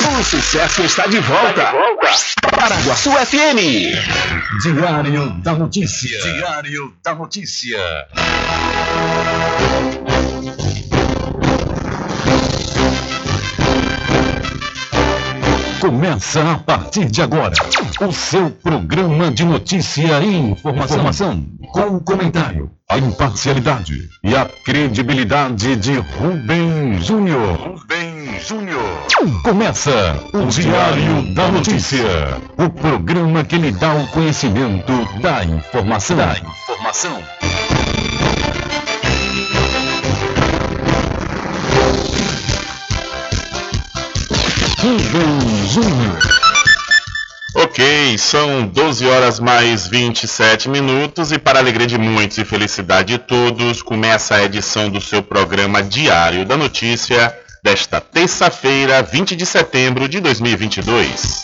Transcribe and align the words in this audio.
O 0.00 0.22
sucesso 0.22 0.82
está 0.82 1.06
de 1.08 1.18
volta. 1.18 1.72
Paraguaçu 2.56 3.10
FM. 3.10 3.58
Diário 4.62 5.30
da 5.42 5.54
Notícia. 5.54 6.22
Diário 6.22 6.94
da 7.02 7.14
Notícia. 7.16 7.78
Começa 15.80 16.52
a 16.52 16.58
partir 16.58 17.06
de 17.06 17.20
agora 17.20 17.54
o 18.00 18.12
seu 18.12 18.50
programa 18.50 19.32
de 19.32 19.44
notícia 19.44 20.20
e 20.20 20.36
informação, 20.36 20.96
informação 20.96 21.46
com 21.72 21.96
o 21.96 22.00
comentário, 22.00 22.70
a 22.88 22.98
imparcialidade 22.98 24.08
e 24.22 24.36
a 24.36 24.44
credibilidade 24.64 25.76
de 25.76 25.94
Rubem 25.98 27.00
Júnior. 27.00 27.56
Rubem 27.56 28.07
Júnior. 28.36 29.06
Começa 29.42 30.18
o 30.32 30.46
Diário 30.46 31.34
da 31.34 31.48
Notícia, 31.48 32.36
o 32.56 32.68
programa 32.68 33.44
que 33.44 33.56
lhe 33.56 33.70
dá 33.72 33.94
o 33.94 34.06
conhecimento 34.08 34.92
da 35.20 35.44
informação. 35.44 36.16
Da 36.16 36.38
informação. 36.38 37.22
Júnior. 45.66 46.18
Ok, 47.54 48.16
são 48.18 48.66
12 48.66 49.06
horas 49.06 49.40
mais 49.40 49.86
27 49.86 50.68
minutos 50.68 51.32
e 51.32 51.38
para 51.38 51.58
alegria 51.58 51.86
de 51.86 51.98
muitos 51.98 52.38
e 52.38 52.44
felicidade 52.44 53.14
de 53.14 53.18
todos, 53.18 53.82
começa 53.82 54.36
a 54.36 54.44
edição 54.44 54.88
do 54.88 55.00
seu 55.00 55.22
programa 55.22 55.82
Diário 55.82 56.44
da 56.44 56.56
Notícia 56.56 57.34
desta 57.62 58.00
terça-feira, 58.00 59.02
20 59.02 59.36
de 59.36 59.44
setembro 59.46 60.08
de 60.08 60.20
2022. 60.20 61.42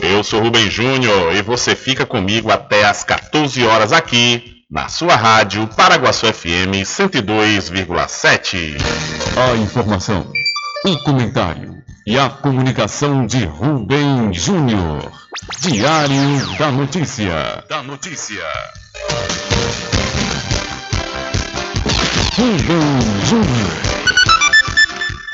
Eu 0.00 0.22
sou 0.22 0.42
Rubem 0.42 0.70
Júnior 0.70 1.34
e 1.34 1.42
você 1.42 1.74
fica 1.74 2.04
comigo 2.06 2.50
até 2.50 2.84
às 2.84 3.02
14 3.02 3.64
horas 3.64 3.92
aqui 3.92 4.62
na 4.70 4.88
sua 4.88 5.16
rádio 5.16 5.66
Paraguaçu 5.68 6.26
FM 6.32 6.84
102,7. 6.84 8.76
A 9.36 9.56
informação, 9.56 10.30
o 10.84 10.98
comentário 10.98 11.82
e 12.06 12.18
a 12.18 12.28
comunicação 12.28 13.26
de 13.26 13.44
Rubem 13.44 14.32
Júnior. 14.32 15.10
Diário 15.60 16.56
da 16.58 16.70
Notícia. 16.70 17.64
Da 17.68 17.82
Notícia. 17.82 18.44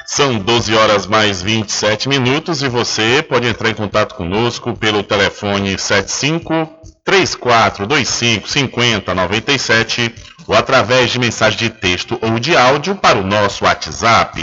São 0.07 0.39
12 0.39 0.75
horas 0.75 1.07
mais 1.07 1.41
27 1.41 2.11
minutos 2.11 2.63
e 2.63 2.69
você 2.69 3.25
pode 3.27 3.47
entrar 3.47 3.71
em 3.71 3.75
contato 3.75 4.15
conosco 4.15 4.77
pelo 4.77 5.03
telefone 5.03 5.79
75 5.79 6.69
3425 7.03 8.47
5097 8.47 10.15
ou 10.47 10.55
através 10.55 11.11
de 11.11 11.19
mensagem 11.19 11.59
de 11.59 11.71
texto 11.71 12.19
ou 12.21 12.39
de 12.39 12.55
áudio 12.55 12.95
para 12.95 13.19
o 13.19 13.27
nosso 13.27 13.65
WhatsApp. 13.65 14.39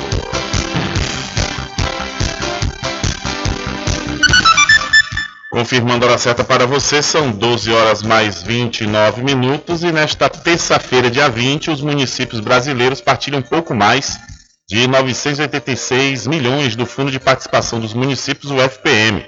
Confirmando 5.55 6.05
a 6.05 6.09
hora 6.09 6.17
certa 6.17 6.43
para 6.43 6.67
você, 6.67 7.01
são 7.01 7.31
12 7.31 7.71
horas 7.71 8.03
mais 8.03 8.43
29 8.43 9.23
minutos 9.23 9.83
e 9.83 9.91
nesta 9.93 10.29
terça-feira, 10.29 11.09
dia 11.09 11.29
20, 11.29 11.71
os 11.71 11.79
municípios 11.79 12.41
brasileiros 12.41 12.99
partilham 12.99 13.39
um 13.39 13.41
pouco 13.41 13.73
mais 13.73 14.19
de 14.67 14.85
986 14.85 16.27
milhões 16.27 16.75
do 16.75 16.85
Fundo 16.85 17.09
de 17.09 17.21
Participação 17.21 17.79
dos 17.79 17.93
Municípios, 17.93 18.51
o 18.51 18.59
FPM. 18.59 19.25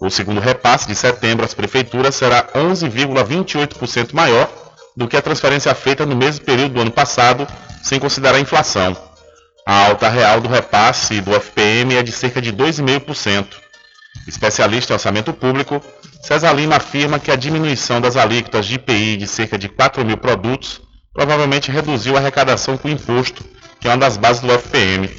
O 0.00 0.10
segundo 0.10 0.40
repasse 0.40 0.88
de 0.88 0.96
setembro 0.96 1.44
às 1.44 1.54
prefeituras 1.54 2.16
será 2.16 2.42
11,28% 2.56 4.14
maior 4.14 4.50
do 4.96 5.06
que 5.06 5.16
a 5.16 5.22
transferência 5.22 5.72
feita 5.76 6.04
no 6.04 6.16
mesmo 6.16 6.44
período 6.44 6.74
do 6.74 6.80
ano 6.80 6.90
passado, 6.90 7.46
sem 7.84 8.00
considerar 8.00 8.34
a 8.34 8.40
inflação. 8.40 8.96
A 9.64 9.86
alta 9.86 10.08
real 10.08 10.40
do 10.40 10.48
repasse 10.48 11.20
do 11.20 11.32
FPM 11.32 11.94
é 11.94 12.02
de 12.02 12.10
cerca 12.10 12.42
de 12.42 12.52
2,5%. 12.52 13.61
Especialista 14.26 14.92
em 14.92 14.94
orçamento 14.94 15.32
público, 15.32 15.82
César 16.22 16.52
Lima 16.52 16.76
afirma 16.76 17.18
que 17.18 17.30
a 17.30 17.36
diminuição 17.36 18.00
das 18.00 18.16
alíquotas 18.16 18.66
de 18.66 18.74
IPI 18.76 19.16
de 19.16 19.26
cerca 19.26 19.58
de 19.58 19.68
4 19.68 20.04
mil 20.04 20.16
produtos 20.16 20.80
provavelmente 21.12 21.70
reduziu 21.70 22.16
a 22.16 22.20
arrecadação 22.20 22.76
com 22.76 22.88
imposto, 22.88 23.44
que 23.80 23.88
é 23.88 23.90
uma 23.90 23.98
das 23.98 24.16
bases 24.16 24.40
do 24.40 24.52
FPM. 24.52 25.10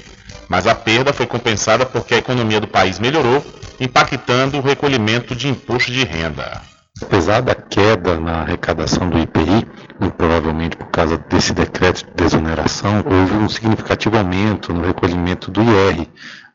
Mas 0.49 0.65
a 0.67 0.73
perda 0.73 1.13
foi 1.13 1.25
compensada 1.25 1.85
porque 1.85 2.15
a 2.15 2.17
economia 2.17 2.59
do 2.59 2.67
país 2.67 2.99
melhorou, 2.99 3.45
impactando 3.79 4.57
o 4.57 4.61
recolhimento 4.61 5.35
de 5.35 5.47
imposto 5.47 5.91
de 5.91 6.03
renda. 6.03 6.61
Apesar 7.01 7.41
da 7.41 7.55
queda 7.55 8.19
na 8.19 8.41
arrecadação 8.41 9.09
do 9.09 9.17
IPI, 9.19 9.67
provavelmente 10.15 10.77
por 10.77 10.87
causa 10.87 11.17
desse 11.17 11.53
decreto 11.53 12.05
de 12.05 12.11
desoneração, 12.13 13.03
houve 13.05 13.33
um 13.33 13.49
significativo 13.49 14.17
aumento 14.17 14.73
no 14.73 14.85
recolhimento 14.85 15.49
do 15.49 15.61
IR, 15.61 16.07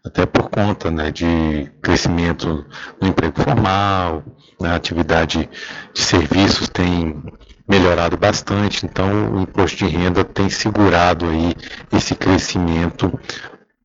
até 0.05 0.25
por 0.27 0.49
conta 0.49 0.91
né, 0.91 1.11
de 1.11 1.71
crescimento 1.83 2.65
no 3.01 3.09
emprego 3.09 3.43
formal, 3.43 4.23
né, 4.61 4.75
atividade 4.75 5.49
de 5.93 6.01
serviços 6.01 6.69
tem 6.69 7.23
melhorado 7.69 8.17
bastante, 8.17 8.87
então 8.87 9.35
o 9.35 9.41
imposto 9.43 9.77
de 9.77 9.87
renda 9.87 10.25
tem 10.25 10.49
segurado 10.49 11.27
aí 11.27 11.55
esse 11.93 12.15
crescimento 12.15 13.13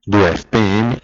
do 0.07 0.25
FPM. 0.25 0.97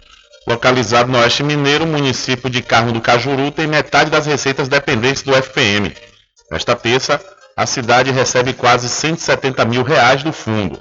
Localizado 0.48 1.12
no 1.12 1.18
Oeste 1.18 1.42
Mineiro, 1.42 1.84
o 1.84 1.88
município 1.88 2.48
de 2.48 2.62
Carmo 2.62 2.92
do 2.92 3.00
Cajuru 3.00 3.50
tem 3.50 3.66
metade 3.66 4.10
das 4.10 4.26
receitas 4.26 4.68
dependentes 4.68 5.22
do 5.22 5.34
FPM. 5.34 5.94
Nesta 6.50 6.74
terça, 6.74 7.20
a 7.54 7.66
cidade 7.66 8.10
recebe 8.10 8.54
quase 8.54 8.88
170 8.88 9.64
mil 9.66 9.82
reais 9.82 10.22
do 10.22 10.32
fundo. 10.32 10.80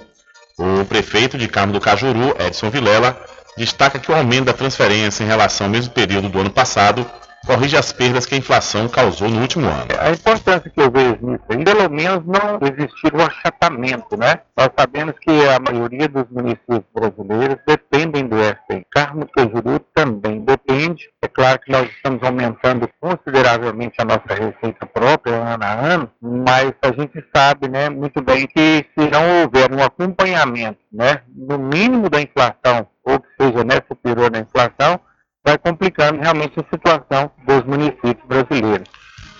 O 0.58 0.86
prefeito 0.86 1.38
de 1.38 1.48
Carmo 1.48 1.74
do 1.74 1.82
Cajuru, 1.82 2.36
Edson 2.40 2.70
Vilela, 2.70 3.22
destaca 3.60 4.00
que 4.00 4.10
o 4.10 4.16
aumento 4.16 4.46
da 4.46 4.54
transferência 4.54 5.22
em 5.22 5.28
relação 5.28 5.68
ao 5.68 5.72
mesmo 5.72 5.94
período 5.94 6.30
do 6.30 6.40
ano 6.40 6.50
passado 6.50 7.06
corrige 7.46 7.76
as 7.78 7.92
perdas 7.92 8.26
que 8.26 8.36
a 8.36 8.38
inflação 8.38 8.88
causou 8.88 9.30
no 9.30 9.42
último 9.42 9.68
ano. 9.68 9.88
A 10.00 10.12
importância 10.12 10.70
que 10.70 10.80
eu 10.80 10.92
vejo 10.92 11.18
nisso, 11.22 11.44
ainda 11.50 11.76
pelo 11.76 11.90
menos 11.90 12.24
não 12.26 12.60
existir 12.62 13.14
um 13.14 13.22
achatamento, 13.22 14.18
né? 14.18 14.42
Nós 14.56 14.70
sabemos 14.78 15.16
que 15.20 15.32
a 15.48 15.60
maioria 15.60 16.08
dos 16.08 16.26
municípios 16.30 16.84
brasileiros 16.94 17.58
dependem 17.66 18.28
do 18.28 18.38
FPM. 18.38 18.86
Carmo 18.92 19.28
Cajuru 19.28 19.80
também 19.94 20.42
depende. 20.42 21.10
É 21.22 21.28
claro 21.28 21.60
que 21.60 21.72
nós 21.72 21.90
estamos 21.90 22.22
aumentando 22.24 22.90
consideravelmente 23.00 23.96
a 24.00 24.06
nossa 24.06 24.34
receita 24.34 24.86
própria 24.86 25.36
ano 25.36 25.64
a 25.64 25.74
ano, 25.74 26.12
mas 26.22 26.74
a 26.82 26.92
gente 26.92 27.24
sabe, 27.36 27.68
né, 27.68 27.90
muito 27.90 28.22
bem 28.22 28.48
que 28.48 28.86
se 28.98 29.10
não 29.10 29.42
houver 29.42 29.72
um 29.72 29.84
acompanhamento, 29.84 30.80
né, 30.92 31.22
no 31.36 31.58
mínimo 31.58 32.10
da 32.10 32.22
inflação 32.22 32.88
ou 33.10 33.20
que 33.20 33.28
seja 33.40 33.64
né, 33.64 33.82
superior 33.88 34.32
à 34.36 34.40
inflação, 34.40 35.00
vai 35.44 35.58
complicando 35.58 36.20
realmente 36.20 36.60
a 36.60 36.64
situação 36.64 37.32
dos 37.46 37.64
municípios 37.64 38.28
brasileiros. 38.28 38.88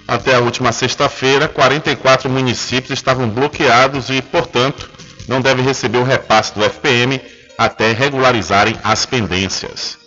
Até 0.08 0.36
a 0.36 0.40
última 0.40 0.72
sexta-feira, 0.72 1.48
44 1.48 2.30
municípios 2.30 2.98
estavam 2.98 3.30
bloqueados 3.30 4.10
e, 4.10 4.22
portanto, 4.22 4.90
não 5.28 5.40
devem 5.40 5.64
receber 5.64 6.00
o 6.00 6.04
repasse 6.04 6.56
do 6.56 6.64
FPM 6.64 7.22
até 7.58 7.92
regularizarem 7.92 8.76
as 8.84 9.06
pendências. 9.06 10.00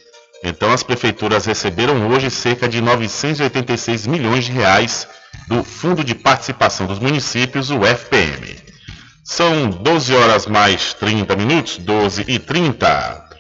Então, 0.43 0.73
as 0.73 0.83
prefeituras 0.83 1.45
receberam 1.45 2.09
hoje 2.09 2.31
cerca 2.31 2.69
de 2.69 2.81
986 2.81 4.09
milhões 4.09 4.45
de 4.45 4.51
reais 4.51 5.07
do 5.47 5.63
Fundo 5.63 6.03
de 6.03 6.17
Participação 6.17 6.87
dos 6.87 6.99
Municípios, 6.99 7.71
o 7.71 7.85
FPM. 7.87 8.57
São 9.25 9.71
12 9.71 10.15
horas 10.17 10.47
mais 10.47 10.95
30 10.95 11.37
minutos, 11.37 11.79
12 11.79 12.25
e 12.27 12.41
30. 12.41 13.32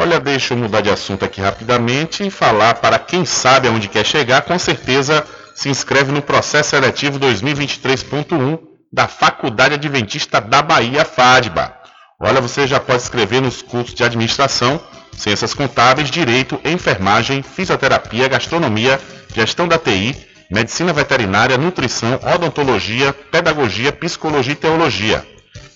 Olha, 0.00 0.20
deixa 0.20 0.54
eu 0.54 0.58
mudar 0.58 0.80
de 0.80 0.90
assunto 0.90 1.24
aqui 1.24 1.40
rapidamente 1.40 2.24
e 2.24 2.30
falar 2.30 2.74
para 2.74 3.00
quem 3.00 3.24
sabe 3.24 3.66
aonde 3.66 3.88
quer 3.88 4.06
chegar, 4.06 4.42
com 4.42 4.56
certeza 4.56 5.26
se 5.56 5.68
inscreve 5.68 6.12
no 6.12 6.22
processo 6.22 6.70
seletivo 6.70 7.18
2023.1 7.18 8.60
da 8.92 9.08
Faculdade 9.08 9.74
Adventista 9.74 10.40
da 10.40 10.62
Bahia, 10.62 11.04
FADBA. 11.04 11.74
Olha, 12.20 12.40
você 12.40 12.64
já 12.64 12.78
pode 12.78 13.02
escrever 13.02 13.42
nos 13.42 13.60
cursos 13.60 13.92
de 13.92 14.04
administração, 14.04 14.80
ciências 15.16 15.52
contábeis, 15.52 16.12
direito, 16.12 16.60
enfermagem, 16.64 17.42
fisioterapia, 17.42 18.28
gastronomia, 18.28 19.00
gestão 19.34 19.66
da 19.66 19.78
TI, 19.78 20.14
medicina 20.48 20.92
veterinária, 20.92 21.58
nutrição, 21.58 22.20
odontologia, 22.36 23.12
pedagogia, 23.12 23.90
psicologia 23.90 24.52
e 24.52 24.56
teologia. 24.56 25.26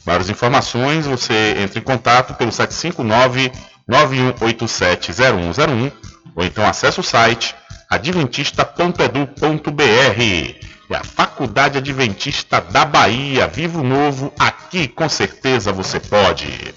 Maiores 0.07 0.31
informações, 0.31 1.07
você 1.07 1.57
entra 1.59 1.81
em 1.81 1.83
contato 1.83 2.35
pelo 2.35 2.53
759 2.53 3.51
91870101 3.91 5.93
ou 6.35 6.45
então 6.45 6.67
acesse 6.67 6.99
o 7.01 7.03
site 7.03 7.55
adventista.edu.br. 7.91 10.63
É 10.91 10.97
a 10.97 11.05
Faculdade 11.05 11.79
Adventista 11.79 12.61
da 12.61 12.85
Bahia, 12.85 13.49
Vivo 13.49 13.83
Novo, 13.83 14.31
aqui 14.39 14.87
com 14.89 15.09
certeza 15.09 15.73
você 15.73 15.99
pode. 15.99 16.75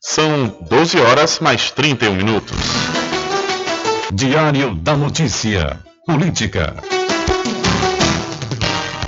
São 0.00 0.56
12 0.68 1.00
horas 1.00 1.40
mais 1.40 1.72
31 1.72 2.14
minutos. 2.14 2.56
Diário 4.12 4.76
da 4.76 4.96
Notícia. 4.96 5.80
Política. 6.06 6.76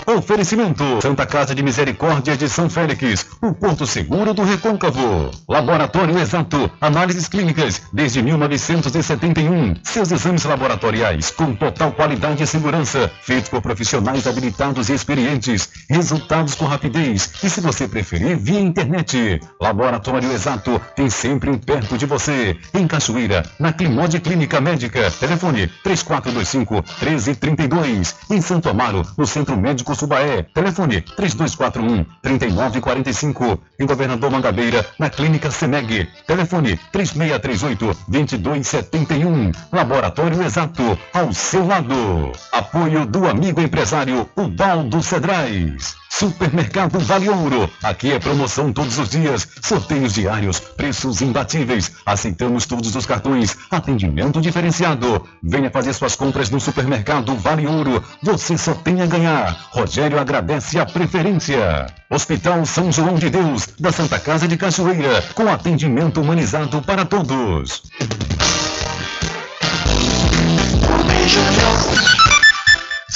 Oferecimento: 0.08 1.02
Santa 1.02 1.26
Casa 1.26 1.54
de 1.54 1.62
Misericórdia 1.62 2.34
de 2.34 2.48
São 2.48 2.70
Félix, 2.70 3.26
o 3.42 3.52
Porto 3.52 3.86
Seguro 3.86 4.32
do 4.32 4.42
Recôncavo. 4.42 5.30
Laboratório 5.46 6.18
Exato, 6.18 6.70
análises 6.80 7.28
clínicas 7.28 7.82
desde 7.92 8.22
1971. 8.22 9.74
Seus 9.84 10.10
exames 10.10 10.44
laboratoriais 10.44 11.30
com 11.30 11.54
total 11.54 11.92
qualidade 11.92 12.42
e 12.42 12.46
segurança, 12.46 13.10
feitos 13.20 13.50
por 13.50 13.60
profissionais 13.60 14.26
habilitados 14.26 14.88
e 14.88 14.94
experientes. 14.94 15.68
Resultados 15.90 16.54
com 16.54 16.64
rapidez 16.64 17.30
e, 17.44 17.50
se 17.50 17.60
você 17.60 17.86
preferir, 17.86 18.38
via 18.38 18.60
internet. 18.60 19.38
Laboratório 19.60 20.32
Exato 20.32 20.80
tem 20.96 21.10
sempre 21.10 21.50
um 21.50 21.58
perto 21.58 21.98
de 21.98 22.06
você. 22.06 22.56
Em 22.72 22.86
Cachoeira, 22.86 23.44
na 23.60 23.74
Climode 23.74 24.20
Clínica 24.20 24.58
Médica. 24.58 25.10
Telefone 25.10 25.66
3425 25.84 26.76
1332. 26.76 28.16
Em 28.30 28.40
Santo 28.40 28.70
Amaro, 28.70 29.06
no 29.14 29.26
Centro 29.26 29.54
Médico 29.54 29.97
Subaé. 29.98 30.44
Telefone 30.54 31.00
3241 31.16 32.04
3945. 32.22 33.60
Em 33.80 33.86
Governador 33.86 34.30
Mangabeira, 34.30 34.86
na 34.98 35.10
Clínica 35.10 35.50
Semeg. 35.50 36.08
Telefone 36.26 36.78
3638 36.92 37.98
2271. 38.08 39.52
Laboratório 39.72 40.42
Exato, 40.42 40.98
ao 41.12 41.32
seu 41.32 41.66
lado. 41.66 42.32
Apoio 42.52 43.04
do 43.06 43.26
amigo 43.28 43.60
empresário 43.60 44.28
Ubaldo 44.36 45.02
Cedrais. 45.02 45.96
Supermercado 46.10 46.98
Vale 46.98 47.28
Ouro. 47.28 47.70
Aqui 47.82 48.12
é 48.12 48.18
promoção 48.18 48.72
todos 48.72 48.98
os 48.98 49.08
dias, 49.08 49.46
sorteios 49.62 50.14
diários, 50.14 50.58
preços 50.58 51.20
imbatíveis. 51.20 51.92
Aceitamos 52.04 52.66
todos 52.66 52.94
os 52.96 53.06
cartões, 53.06 53.56
atendimento 53.70 54.40
diferenciado. 54.40 55.26
Venha 55.42 55.70
fazer 55.70 55.92
suas 55.92 56.16
compras 56.16 56.50
no 56.50 56.58
Supermercado 56.60 57.36
Vale 57.36 57.66
Ouro. 57.66 58.02
Você 58.22 58.56
só 58.56 58.74
tem 58.74 59.00
a 59.00 59.06
ganhar. 59.06 59.68
Rogério 59.70 60.18
agradece 60.18 60.78
a 60.78 60.86
preferência. 60.86 61.86
Hospital 62.10 62.64
São 62.64 62.90
João 62.90 63.16
de 63.16 63.30
Deus, 63.30 63.68
da 63.78 63.92
Santa 63.92 64.18
Casa 64.18 64.48
de 64.48 64.56
Cachoeira, 64.56 65.22
com 65.34 65.48
atendimento 65.48 66.20
humanizado 66.20 66.80
para 66.82 67.04
todos. 67.04 67.82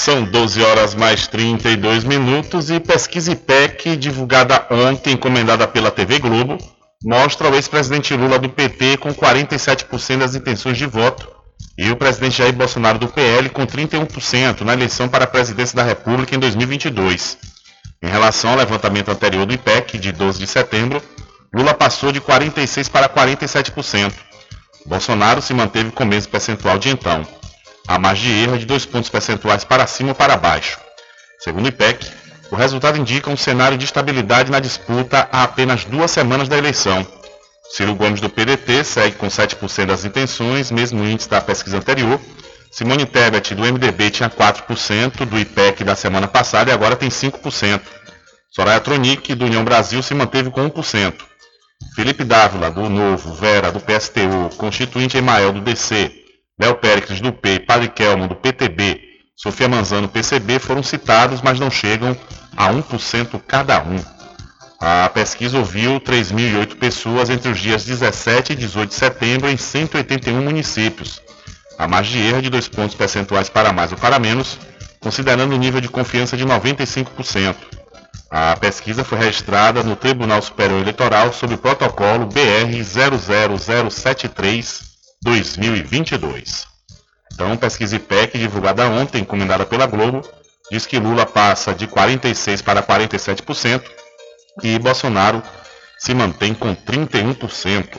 São 0.05 0.25
12 0.25 0.61
horas 0.65 0.97
mais 0.97 1.29
32 1.29 2.03
minutos 2.03 2.71
e 2.71 2.81
pesquisa 2.81 3.31
IPEC, 3.31 3.95
divulgada 3.95 4.67
ontem, 4.69 5.13
encomendada 5.13 5.69
pela 5.69 5.93
TV 5.93 6.19
Globo, 6.19 6.59
mostra 7.05 7.49
o 7.49 7.55
ex-presidente 7.55 8.13
Lula 8.13 8.37
do 8.37 8.49
PT 8.49 8.97
com 8.97 9.15
47% 9.15 10.19
das 10.19 10.35
intenções 10.35 10.77
de 10.77 10.87
voto 10.87 11.31
e 11.79 11.89
o 11.89 11.95
presidente 11.95 12.39
Jair 12.39 12.53
Bolsonaro 12.53 12.99
do 12.99 13.07
PL 13.07 13.49
com 13.51 13.65
31% 13.65 14.63
na 14.63 14.73
eleição 14.73 15.09
para 15.09 15.23
a 15.23 15.29
presidência 15.29 15.77
da 15.77 15.85
República 15.85 16.35
em 16.35 16.39
2022. 16.41 17.39
Em 18.03 18.09
relação 18.09 18.51
ao 18.51 18.57
levantamento 18.57 19.09
anterior 19.09 19.47
do 19.47 19.55
IPEC, 19.55 19.99
de 19.99 20.11
12 20.11 20.41
de 20.41 20.49
setembro, 20.49 21.01
Lula 21.55 21.75
passou 21.75 22.11
de 22.11 22.21
46% 22.21 22.91
para 22.91 23.09
47%. 23.09 24.13
Bolsonaro 24.85 25.41
se 25.41 25.55
manteve 25.55 25.93
com 25.93 26.03
o 26.03 26.07
mesmo 26.09 26.33
percentual 26.33 26.77
de 26.77 26.89
então. 26.89 27.25
A 27.87 27.99
margem 27.99 28.31
de 28.31 28.43
erro 28.45 28.55
é 28.55 28.59
de 28.59 28.67
dois 28.67 28.87
pontos 28.87 29.11
percentuais 29.11 29.65
para 29.65 29.87
cima 29.87 30.11
ou 30.11 30.15
para 30.15 30.37
baixo. 30.37 30.79
Segundo 31.41 31.65
o 31.65 31.69
IPEC, 31.69 32.07
o 32.51 32.55
resultado 32.55 32.99
indica 32.99 33.31
um 33.31 33.37
cenário 33.37 33.77
de 33.77 33.85
estabilidade 33.85 34.51
na 34.51 34.61
disputa 34.61 35.29
há 35.33 35.43
apenas 35.43 35.85
duas 35.85 36.11
semanas 36.11 36.49
da 36.49 36.57
eleição. 36.57 37.07
Ciro 37.71 37.95
Gomes 37.95 38.21
do 38.21 38.29
PDT 38.29 38.85
segue 38.85 39.17
com 39.17 39.27
7% 39.27 39.87
das 39.87 40.05
intenções, 40.05 40.71
mesmo 40.71 41.03
índice 41.03 41.29
da 41.29 41.41
pesquisa 41.41 41.79
anterior. 41.79 42.21
Simone 42.71 43.07
Tebet 43.07 43.55
do 43.55 43.63
MDB 43.63 44.11
tinha 44.11 44.31
4% 44.31 45.25
do 45.25 45.39
IPEC 45.39 45.83
da 45.83 45.97
semana 45.97 46.29
passada 46.29 46.71
e 46.71 46.75
agora 46.75 46.95
tem 46.95 47.09
5%. 47.09 47.81
Soraya 48.51 48.81
Tronic 48.81 49.35
do 49.35 49.47
União 49.47 49.65
Brasil 49.65 50.03
se 50.03 50.15
manteve 50.15 50.51
com 50.51 50.71
1%. 50.71 51.15
Felipe 51.97 52.23
Dávila 52.23 52.71
do 52.71 52.89
Novo, 52.89 53.33
Vera 53.35 53.73
do 53.73 53.81
PSTU, 53.81 54.55
Constituinte 54.57 55.17
Emael 55.17 55.53
do 55.53 55.61
DC, 55.61 56.22
Léo 56.63 56.77
Péricles 56.77 57.21
do 57.21 57.33
P, 57.33 57.59
Padre 57.59 57.89
Kelmo 57.89 58.29
do 58.29 58.37
PTB, 58.37 59.01
Sofia 59.35 59.69
Manzano 59.69 60.07
PCB 60.07 60.61
foram 60.61 60.81
citados, 60.81 61.43
mas 61.43 61.59
não 61.59 61.69
chegam 61.69 62.17
a 62.57 62.73
1% 62.73 63.43
cada 63.49 63.83
um. 63.83 63.97
A 64.81 65.09
pesquisa 65.09 65.59
ouviu 65.59 66.01
3.008 66.01 66.77
pessoas 66.77 67.31
entre 67.31 67.51
os 67.51 67.59
dias 67.59 67.85
17 67.85 68.53
e 68.53 68.55
18 68.55 68.91
de 68.91 68.95
setembro 68.95 69.51
em 69.51 69.57
181 69.57 70.41
municípios. 70.41 71.21
A 71.77 71.89
margem 71.89 72.23
de 72.23 72.29
erro 72.29 72.43
de 72.43 72.49
dois 72.49 72.69
pontos 72.69 72.95
percentuais 72.95 73.49
para 73.49 73.73
mais 73.73 73.91
ou 73.91 73.99
para 73.99 74.21
menos, 74.21 74.57
considerando 75.01 75.57
o 75.57 75.59
nível 75.59 75.81
de 75.81 75.89
confiança 75.89 76.37
de 76.37 76.47
95%. 76.47 77.57
A 78.31 78.55
pesquisa 78.55 79.03
foi 79.03 79.19
registrada 79.19 79.83
no 79.83 79.97
Tribunal 79.97 80.41
Superior 80.41 80.81
Eleitoral 80.81 81.33
sob 81.33 81.55
o 81.55 81.59
protocolo 81.59 82.27
BR 82.27 82.85
00073 82.85 84.92
2022. 85.23 86.67
Então, 87.33 87.57
pesquisa 87.57 87.97
IPEC, 87.97 88.39
divulgada 88.39 88.89
ontem, 88.89 89.23
encomendada 89.23 89.65
pela 89.65 89.87
Globo, 89.87 90.23
diz 90.71 90.87
que 90.87 90.99
Lula 90.99 91.25
passa 91.25 91.75
de 91.75 91.87
46% 91.87 92.63
para 92.63 92.83
47% 92.83 93.83
e 94.63 94.79
Bolsonaro 94.79 95.43
se 95.99 96.13
mantém 96.15 96.53
com 96.53 96.75
31%. 96.75 97.99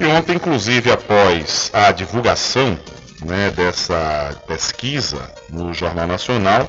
E 0.00 0.04
ontem, 0.06 0.36
inclusive, 0.36 0.92
após 0.92 1.70
a 1.72 1.90
divulgação 1.90 2.78
né, 3.24 3.50
dessa 3.50 4.40
pesquisa 4.46 5.30
no 5.48 5.74
Jornal 5.74 6.06
Nacional, 6.06 6.68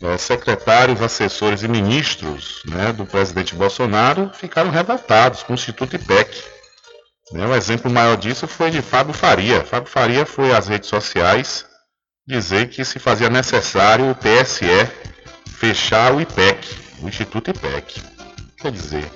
né, 0.00 0.18
secretários, 0.18 1.00
assessores 1.00 1.62
e 1.62 1.68
ministros 1.68 2.62
né, 2.66 2.92
do 2.92 3.06
presidente 3.06 3.54
Bolsonaro 3.54 4.30
ficaram 4.34 4.70
revoltados 4.70 5.42
com 5.42 5.52
o 5.52 5.54
Instituto 5.54 5.94
IPEC 5.94 6.59
né, 7.32 7.46
um 7.46 7.54
exemplo 7.54 7.90
maior 7.90 8.16
disso 8.16 8.46
foi 8.46 8.70
de 8.70 8.82
Fábio 8.82 9.14
Faria. 9.14 9.64
Fábio 9.64 9.90
Faria 9.90 10.26
foi 10.26 10.54
às 10.54 10.68
redes 10.68 10.88
sociais 10.88 11.64
dizer 12.26 12.68
que 12.68 12.84
se 12.84 12.98
fazia 12.98 13.28
necessário 13.28 14.10
o 14.10 14.14
TSE 14.14 14.88
fechar 15.58 16.14
o 16.14 16.20
IPEC, 16.20 16.68
o 17.02 17.08
Instituto 17.08 17.50
IPEC. 17.50 18.02
Quer 18.56 18.72
dizer, 18.72 19.10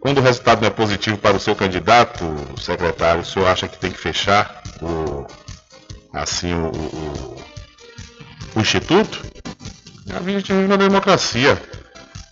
quando 0.00 0.18
o 0.18 0.22
resultado 0.22 0.60
não 0.60 0.68
é 0.68 0.70
positivo 0.70 1.16
para 1.16 1.36
o 1.36 1.40
seu 1.40 1.54
candidato, 1.54 2.24
secretário, 2.60 3.22
o 3.22 3.24
senhor 3.24 3.46
acha 3.46 3.68
que 3.68 3.78
tem 3.78 3.90
que 3.90 3.98
fechar 3.98 4.62
o, 4.80 5.26
assim, 6.12 6.52
o, 6.52 6.66
o, 6.66 7.36
o 8.56 8.60
Instituto? 8.60 9.22
A 10.10 10.20
gente 10.30 10.52
vive 10.52 10.66
uma 10.66 10.76
democracia. 10.76 11.60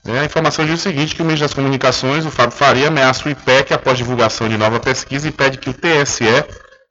É, 0.04 0.20
a 0.20 0.24
informação 0.24 0.64
diz 0.64 0.80
o 0.80 0.82
seguinte, 0.82 1.14
que 1.14 1.22
o 1.22 1.24
ministro 1.24 1.46
das 1.46 1.54
Comunicações, 1.54 2.24
o 2.24 2.30
Fábio 2.30 2.56
Faria, 2.56 2.88
ameaça 2.88 3.28
o 3.28 3.30
IPEC 3.30 3.74
após 3.74 3.98
divulgação 3.98 4.48
de 4.48 4.56
nova 4.56 4.80
pesquisa 4.80 5.28
e 5.28 5.32
pede 5.32 5.58
que 5.58 5.68
o 5.68 5.74
TSE 5.74 6.24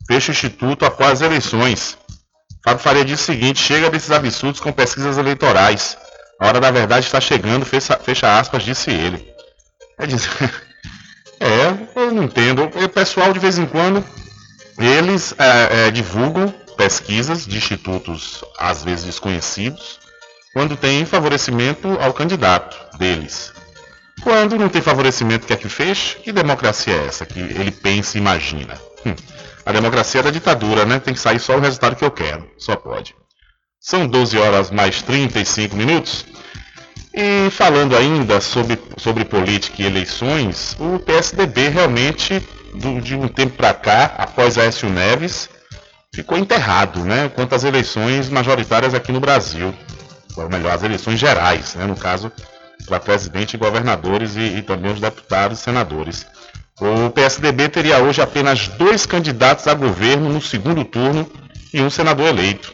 feche 0.08 0.30
o 0.30 0.34
Instituto 0.34 0.86
após 0.86 1.14
as 1.14 1.22
eleições. 1.22 1.98
Fábio 2.64 2.84
Faria 2.84 3.06
diz 3.06 3.20
o 3.22 3.24
seguinte, 3.24 3.60
chega 3.60 3.90
desses 3.90 4.12
absurdos 4.12 4.60
com 4.60 4.72
pesquisas 4.72 5.18
eleitorais. 5.18 5.98
A 6.40 6.48
hora 6.48 6.60
da 6.60 6.72
verdade 6.72 7.06
está 7.06 7.20
chegando, 7.20 7.66
fecha, 7.66 7.98
fecha 7.98 8.40
aspas, 8.40 8.64
disse 8.64 8.92
ele. 8.92 9.28
É 9.98 10.06
dizer, 10.06 10.30
é, 11.40 12.00
eu 12.00 12.12
não 12.12 12.24
entendo. 12.24 12.64
O 12.64 12.90
pessoal, 12.90 13.34
de 13.34 13.40
vez 13.40 13.58
em 13.58 13.66
quando, 13.66 14.04
eles 14.78 15.34
é, 15.38 15.88
é, 15.88 15.92
divulgam 15.92 16.54
pesquisas 16.78 17.46
de 17.46 17.58
institutos, 17.58 18.44
às 18.58 18.84
vezes 18.84 19.06
desconhecidos, 19.06 20.00
quando 20.54 20.76
tem 20.76 21.06
favorecimento 21.06 21.88
ao 22.02 22.14
candidato 22.14 22.98
deles. 22.98 23.54
Quando 24.22 24.58
não 24.58 24.68
tem 24.68 24.82
favorecimento, 24.82 25.48
quer 25.48 25.58
que 25.58 25.70
feche? 25.70 26.18
Que 26.18 26.32
democracia 26.32 26.94
é 26.94 27.06
essa 27.08 27.26
que 27.26 27.40
ele 27.40 27.72
pensa 27.72 28.18
e 28.18 28.22
imagina? 28.22 28.74
Hum, 29.06 29.16
a 29.66 29.72
democracia 29.72 30.20
é 30.20 30.24
da 30.24 30.32
ditadura, 30.32 30.86
né? 30.86 31.00
Tem 31.00 31.14
que 31.14 31.20
sair 31.20 31.40
só 31.40 31.56
o 31.56 31.62
resultado 31.62 31.96
que 31.96 32.04
eu 32.04 32.12
quero. 32.12 32.50
Só 32.58 32.76
pode. 32.76 33.16
São 33.80 34.08
12 34.08 34.38
horas 34.38 34.72
mais 34.72 35.02
35 35.02 35.76
minutos. 35.76 36.26
E 37.14 37.50
falando 37.50 37.96
ainda 37.96 38.42
sobre, 38.42 38.78
sobre 38.98 39.26
política 39.26 39.82
e 39.82 39.86
eleições, 39.86 40.76
o 40.80 41.00
PSDB 41.00 41.70
realmente, 41.70 42.46
do, 42.74 43.00
de 43.02 43.16
um 43.16 43.28
tempo 43.28 43.56
para 43.56 43.74
cá, 43.74 44.14
após 44.18 44.58
Aécio 44.58 44.90
Neves, 44.90 45.50
ficou 46.14 46.38
enterrado, 46.38 47.04
né? 47.06 47.30
Quanto 47.30 47.56
às 47.56 47.64
eleições 47.64 48.30
majoritárias 48.30 48.94
aqui 48.94 49.12
no 49.12 49.20
Brasil. 49.20 49.74
Ou 50.36 50.50
melhor, 50.50 50.74
as 50.74 50.84
eleições 50.84 51.20
gerais, 51.20 51.76
né? 51.76 51.86
No 51.86 51.96
caso, 51.96 52.32
para 52.88 53.00
presidente, 53.00 53.58
governadores 53.58 54.36
e, 54.36 54.58
e 54.58 54.62
também 54.62 54.92
os 54.92 55.00
deputados 55.00 55.60
e 55.60 55.62
senadores. 55.62 56.26
O 56.80 57.10
PSDB 57.10 57.68
teria 57.68 58.00
hoje 58.00 58.22
apenas 58.22 58.68
dois 58.70 59.06
candidatos 59.06 59.68
a 59.68 59.74
governo 59.74 60.30
no 60.30 60.42
segundo 60.42 60.86
turno 60.86 61.30
e 61.74 61.82
um 61.82 61.90
senador 61.90 62.28
eleito. 62.28 62.74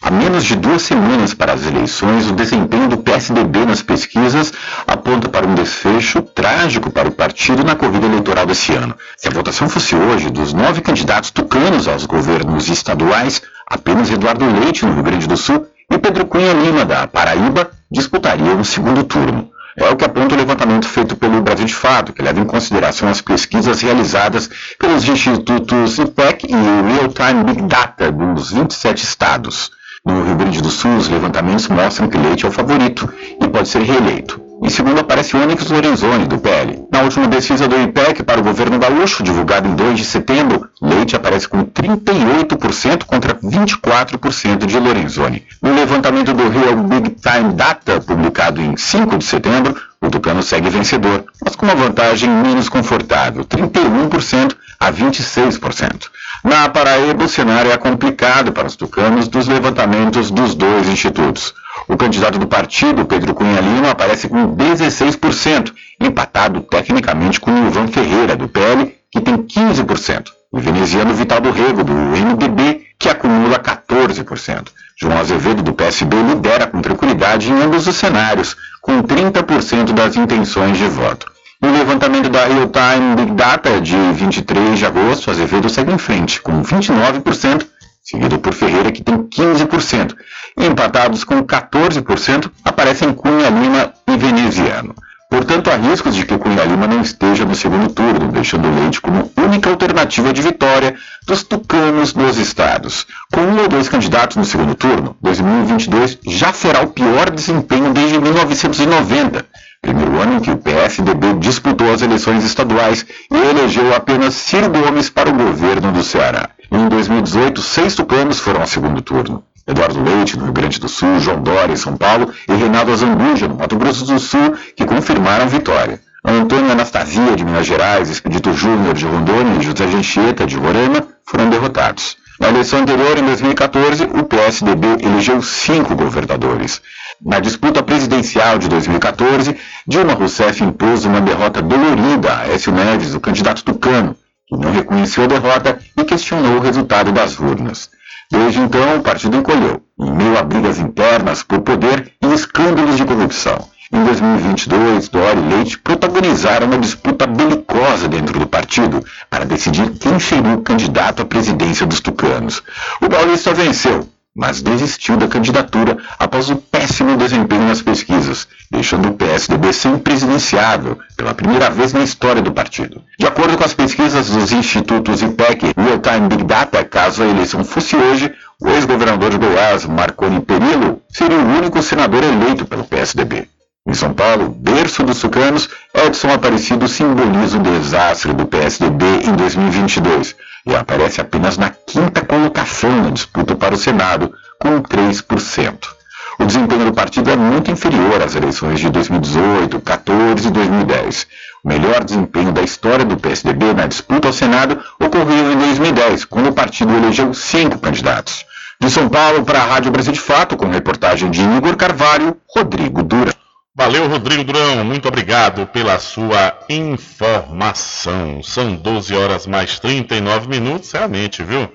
A 0.00 0.10
menos 0.10 0.44
de 0.44 0.54
duas 0.54 0.82
semanas 0.82 1.34
para 1.34 1.52
as 1.52 1.66
eleições, 1.66 2.30
o 2.30 2.32
desempenho 2.32 2.88
do 2.88 2.98
PSDB 2.98 3.66
nas 3.66 3.82
pesquisas 3.82 4.52
aponta 4.86 5.28
para 5.28 5.46
um 5.46 5.54
desfecho 5.54 6.22
trágico 6.22 6.90
para 6.90 7.08
o 7.08 7.12
partido 7.12 7.64
na 7.64 7.74
corrida 7.74 8.06
eleitoral 8.06 8.46
desse 8.46 8.72
ano. 8.72 8.96
Se 9.16 9.28
a 9.28 9.32
votação 9.32 9.68
fosse 9.68 9.96
hoje, 9.96 10.30
dos 10.30 10.52
nove 10.52 10.80
candidatos 10.80 11.30
tucanos 11.30 11.88
aos 11.88 12.06
governos 12.06 12.68
estaduais, 12.68 13.42
apenas 13.66 14.08
Eduardo 14.08 14.44
Leite, 14.60 14.86
no 14.86 14.94
Rio 14.94 15.02
Grande 15.02 15.26
do 15.26 15.36
Sul, 15.36 15.66
e 15.90 15.98
Pedro 15.98 16.26
Cunha 16.26 16.52
Lima, 16.52 16.84
da 16.84 17.06
Paraíba, 17.06 17.70
disputariam 17.90 18.60
o 18.60 18.64
segundo 18.64 19.04
turno. 19.04 19.50
É 19.76 19.90
o 19.90 19.96
que 19.96 20.04
aponta 20.04 20.34
o 20.34 20.38
levantamento 20.38 20.88
feito 20.88 21.14
pelo 21.16 21.42
Brasil 21.42 21.66
de 21.66 21.74
Fato, 21.74 22.12
que 22.12 22.22
leva 22.22 22.40
em 22.40 22.46
consideração 22.46 23.08
as 23.08 23.20
pesquisas 23.20 23.82
realizadas 23.82 24.48
pelos 24.78 25.06
institutos 25.06 25.98
IPEC 25.98 26.46
e 26.46 26.54
Real 26.54 27.08
Time 27.08 27.44
Big 27.44 27.62
Data 27.62 28.10
dos 28.10 28.52
27 28.52 29.04
estados. 29.04 29.70
No 30.04 30.24
Rio 30.24 30.36
Grande 30.36 30.62
do 30.62 30.70
Sul, 30.70 30.96
os 30.96 31.08
levantamentos 31.08 31.68
mostram 31.68 32.08
que 32.08 32.16
Leite 32.16 32.46
é 32.46 32.48
o 32.48 32.52
favorito 32.52 33.12
e 33.40 33.48
pode 33.48 33.68
ser 33.68 33.82
reeleito. 33.82 34.45
Em 34.62 34.70
segundo 34.70 35.00
aparece 35.00 35.36
Onyx 35.36 35.68
Lorenzoni, 35.68 36.26
do 36.26 36.38
PL. 36.38 36.86
Na 36.90 37.02
última 37.02 37.28
pesquisa 37.28 37.68
do 37.68 37.78
IPEC 37.78 38.22
para 38.22 38.40
o 38.40 38.42
governo 38.42 38.78
gaúcho, 38.78 39.22
divulgada 39.22 39.68
em 39.68 39.74
2 39.74 39.98
de 39.98 40.04
setembro, 40.04 40.68
Leite 40.80 41.14
aparece 41.14 41.46
com 41.46 41.62
38% 41.64 43.04
contra 43.04 43.34
24% 43.34 44.64
de 44.64 44.78
Lorenzoni. 44.78 45.44
No 45.60 45.74
levantamento 45.74 46.32
do 46.32 46.48
Real 46.48 46.76
Big 46.76 47.10
Time 47.10 47.52
Data, 47.52 48.00
publicado 48.00 48.60
em 48.62 48.76
5 48.76 49.18
de 49.18 49.24
setembro, 49.24 49.76
o 50.00 50.08
Tucano 50.08 50.42
segue 50.42 50.70
vencedor, 50.70 51.24
mas 51.44 51.54
com 51.54 51.66
uma 51.66 51.74
vantagem 51.74 52.30
menos 52.30 52.68
confortável, 52.68 53.44
31% 53.44 54.56
a 54.80 54.90
26%. 54.90 56.08
Na 56.46 56.68
Paraíba, 56.68 57.24
o 57.24 57.28
cenário 57.28 57.72
é 57.72 57.76
complicado 57.76 58.52
para 58.52 58.68
os 58.68 58.76
tucanos 58.76 59.26
dos 59.26 59.48
levantamentos 59.48 60.30
dos 60.30 60.54
dois 60.54 60.88
institutos. 60.88 61.52
O 61.88 61.96
candidato 61.96 62.38
do 62.38 62.46
partido, 62.46 63.04
Pedro 63.04 63.34
Cunha 63.34 63.60
Lima, 63.60 63.90
aparece 63.90 64.28
com 64.28 64.54
16%, 64.54 65.74
empatado 66.00 66.60
tecnicamente 66.60 67.40
com 67.40 67.50
Ivan 67.50 67.88
Ferreira, 67.88 68.36
do 68.36 68.46
PL, 68.46 68.94
que 69.10 69.20
tem 69.20 69.38
15%. 69.38 70.28
O 70.52 70.60
veneziano 70.60 71.12
Vital 71.14 71.40
do 71.40 71.50
Rego, 71.50 71.82
do 71.82 71.92
MDB, 71.92 72.86
que 72.96 73.08
acumula 73.08 73.58
14%. 73.58 74.68
João 74.96 75.18
Azevedo, 75.18 75.64
do 75.64 75.74
PSB, 75.74 76.16
lidera 76.22 76.68
com 76.68 76.80
tranquilidade 76.80 77.50
em 77.50 77.60
ambos 77.60 77.88
os 77.88 77.96
cenários, 77.96 78.56
com 78.80 79.02
30% 79.02 79.92
das 79.92 80.14
intenções 80.14 80.78
de 80.78 80.86
voto. 80.86 81.26
No 81.60 81.72
levantamento 81.72 82.28
da 82.28 82.44
Real 82.44 82.68
Time 82.68 83.16
Big 83.16 83.32
Data 83.32 83.80
de 83.80 83.96
23 84.12 84.78
de 84.78 84.84
agosto, 84.84 85.30
Azevedo 85.30 85.70
segue 85.70 85.90
em 85.90 85.96
frente, 85.96 86.40
com 86.42 86.62
29%, 86.62 87.66
seguido 88.02 88.38
por 88.38 88.52
Ferreira, 88.52 88.92
que 88.92 89.02
tem 89.02 89.16
15%. 89.16 90.14
Empatados 90.58 91.24
com 91.24 91.42
14%, 91.42 92.50
aparecem 92.62 93.14
Cunha 93.14 93.48
Lima 93.48 93.92
e 94.06 94.16
Veneziano. 94.18 94.94
Portanto, 95.30 95.70
há 95.70 95.76
riscos 95.76 96.14
de 96.14 96.24
que 96.24 96.38
Cunha 96.38 96.62
Lima 96.62 96.86
não 96.86 97.00
esteja 97.00 97.44
no 97.44 97.54
segundo 97.54 97.92
turno, 97.92 98.30
deixando 98.30 98.72
Leite 98.72 99.00
como 99.00 99.32
única 99.36 99.70
alternativa 99.70 100.32
de 100.32 100.40
vitória 100.40 100.94
dos 101.26 101.42
tucanos 101.42 102.12
dos 102.12 102.38
estados. 102.38 103.06
Com 103.32 103.40
um 103.40 103.60
ou 103.60 103.68
dois 103.68 103.88
candidatos 103.88 104.36
no 104.36 104.44
segundo 104.44 104.74
turno, 104.74 105.16
2022 105.20 106.18
já 106.26 106.52
será 106.52 106.82
o 106.82 106.88
pior 106.88 107.30
desempenho 107.30 107.92
desde 107.92 108.20
1990, 108.20 109.44
primeiro 109.86 110.20
ano 110.20 110.34
em 110.34 110.40
que 110.40 110.50
o 110.50 110.56
PSDB 110.56 111.34
disputou 111.34 111.92
as 111.92 112.02
eleições 112.02 112.42
estaduais 112.42 113.06
e 113.30 113.36
elegeu 113.36 113.94
apenas 113.94 114.34
Ciro 114.34 114.68
Gomes 114.68 115.08
para 115.08 115.30
o 115.30 115.32
governo 115.32 115.92
do 115.92 116.02
Ceará. 116.02 116.50
Em 116.72 116.88
2018, 116.88 117.62
seis 117.62 117.94
tucanos 117.94 118.40
foram 118.40 118.62
ao 118.62 118.66
segundo 118.66 119.00
turno. 119.00 119.44
Eduardo 119.64 120.02
Leite, 120.02 120.36
no 120.36 120.44
Rio 120.44 120.52
Grande 120.52 120.80
do 120.80 120.88
Sul, 120.88 121.20
João 121.20 121.40
Dória, 121.40 121.72
em 121.72 121.76
São 121.76 121.96
Paulo, 121.96 122.32
e 122.48 122.52
Reinaldo 122.52 122.92
Azambuja, 122.92 123.46
no 123.46 123.54
Mato 123.54 123.76
Grosso 123.76 124.04
do 124.04 124.18
Sul, 124.18 124.54
que 124.74 124.84
confirmaram 124.84 125.48
vitória. 125.48 126.00
Antônio 126.24 126.72
Anastasia, 126.72 127.36
de 127.36 127.44
Minas 127.44 127.66
Gerais, 127.66 128.10
Expedito 128.10 128.52
Júnior, 128.52 128.94
de 128.94 129.06
Rondônia 129.06 129.60
e 129.60 129.64
José 129.64 129.86
Genchieta, 129.86 130.46
de 130.46 130.56
Roraima, 130.56 131.06
foram 131.24 131.48
derrotados. 131.48 132.16
Na 132.38 132.48
eleição 132.48 132.80
anterior, 132.80 133.16
em 133.16 133.24
2014, 133.24 134.04
o 134.04 134.24
PSDB 134.24 134.86
elegeu 135.00 135.40
cinco 135.40 135.96
governadores. 135.96 136.82
Na 137.24 137.40
disputa 137.40 137.82
presidencial 137.82 138.58
de 138.58 138.68
2014, 138.68 139.56
Dilma 139.86 140.12
Rousseff 140.12 140.62
impôs 140.62 141.06
uma 141.06 141.20
derrota 141.20 141.62
dolorida 141.62 142.36
a 142.36 142.46
Écio 142.48 142.72
Neves, 142.72 143.14
o 143.14 143.20
candidato 143.20 143.64
tucano, 143.64 144.14
que 144.46 144.54
não 144.54 144.70
reconheceu 144.70 145.24
a 145.24 145.28
derrota 145.28 145.78
e 145.96 146.04
questionou 146.04 146.58
o 146.58 146.60
resultado 146.60 147.10
das 147.10 147.38
urnas. 147.38 147.90
Desde 148.30 148.60
então, 148.60 148.98
o 148.98 149.02
partido 149.02 149.38
encolheu, 149.38 149.82
em 149.98 150.10
meio 150.12 150.38
a 150.38 150.42
brigas 150.42 150.78
internas 150.78 151.42
por 151.42 151.60
poder 151.60 152.12
e 152.22 152.34
escândalos 152.34 152.98
de 152.98 153.04
corrupção. 153.06 153.66
Em 153.92 154.02
2022, 154.02 155.08
Dória 155.08 155.38
e 155.38 155.54
Leite 155.54 155.78
protagonizaram 155.78 156.66
uma 156.66 156.76
disputa 156.76 157.24
belicosa 157.24 158.08
dentro 158.08 158.36
do 158.36 158.44
partido 158.44 159.04
para 159.30 159.44
decidir 159.44 159.90
quem 159.90 160.18
seria 160.18 160.54
o 160.54 160.62
candidato 160.62 161.22
à 161.22 161.24
presidência 161.24 161.86
dos 161.86 162.00
tucanos. 162.00 162.64
O 163.00 163.08
Paulista 163.08 163.54
venceu, 163.54 164.08
mas 164.34 164.60
desistiu 164.60 165.16
da 165.16 165.28
candidatura 165.28 165.98
após 166.18 166.50
o 166.50 166.56
péssimo 166.56 167.16
desempenho 167.16 167.68
nas 167.68 167.80
pesquisas, 167.80 168.48
deixando 168.72 169.10
o 169.10 169.14
PSDB 169.14 169.72
sem 169.72 169.96
presidenciável 169.98 170.98
pela 171.16 171.32
primeira 171.32 171.70
vez 171.70 171.92
na 171.92 172.02
história 172.02 172.42
do 172.42 172.52
partido. 172.52 173.00
De 173.16 173.26
acordo 173.26 173.56
com 173.56 173.64
as 173.64 173.72
pesquisas 173.72 174.28
dos 174.28 174.50
institutos 174.50 175.22
IPEC 175.22 175.66
e 175.66 175.80
Real 175.80 176.00
Time 176.00 176.28
Big 176.28 176.42
Data, 176.42 176.82
caso 176.82 177.22
a 177.22 177.28
eleição 177.28 177.62
fosse 177.62 177.94
hoje, 177.94 178.34
o 178.60 178.68
ex-governador 178.68 179.30
de 179.30 179.38
Goiás, 179.38 179.86
Marconi 179.86 180.40
Perillo, 180.40 181.00
seria 181.08 181.38
o 181.38 181.56
único 181.56 181.80
senador 181.80 182.24
eleito 182.24 182.66
pelo 182.66 182.82
PSDB. 182.82 183.48
Em 183.86 183.94
São 183.94 184.12
Paulo, 184.12 184.48
berço 184.48 185.04
dos 185.04 185.20
tucanos, 185.20 185.68
Edson 185.94 186.32
Aparecido 186.32 186.88
simboliza 186.88 187.56
o 187.56 187.62
desastre 187.62 188.32
do 188.32 188.44
PSDB 188.44 189.04
em 189.24 189.32
2022 189.36 190.34
e 190.66 190.74
aparece 190.74 191.20
apenas 191.20 191.56
na 191.56 191.70
quinta 191.70 192.20
colocação 192.24 192.90
na 193.02 193.10
disputa 193.10 193.54
para 193.54 193.76
o 193.76 193.78
Senado, 193.78 194.34
com 194.58 194.82
3%. 194.82 195.96
O 196.40 196.44
desempenho 196.44 196.86
do 196.86 196.92
partido 196.92 197.30
é 197.30 197.36
muito 197.36 197.70
inferior 197.70 198.20
às 198.20 198.34
eleições 198.34 198.80
de 198.80 198.90
2018, 198.90 199.80
14 199.80 200.48
e 200.48 200.50
2010. 200.50 201.26
O 201.64 201.68
melhor 201.68 202.02
desempenho 202.02 202.50
da 202.50 202.62
história 202.62 203.04
do 203.04 203.16
PSDB 203.16 203.72
na 203.72 203.86
disputa 203.86 204.26
ao 204.26 204.34
Senado 204.34 204.82
ocorreu 205.00 205.52
em 205.52 205.56
2010, 205.58 206.24
quando 206.24 206.48
o 206.48 206.52
partido 206.52 206.92
elegeu 206.92 207.32
cinco 207.32 207.78
candidatos. 207.78 208.44
De 208.80 208.90
São 208.90 209.08
Paulo 209.08 209.44
para 209.44 209.60
a 209.60 209.64
Rádio 209.64 209.92
Brasil 209.92 210.12
de 210.12 210.20
Fato, 210.20 210.56
com 210.56 210.68
reportagem 210.68 211.30
de 211.30 211.40
Igor 211.40 211.76
Carvalho, 211.76 212.36
Rodrigo 212.48 213.04
Dura. 213.04 213.32
Valeu, 213.76 214.08
Rodrigo 214.08 214.42
Durão. 214.42 214.82
Muito 214.86 215.06
obrigado 215.06 215.66
pela 215.66 215.98
sua 215.98 216.58
informação. 216.66 218.42
São 218.42 218.74
12 218.74 219.14
horas 219.14 219.46
mais 219.46 219.78
39 219.78 220.48
minutos, 220.48 220.90
realmente, 220.92 221.42
viu? 221.44 221.70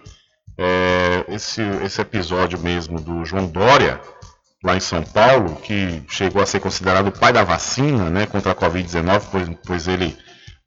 É, 0.57 1.23
esse, 1.27 1.61
esse 1.83 2.01
episódio 2.01 2.57
mesmo 2.57 2.99
do 2.99 3.23
João 3.23 3.45
Dória, 3.45 4.01
lá 4.63 4.75
em 4.75 4.79
São 4.79 5.03
Paulo, 5.03 5.57
que 5.57 6.01
chegou 6.09 6.41
a 6.41 6.45
ser 6.47 6.59
considerado 6.59 7.09
o 7.09 7.11
pai 7.11 7.31
da 7.31 7.43
vacina 7.43 8.09
né, 8.09 8.25
contra 8.25 8.53
a 8.53 8.55
Covid-19, 8.55 9.21
pois, 9.31 9.49
pois 9.63 9.87
ele 9.87 10.17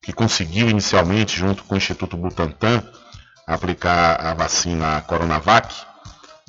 que 0.00 0.12
conseguiu 0.12 0.71
inicialmente, 0.71 1.37
junto 1.37 1.64
com 1.64 1.75
o 1.75 1.79
Instituto 1.79 2.17
Butantan, 2.17 2.81
aplicar 3.45 4.21
a 4.25 4.35
vacina 4.35 5.00
Coronavac 5.00 5.75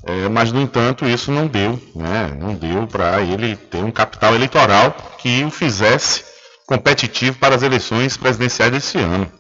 é, 0.05 0.29
mas, 0.29 0.51
no 0.51 0.61
entanto, 0.61 1.05
isso 1.05 1.31
não 1.31 1.47
deu, 1.47 1.81
né? 1.95 2.31
não 2.39 2.53
deu 2.53 2.85
para 2.85 3.21
ele 3.21 3.55
ter 3.55 3.83
um 3.83 3.91
capital 3.91 4.35
eleitoral 4.35 4.95
que 5.17 5.43
o 5.43 5.49
fizesse 5.49 6.23
competitivo 6.67 7.37
para 7.39 7.55
as 7.55 7.63
eleições 7.63 8.15
presidenciais 8.15 8.71
desse 8.71 8.99
ano. 8.99 9.31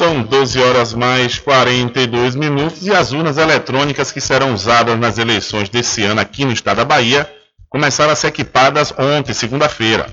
São 0.00 0.22
12 0.22 0.58
horas 0.58 0.94
mais 0.94 1.38
42 1.38 2.34
minutos 2.34 2.86
e 2.86 2.90
as 2.90 3.12
urnas 3.12 3.36
eletrônicas 3.36 4.10
que 4.10 4.18
serão 4.18 4.54
usadas 4.54 4.98
nas 4.98 5.18
eleições 5.18 5.68
desse 5.68 6.02
ano 6.04 6.22
aqui 6.22 6.42
no 6.42 6.54
estado 6.54 6.78
da 6.78 6.86
Bahia 6.86 7.30
começaram 7.68 8.10
a 8.10 8.16
ser 8.16 8.28
equipadas 8.28 8.94
ontem, 8.96 9.34
segunda-feira. 9.34 10.06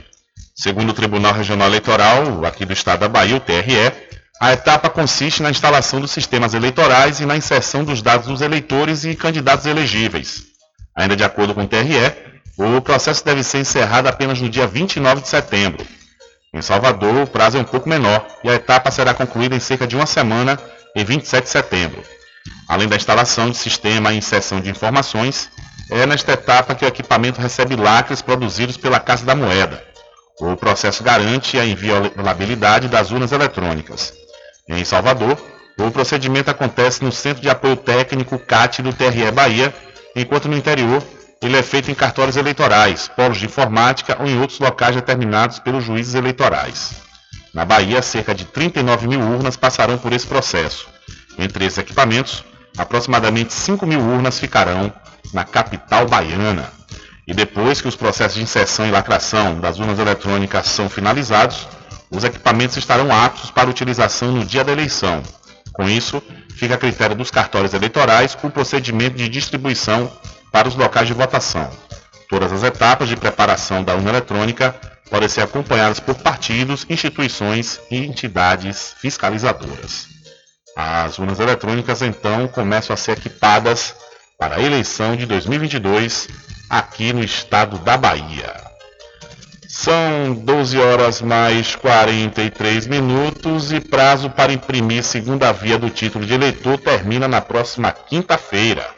Segundo 0.53 0.89
o 0.89 0.94
Tribunal 0.94 1.32
Regional 1.32 1.70
Eleitoral 1.70 2.44
aqui 2.46 2.65
do 2.65 2.74
estado 2.74 3.00
da 3.00 3.08
Bahia, 3.08 3.38
o 3.38 3.39
TRE, 3.39 3.94
a 4.41 4.51
etapa 4.51 4.89
consiste 4.89 5.41
na 5.41 5.52
instalação 5.52 6.02
dos 6.02 6.12
sistemas 6.12 6.54
eleitorais 6.54 7.21
e 7.21 7.26
na 7.26 7.38
inserção 7.38 7.86
dos 7.86 8.02
dados 8.02 8.28
dos 8.28 8.41
eleitores 8.41 9.06
e 9.06 9.15
candidatos 9.15 9.65
elegíveis. 9.65 10.47
Ainda 10.97 11.15
de 11.15 11.23
acordo 11.23 11.56
com 11.56 11.63
o 11.63 11.67
TRE, 11.67 12.13
o 12.58 12.82
processo 12.82 13.23
deve 13.23 13.41
ser 13.41 13.60
encerrado 13.60 14.08
apenas 14.08 14.41
no 14.41 14.50
dia 14.50 14.67
29 14.67 15.21
de 15.21 15.30
setembro. 15.30 15.88
Em 16.58 16.62
Salvador, 16.63 17.15
o 17.17 17.28
prazo 17.28 17.58
é 17.58 17.62
um 17.62 17.63
pouco 17.63 17.88
menor 17.88 18.26
e 18.43 18.50
a 18.50 18.56
etapa 18.56 18.89
será 18.89 19.13
concluída 19.13 19.56
em 19.56 19.60
cerca 19.60 19.86
de 19.86 19.96
uma 19.96 20.08
semana, 20.08 20.60
em 20.96 21.06
27 21.06 21.43
de 21.43 21.50
setembro. 21.52 22.02
Além 22.67 22.88
da 22.88 22.96
instalação 22.96 23.52
de 23.52 23.58
sistema 23.58 24.12
e 24.12 24.17
inserção 24.17 24.60
de 24.60 24.67
informações, 24.67 25.52
é 25.91 26.04
nesta 26.08 26.32
etapa 26.34 26.74
que 26.74 26.84
o 26.84 26.88
equipamento 26.88 27.39
recebe 27.39 27.76
lacres 27.76 28.24
produzidos 28.24 28.76
pela 28.76 29.00
Casa 29.00 29.24
da 29.24 29.36
Moeda. 29.36 29.84
O 30.39 30.58
processo 30.58 31.04
garante 31.04 31.60
a 31.60 31.65
inviolabilidade 31.65 32.88
das 32.88 33.12
urnas 33.12 33.32
eletrônicas. 33.32 34.12
Em 34.67 34.84
Salvador, 34.84 35.38
o 35.78 35.91
procedimento 35.91 36.50
acontece 36.50 37.04
no 37.04 37.12
Centro 37.12 37.41
de 37.41 37.52
Apoio 37.52 37.76
Técnico 37.76 38.39
CAT 38.39 38.82
do 38.82 38.91
TRE 38.91 39.32
Bahia, 39.32 39.72
enquanto 40.15 40.48
no 40.48 40.58
interior 40.58 41.04
ele 41.41 41.58
é 41.58 41.62
feito 41.62 41.91
em 41.91 41.95
cartórios 41.95 42.36
eleitorais, 42.36 43.08
polos 43.08 43.38
de 43.38 43.45
informática 43.45 44.17
ou 44.19 44.28
em 44.28 44.39
outros 44.39 44.60
locais 44.60 44.95
determinados 44.95 45.60
pelos 45.60 45.84
juízes 45.84 46.15
eleitorais. 46.15 46.93
Na 47.54 47.63
Bahia, 47.63 48.02
cerca 48.02 48.34
de 48.34 48.45
39 48.45 49.08
mil 49.08 49.19
urnas 49.19 49.56
passarão 49.56 49.97
por 49.97 50.12
esse 50.13 50.26
processo. 50.26 50.88
Entre 51.38 51.65
esses 51.65 51.78
equipamentos, 51.78 52.43
aproximadamente 52.78 53.54
5 53.54 53.86
mil 53.86 54.00
urnas 54.00 54.39
ficarão 54.39 54.91
na 55.34 55.43
capital 55.43 56.08
baiana. 56.08 56.71
E 57.28 57.34
depois 57.34 57.82
que 57.82 57.88
os 57.88 57.95
processos 57.95 58.36
de 58.36 58.43
inserção 58.43 58.88
e 58.88 58.91
lacração 58.91 59.60
das 59.60 59.80
urnas 59.80 60.00
eletrônicas 60.00 60.67
são 60.67 60.89
finalizados, 60.89 61.67
os 62.10 62.23
equipamentos 62.23 62.78
estarão 62.78 63.12
aptos 63.12 63.52
para 63.52 63.69
utilização 63.69 64.32
no 64.32 64.45
dia 64.45 64.63
da 64.63 64.71
eleição. 64.71 65.21
Com 65.73 65.88
isso, 65.88 66.23
fica 66.56 66.76
a 66.76 66.78
critério 66.78 67.15
dos 67.15 67.30
cartórios 67.30 67.73
eleitorais 67.73 68.36
o 68.41 68.50
procedimento 68.50 69.17
de 69.17 69.30
distribuição 69.30 70.12
para 70.52 70.68
os 70.68 70.76
locais 70.76 71.08
de 71.08 71.14
votação. 71.14 71.70
Todas 72.30 72.52
as 72.52 72.64
etapas 72.64 73.08
de 73.08 73.16
preparação 73.16 73.84
da 73.84 73.96
urna 73.96 74.10
eletrônica 74.10 74.76
podem 75.10 75.30
ser 75.30 75.42
acompanhadas 75.42 76.00
por 76.00 76.16
partidos, 76.16 76.86
instituições 76.90 77.80
e 77.90 77.98
entidades 77.98 78.94
fiscalizadoras. 79.00 80.08
As 80.76 81.18
urnas 81.18 81.40
eletrônicas 81.40 82.02
então 82.02 82.48
começam 82.48 82.94
a 82.94 82.98
ser 82.98 83.18
equipadas 83.18 83.96
para 84.38 84.58
a 84.58 84.62
eleição 84.62 85.16
de 85.16 85.26
2022 85.26 86.28
aqui 86.70 87.14
no 87.14 87.24
estado 87.24 87.80
da 87.80 87.98
Bahia. 87.98 88.54
São 89.68 90.34
12 90.34 90.78
horas 90.78 91.22
mais 91.22 91.76
43 91.76 92.88
minutos 92.88 93.72
e 93.72 93.80
prazo 93.80 94.30
para 94.30 94.54
imprimir 94.54 95.04
segunda 95.04 95.52
via 95.52 95.78
do 95.78 95.90
título 95.90 96.26
de 96.26 96.34
eleitor 96.34 96.78
termina 96.78 97.28
na 97.28 97.42
próxima 97.42 97.92
quinta-feira 97.92 98.97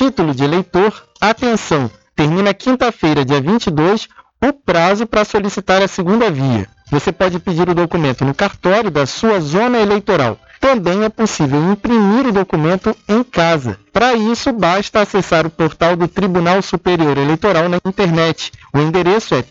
título 0.00 0.34
de 0.34 0.42
eleitor, 0.42 0.94
atenção, 1.20 1.90
termina 2.16 2.54
quinta-feira, 2.54 3.22
dia 3.22 3.38
22, 3.38 4.08
o 4.42 4.50
prazo 4.50 5.06
para 5.06 5.26
solicitar 5.26 5.82
a 5.82 5.88
segunda 5.88 6.30
via. 6.30 6.66
Você 6.90 7.12
pode 7.12 7.38
pedir 7.38 7.68
o 7.68 7.74
documento 7.74 8.24
no 8.24 8.32
cartório 8.32 8.90
da 8.90 9.04
sua 9.04 9.38
zona 9.40 9.78
eleitoral. 9.78 10.38
Também 10.58 11.04
é 11.04 11.10
possível 11.10 11.70
imprimir 11.70 12.26
o 12.26 12.32
documento 12.32 12.96
em 13.06 13.22
casa. 13.22 13.78
Para 13.92 14.14
isso, 14.14 14.50
basta 14.54 15.02
acessar 15.02 15.46
o 15.46 15.50
portal 15.50 15.94
do 15.96 16.08
Tribunal 16.08 16.62
Superior 16.62 17.18
Eleitoral 17.18 17.68
na 17.68 17.76
internet. 17.84 18.52
O 18.72 18.78
endereço 18.78 19.34
é 19.34 19.42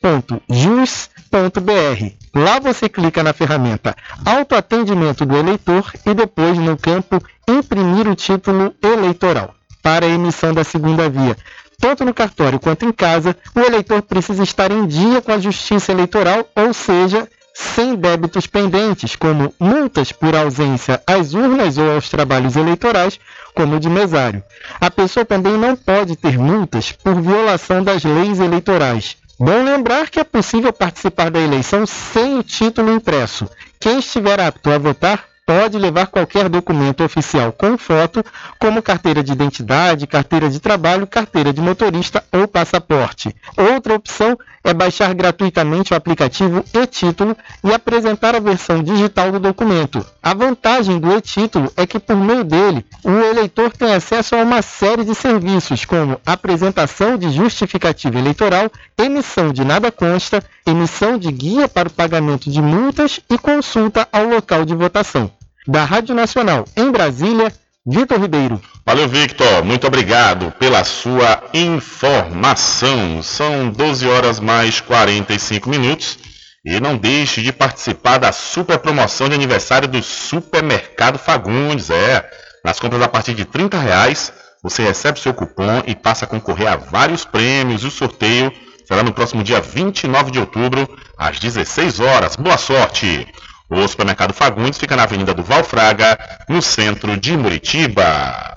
tse.jus.br. 0.00 1.60
Lá 2.34 2.58
você 2.58 2.88
clica 2.88 3.22
na 3.22 3.32
ferramenta 3.32 3.94
Autoatendimento 4.24 5.26
do 5.26 5.36
eleitor 5.36 5.92
e 6.06 6.14
depois 6.14 6.56
no 6.58 6.76
campo 6.76 7.22
Imprimir 7.48 8.08
o 8.08 8.14
título 8.14 8.74
eleitoral 8.82 9.54
para 9.82 10.06
a 10.06 10.08
emissão 10.08 10.54
da 10.54 10.64
segunda 10.64 11.08
via. 11.08 11.36
Tanto 11.78 12.04
no 12.04 12.14
cartório 12.14 12.60
quanto 12.60 12.84
em 12.84 12.92
casa, 12.92 13.36
o 13.54 13.60
eleitor 13.60 14.02
precisa 14.02 14.42
estar 14.42 14.70
em 14.70 14.86
dia 14.86 15.22
com 15.22 15.32
a 15.32 15.38
Justiça 15.38 15.90
Eleitoral, 15.90 16.46
ou 16.54 16.74
seja, 16.74 17.26
sem 17.54 17.94
débitos 17.94 18.46
pendentes, 18.46 19.16
como 19.16 19.52
multas 19.58 20.12
por 20.12 20.36
ausência 20.36 21.02
às 21.06 21.32
urnas 21.32 21.78
ou 21.78 21.92
aos 21.92 22.08
trabalhos 22.10 22.56
eleitorais, 22.56 23.18
como 23.54 23.76
o 23.76 23.80
de 23.80 23.88
mesário. 23.88 24.42
A 24.78 24.90
pessoa 24.90 25.24
também 25.24 25.56
não 25.56 25.74
pode 25.74 26.16
ter 26.16 26.38
multas 26.38 26.92
por 26.92 27.20
violação 27.20 27.82
das 27.82 28.04
leis 28.04 28.38
eleitorais, 28.38 29.16
Bom 29.42 29.64
lembrar 29.64 30.10
que 30.10 30.20
é 30.20 30.24
possível 30.24 30.70
participar 30.70 31.30
da 31.30 31.40
eleição 31.40 31.86
sem 31.86 32.38
o 32.38 32.42
título 32.42 32.92
impresso. 32.92 33.48
Quem 33.80 33.98
estiver 33.98 34.38
apto 34.38 34.70
a 34.70 34.76
votar 34.76 35.29
pode 35.50 35.76
levar 35.78 36.06
qualquer 36.06 36.48
documento 36.48 37.02
oficial 37.02 37.50
com 37.50 37.76
foto, 37.76 38.24
como 38.56 38.80
carteira 38.80 39.20
de 39.20 39.32
identidade, 39.32 40.06
carteira 40.06 40.48
de 40.48 40.60
trabalho, 40.60 41.08
carteira 41.08 41.52
de 41.52 41.60
motorista 41.60 42.22
ou 42.30 42.46
passaporte. 42.46 43.34
Outra 43.56 43.94
opção 43.94 44.38
é 44.62 44.72
baixar 44.72 45.12
gratuitamente 45.12 45.92
o 45.92 45.96
aplicativo 45.96 46.64
e-título 46.72 47.36
e 47.64 47.74
apresentar 47.74 48.36
a 48.36 48.38
versão 48.38 48.80
digital 48.80 49.32
do 49.32 49.40
documento. 49.40 50.06
A 50.22 50.32
vantagem 50.34 51.00
do 51.00 51.12
e-título 51.16 51.72
é 51.76 51.84
que, 51.84 51.98
por 51.98 52.14
meio 52.14 52.44
dele, 52.44 52.86
o 53.02 53.10
eleitor 53.10 53.72
tem 53.72 53.92
acesso 53.92 54.36
a 54.36 54.42
uma 54.44 54.62
série 54.62 55.04
de 55.04 55.16
serviços, 55.16 55.84
como 55.84 56.20
apresentação 56.24 57.16
de 57.16 57.28
justificativa 57.28 58.16
eleitoral, 58.16 58.70
emissão 58.96 59.52
de 59.52 59.64
nada 59.64 59.90
consta, 59.90 60.44
emissão 60.64 61.18
de 61.18 61.32
guia 61.32 61.68
para 61.68 61.88
o 61.88 61.92
pagamento 61.92 62.48
de 62.48 62.62
multas 62.62 63.18
e 63.28 63.36
consulta 63.36 64.06
ao 64.12 64.26
local 64.26 64.64
de 64.64 64.76
votação. 64.76 65.39
Da 65.66 65.84
Rádio 65.84 66.14
Nacional 66.14 66.64
em 66.76 66.90
Brasília, 66.90 67.52
Vitor 67.86 68.20
Ribeiro. 68.20 68.60
Valeu, 68.84 69.08
Victor. 69.08 69.64
Muito 69.64 69.86
obrigado 69.86 70.52
pela 70.58 70.84
sua 70.84 71.42
informação. 71.52 73.22
São 73.22 73.70
12 73.70 74.06
horas 74.06 74.40
mais 74.40 74.80
45 74.80 75.68
minutos. 75.68 76.18
E 76.64 76.78
não 76.78 76.96
deixe 76.96 77.42
de 77.42 77.52
participar 77.52 78.18
da 78.18 78.32
super 78.32 78.78
promoção 78.78 79.28
de 79.28 79.34
aniversário 79.34 79.88
do 79.88 80.02
Supermercado 80.02 81.18
Fagundes. 81.18 81.88
É, 81.88 82.28
nas 82.64 82.78
compras 82.78 83.00
a 83.00 83.08
partir 83.08 83.34
de 83.34 83.44
30 83.44 83.78
reais, 83.78 84.32
você 84.62 84.82
recebe 84.82 85.18
seu 85.18 85.32
cupom 85.32 85.82
e 85.86 85.94
passa 85.94 86.26
a 86.26 86.28
concorrer 86.28 86.68
a 86.68 86.76
vários 86.76 87.24
prêmios. 87.24 87.82
E 87.82 87.86
o 87.86 87.90
sorteio 87.90 88.52
será 88.86 89.02
no 89.02 89.12
próximo 89.12 89.42
dia 89.42 89.60
29 89.60 90.30
de 90.30 90.38
outubro, 90.38 90.88
às 91.16 91.38
16 91.38 92.00
horas. 92.00 92.36
Boa 92.36 92.58
sorte! 92.58 93.26
O 93.70 93.86
supermercado 93.86 94.34
Fagundes 94.34 94.80
fica 94.80 94.96
na 94.96 95.04
Avenida 95.04 95.32
do 95.32 95.44
Valfraga, 95.44 96.18
no 96.48 96.60
centro 96.60 97.16
de 97.16 97.36
Muritiba. 97.36 98.56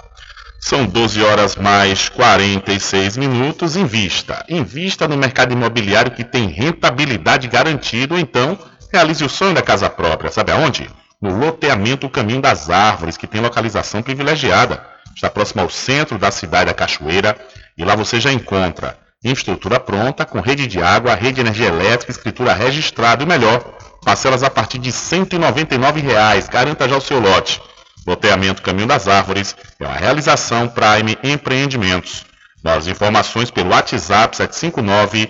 São 0.60 0.88
12 0.88 1.22
horas 1.22 1.56
mais 1.56 2.10
46 2.10 3.18
minutos. 3.18 3.76
Invista. 3.76 4.44
Invista 4.50 5.08
no 5.08 5.16
mercado 5.16 5.54
imobiliário 5.54 6.10
que 6.10 6.24
tem 6.24 6.48
rentabilidade 6.48 7.48
garantida. 7.48 8.20
Então, 8.20 8.58
realize 8.92 9.24
o 9.24 9.30
sonho 9.30 9.54
da 9.54 9.62
casa 9.62 9.88
própria. 9.88 10.32
Sabe 10.32 10.52
aonde? 10.52 10.90
No 11.22 11.38
loteamento 11.38 12.10
Caminho 12.10 12.42
das 12.42 12.72
Árvores, 12.72 13.16
que 13.16 13.28
tem 13.28 13.40
localização 13.40 14.02
privilegiada. 14.02 14.84
Está 15.16 15.30
próximo 15.30 15.62
ao 15.62 15.70
centro 15.70 16.18
da 16.18 16.32
cidade 16.32 16.66
da 16.66 16.74
Cachoeira. 16.74 17.38
E 17.78 17.86
lá 17.86 17.96
você 17.96 18.20
já 18.20 18.34
encontra 18.34 18.98
infraestrutura 19.24 19.80
pronta, 19.80 20.26
com 20.26 20.42
rede 20.42 20.66
de 20.66 20.82
água, 20.82 21.14
rede 21.14 21.36
de 21.36 21.42
energia 21.42 21.68
elétrica, 21.68 22.12
escritura 22.12 22.54
registrada 22.54 23.24
e 23.24 23.26
melhor, 23.26 23.83
Parcelas 24.04 24.44
a 24.44 24.50
partir 24.50 24.80
de 24.80 24.92
199 24.92 26.02
reais. 26.02 26.48
Garanta 26.48 26.88
já 26.88 26.98
o 26.98 27.02
seu 27.02 27.20
lote. 27.20 27.62
Loteamento 28.06 28.62
Caminho 28.62 28.88
das 28.88 29.08
Árvores 29.08 29.56
é 29.80 29.86
uma 29.86 29.96
realização 29.96 30.68
Prime 30.68 31.18
Empreendimentos. 31.24 32.26
Mais 32.64 32.88
informações 32.88 33.50
pelo 33.50 33.72
WhatsApp 33.72 34.36
759 34.36 35.30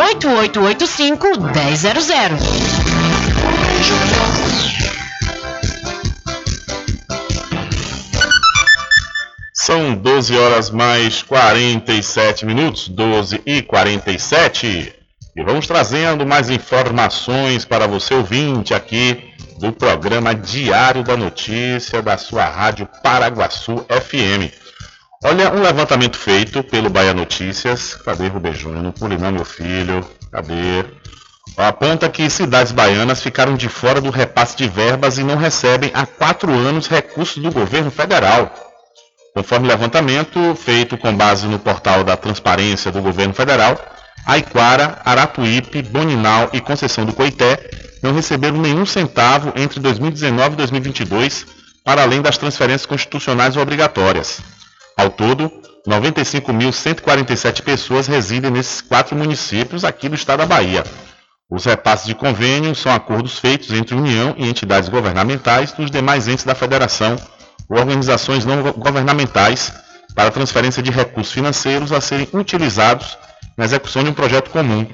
98885 0.01 1.27
1000. 1.53 2.39
São 9.53 9.93
12 9.93 10.35
horas 10.35 10.71
mais 10.71 11.21
47 11.21 12.47
minutos, 12.47 12.87
12 12.87 13.43
e 13.45 13.61
47. 13.61 14.91
E 15.35 15.43
vamos 15.43 15.67
trazendo 15.67 16.25
mais 16.25 16.49
informações 16.49 17.63
para 17.63 17.85
você 17.85 18.15
ouvinte 18.15 18.73
aqui 18.73 19.31
do 19.59 19.71
programa 19.71 20.33
Diário 20.33 21.03
da 21.03 21.15
Notícia 21.15 22.01
da 22.01 22.17
sua 22.17 22.45
rádio 22.45 22.89
Paraguaçu 23.03 23.85
FM. 23.87 24.60
Olha, 25.23 25.53
um 25.53 25.61
levantamento 25.61 26.17
feito 26.17 26.63
pelo 26.63 26.89
Bahia 26.89 27.13
Notícias. 27.13 27.93
Cadê 27.93 28.27
Rubem 28.27 28.53
Júnior? 28.53 28.93
Não, 29.19 29.31
meu 29.31 29.45
filho. 29.45 30.03
Cadê? 30.31 30.83
aponta 31.57 32.09
que 32.09 32.29
cidades 32.29 32.71
baianas 32.71 33.21
ficaram 33.21 33.55
de 33.55 33.69
fora 33.69 34.01
do 34.01 34.09
repasse 34.09 34.55
de 34.55 34.67
verbas 34.67 35.17
e 35.17 35.23
não 35.23 35.35
recebem 35.35 35.91
há 35.93 36.05
quatro 36.05 36.51
anos 36.51 36.87
recursos 36.87 37.37
do 37.37 37.51
governo 37.51 37.91
federal. 37.91 38.51
Conforme 39.33 39.67
levantamento 39.67 40.55
feito 40.55 40.97
com 40.97 41.15
base 41.15 41.45
no 41.45 41.59
portal 41.59 42.03
da 42.03 42.17
Transparência 42.17 42.91
do 42.91 43.01
Governo 43.01 43.33
Federal, 43.33 43.79
Aiquara, 44.25 44.99
Aratuípe, 45.05 45.81
Boninal 45.81 46.49
e 46.51 46.59
Conceição 46.59 47.05
do 47.05 47.13
Coité 47.13 47.69
não 48.01 48.13
receberam 48.13 48.57
nenhum 48.57 48.85
centavo 48.85 49.53
entre 49.55 49.79
2019 49.79 50.53
e 50.53 50.57
2022, 50.57 51.45
para 51.83 52.01
além 52.01 52.21
das 52.21 52.37
transferências 52.37 52.85
constitucionais 52.85 53.55
obrigatórias. 53.55 54.41
Ao 55.01 55.09
todo, 55.09 55.51
95.147 55.87 57.63
pessoas 57.63 58.05
residem 58.05 58.51
nesses 58.51 58.81
quatro 58.81 59.15
municípios 59.15 59.83
aqui 59.83 60.07
do 60.07 60.13
estado 60.13 60.41
da 60.41 60.45
Bahia. 60.45 60.83
Os 61.49 61.65
repasses 61.65 62.05
de 62.05 62.13
convênio 62.13 62.75
são 62.75 62.93
acordos 62.93 63.39
feitos 63.39 63.71
entre 63.71 63.95
União 63.95 64.35
e 64.37 64.47
entidades 64.47 64.89
governamentais 64.89 65.71
dos 65.71 65.89
demais 65.89 66.27
entes 66.27 66.45
da 66.45 66.53
Federação 66.53 67.15
ou 67.67 67.79
organizações 67.79 68.45
não 68.45 68.61
governamentais 68.73 69.73
para 70.13 70.29
transferência 70.29 70.83
de 70.83 70.91
recursos 70.91 71.33
financeiros 71.33 71.91
a 71.91 71.99
serem 71.99 72.27
utilizados 72.31 73.17
na 73.57 73.65
execução 73.65 74.03
de 74.03 74.11
um 74.11 74.13
projeto 74.13 74.51
comum. 74.51 74.85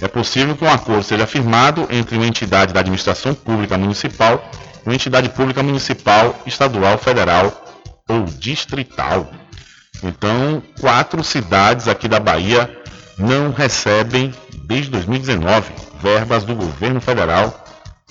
É 0.00 0.08
possível 0.08 0.56
que 0.56 0.64
um 0.64 0.72
acordo 0.72 1.02
seja 1.02 1.26
firmado 1.26 1.86
entre 1.90 2.16
uma 2.16 2.26
entidade 2.26 2.72
da 2.72 2.80
administração 2.80 3.34
pública 3.34 3.76
municipal 3.76 4.42
e 4.86 4.88
uma 4.88 4.94
entidade 4.94 5.28
pública 5.28 5.62
municipal, 5.62 6.34
estadual, 6.46 6.96
federal 6.96 7.63
ou 8.08 8.24
distrital. 8.24 9.30
Então, 10.02 10.62
quatro 10.80 11.22
cidades 11.24 11.88
aqui 11.88 12.08
da 12.08 12.20
Bahia 12.20 12.70
não 13.18 13.52
recebem 13.52 14.34
desde 14.64 14.90
2019 14.90 15.72
verbas 16.00 16.44
do 16.44 16.54
governo 16.54 17.00
federal, 17.00 17.64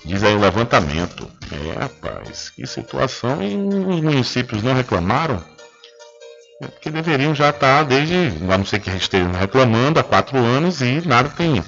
diz 0.03 0.23
aí 0.23 0.34
o 0.34 0.39
levantamento. 0.39 1.29
É, 1.51 1.79
rapaz, 1.79 2.49
que 2.49 2.65
situação. 2.65 3.43
E 3.43 3.56
os 3.56 4.01
municípios 4.01 4.63
não 4.63 4.73
reclamaram? 4.73 5.43
É 6.62 6.67
porque 6.67 6.89
deveriam 6.89 7.36
já 7.36 7.49
estar 7.49 7.84
desde, 7.84 8.15
a 8.49 8.58
não 8.58 8.65
ser 8.65 8.79
que 8.79 8.89
estejam 8.89 9.32
reclamando 9.32 9.99
há 9.99 10.03
quatro 10.03 10.38
anos 10.38 10.82
e 10.82 11.01
nada 11.06 11.29
tem, 11.29 11.63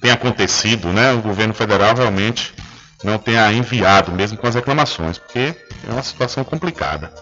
tem 0.00 0.10
acontecido, 0.10 0.88
né? 0.92 1.12
O 1.12 1.20
governo 1.20 1.52
federal 1.52 1.94
realmente 1.94 2.54
não 3.02 3.18
tenha 3.18 3.52
enviado, 3.52 4.12
mesmo 4.12 4.38
com 4.38 4.46
as 4.46 4.54
reclamações, 4.54 5.18
porque 5.18 5.54
é 5.86 5.92
uma 5.92 6.02
situação 6.02 6.44
complicada. 6.44 7.12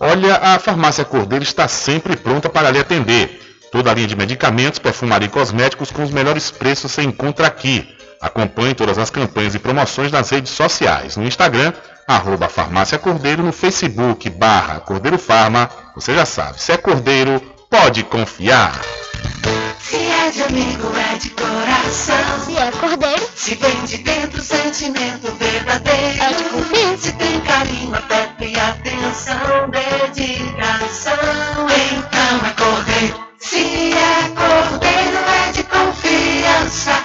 Olha, 0.00 0.36
a 0.36 0.58
farmácia 0.58 1.04
Cordeiro 1.04 1.44
está 1.44 1.68
sempre 1.68 2.16
pronta 2.16 2.48
para 2.48 2.70
lhe 2.70 2.78
atender. 2.78 3.60
Toda 3.70 3.90
a 3.90 3.94
linha 3.94 4.08
de 4.08 4.16
medicamentos, 4.16 4.80
perfumaria 4.80 5.26
e 5.26 5.30
cosméticos 5.30 5.90
com 5.90 6.02
os 6.02 6.10
melhores 6.10 6.50
preços 6.50 6.90
você 6.90 7.02
encontra 7.02 7.46
aqui. 7.46 8.01
Acompanhe 8.22 8.72
todas 8.72 8.98
as 8.98 9.10
campanhas 9.10 9.54
e 9.56 9.58
promoções 9.58 10.12
nas 10.12 10.30
redes 10.30 10.52
sociais. 10.52 11.16
No 11.16 11.26
Instagram, 11.26 11.72
arroba 12.06 12.48
Farmácia 12.48 12.96
Cordeiro, 12.96 13.42
no 13.42 13.52
Facebook, 13.52 14.30
barra 14.30 14.78
Cordeiro 14.78 15.18
Farma. 15.18 15.68
Você 15.96 16.14
já 16.14 16.24
sabe, 16.24 16.62
se 16.62 16.70
é 16.70 16.76
Cordeiro, 16.76 17.40
pode 17.68 18.04
confiar. 18.04 18.80
Se 19.80 19.96
é 19.96 20.30
de 20.30 20.42
amigo, 20.44 20.88
é 20.96 21.18
de 21.18 21.30
coração. 21.30 22.40
Se 22.46 22.56
é 22.56 22.70
cordeiro, 22.70 23.28
Se 23.34 23.54
vem 23.56 23.84
de 23.84 23.98
dentro, 23.98 24.40
sentimento 24.40 25.32
verdadeiro. 25.32 26.22
É 26.22 26.32
de 26.32 26.44
confiança. 26.44 26.96
Se 26.98 27.12
tem 27.12 27.40
carinho, 27.40 27.94
afeto 27.94 28.44
e 28.44 28.58
atenção, 28.58 29.70
dedicação. 29.70 31.14
Então 31.68 32.46
é 32.46 32.52
cordeiro. 32.56 33.26
Se 33.38 33.92
é 33.92 34.28
cordeiro, 34.28 35.18
é 35.48 35.52
de 35.52 35.62
confiança. 35.64 37.01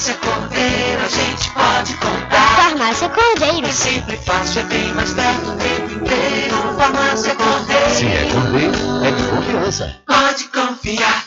Farmácia 0.00 0.14
Cordeiro, 0.14 1.02
a 1.04 1.08
gente 1.08 1.50
pode 1.50 1.94
contar. 1.96 2.56
farmácia 2.56 3.08
cordeiro. 3.10 3.66
É 3.66 3.70
sempre 3.70 4.16
fácil, 4.16 4.62
é 4.62 4.64
bem 4.64 4.94
mais 4.94 5.12
perto 5.12 5.40
do 5.42 5.56
tempo 5.58 6.04
inteiro. 6.04 6.56
Farmácia 6.78 7.34
Cordeiro. 7.34 7.90
Se 7.90 8.06
é 8.06 8.30
cordeiro, 8.32 9.04
é 9.04 9.10
de 9.10 9.22
confiança. 9.24 9.96
Pode 10.06 10.44
confiar. 10.44 11.24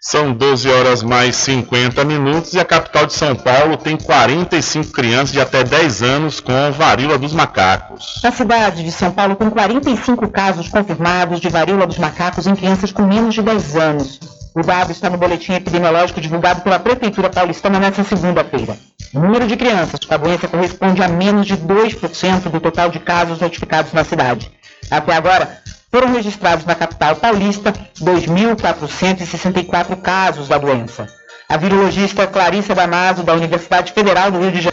São 0.00 0.32
12 0.32 0.70
horas 0.70 1.02
mais 1.02 1.36
50 1.36 2.02
minutos 2.06 2.54
e 2.54 2.58
a 2.58 2.64
capital 2.64 3.04
de 3.04 3.12
São 3.12 3.36
Paulo 3.36 3.76
tem 3.76 3.98
45 3.98 4.90
crianças 4.90 5.32
de 5.32 5.40
até 5.40 5.62
10 5.62 6.02
anos 6.02 6.40
com 6.40 6.72
varíola 6.72 7.18
dos 7.18 7.34
macacos. 7.34 8.22
A 8.24 8.30
cidade 8.30 8.82
de 8.82 8.90
São 8.90 9.10
Paulo 9.10 9.36
tem 9.36 9.50
45 9.50 10.28
casos 10.28 10.70
confirmados 10.70 11.40
de 11.40 11.50
varíola 11.50 11.86
dos 11.86 11.98
macacos 11.98 12.46
em 12.46 12.56
crianças 12.56 12.90
com 12.90 13.02
menos 13.02 13.34
de 13.34 13.42
10 13.42 13.76
anos. 13.76 14.43
O 14.54 14.62
dado 14.62 14.92
está 14.92 15.10
no 15.10 15.18
boletim 15.18 15.54
epidemiológico 15.54 16.20
divulgado 16.20 16.60
pela 16.60 16.78
Prefeitura 16.78 17.28
Paulistana 17.28 17.80
nesta 17.80 18.04
segunda-feira. 18.04 18.76
O 19.12 19.18
número 19.18 19.48
de 19.48 19.56
crianças 19.56 19.98
com 20.06 20.14
a 20.14 20.16
doença 20.16 20.46
corresponde 20.46 21.02
a 21.02 21.08
menos 21.08 21.44
de 21.44 21.56
2% 21.56 22.50
do 22.50 22.60
total 22.60 22.88
de 22.88 23.00
casos 23.00 23.40
notificados 23.40 23.92
na 23.92 24.04
cidade. 24.04 24.48
Até 24.88 25.12
agora, 25.12 25.58
foram 25.90 26.12
registrados 26.12 26.64
na 26.64 26.76
capital 26.76 27.16
paulista 27.16 27.72
2.464 28.00 30.00
casos 30.00 30.46
da 30.46 30.56
doença. 30.56 31.08
A 31.48 31.56
virologista 31.56 32.24
Clarissa 32.24 32.76
Damaso, 32.76 33.24
da 33.24 33.34
Universidade 33.34 33.92
Federal 33.92 34.30
do 34.30 34.38
Rio 34.38 34.52
de 34.52 34.68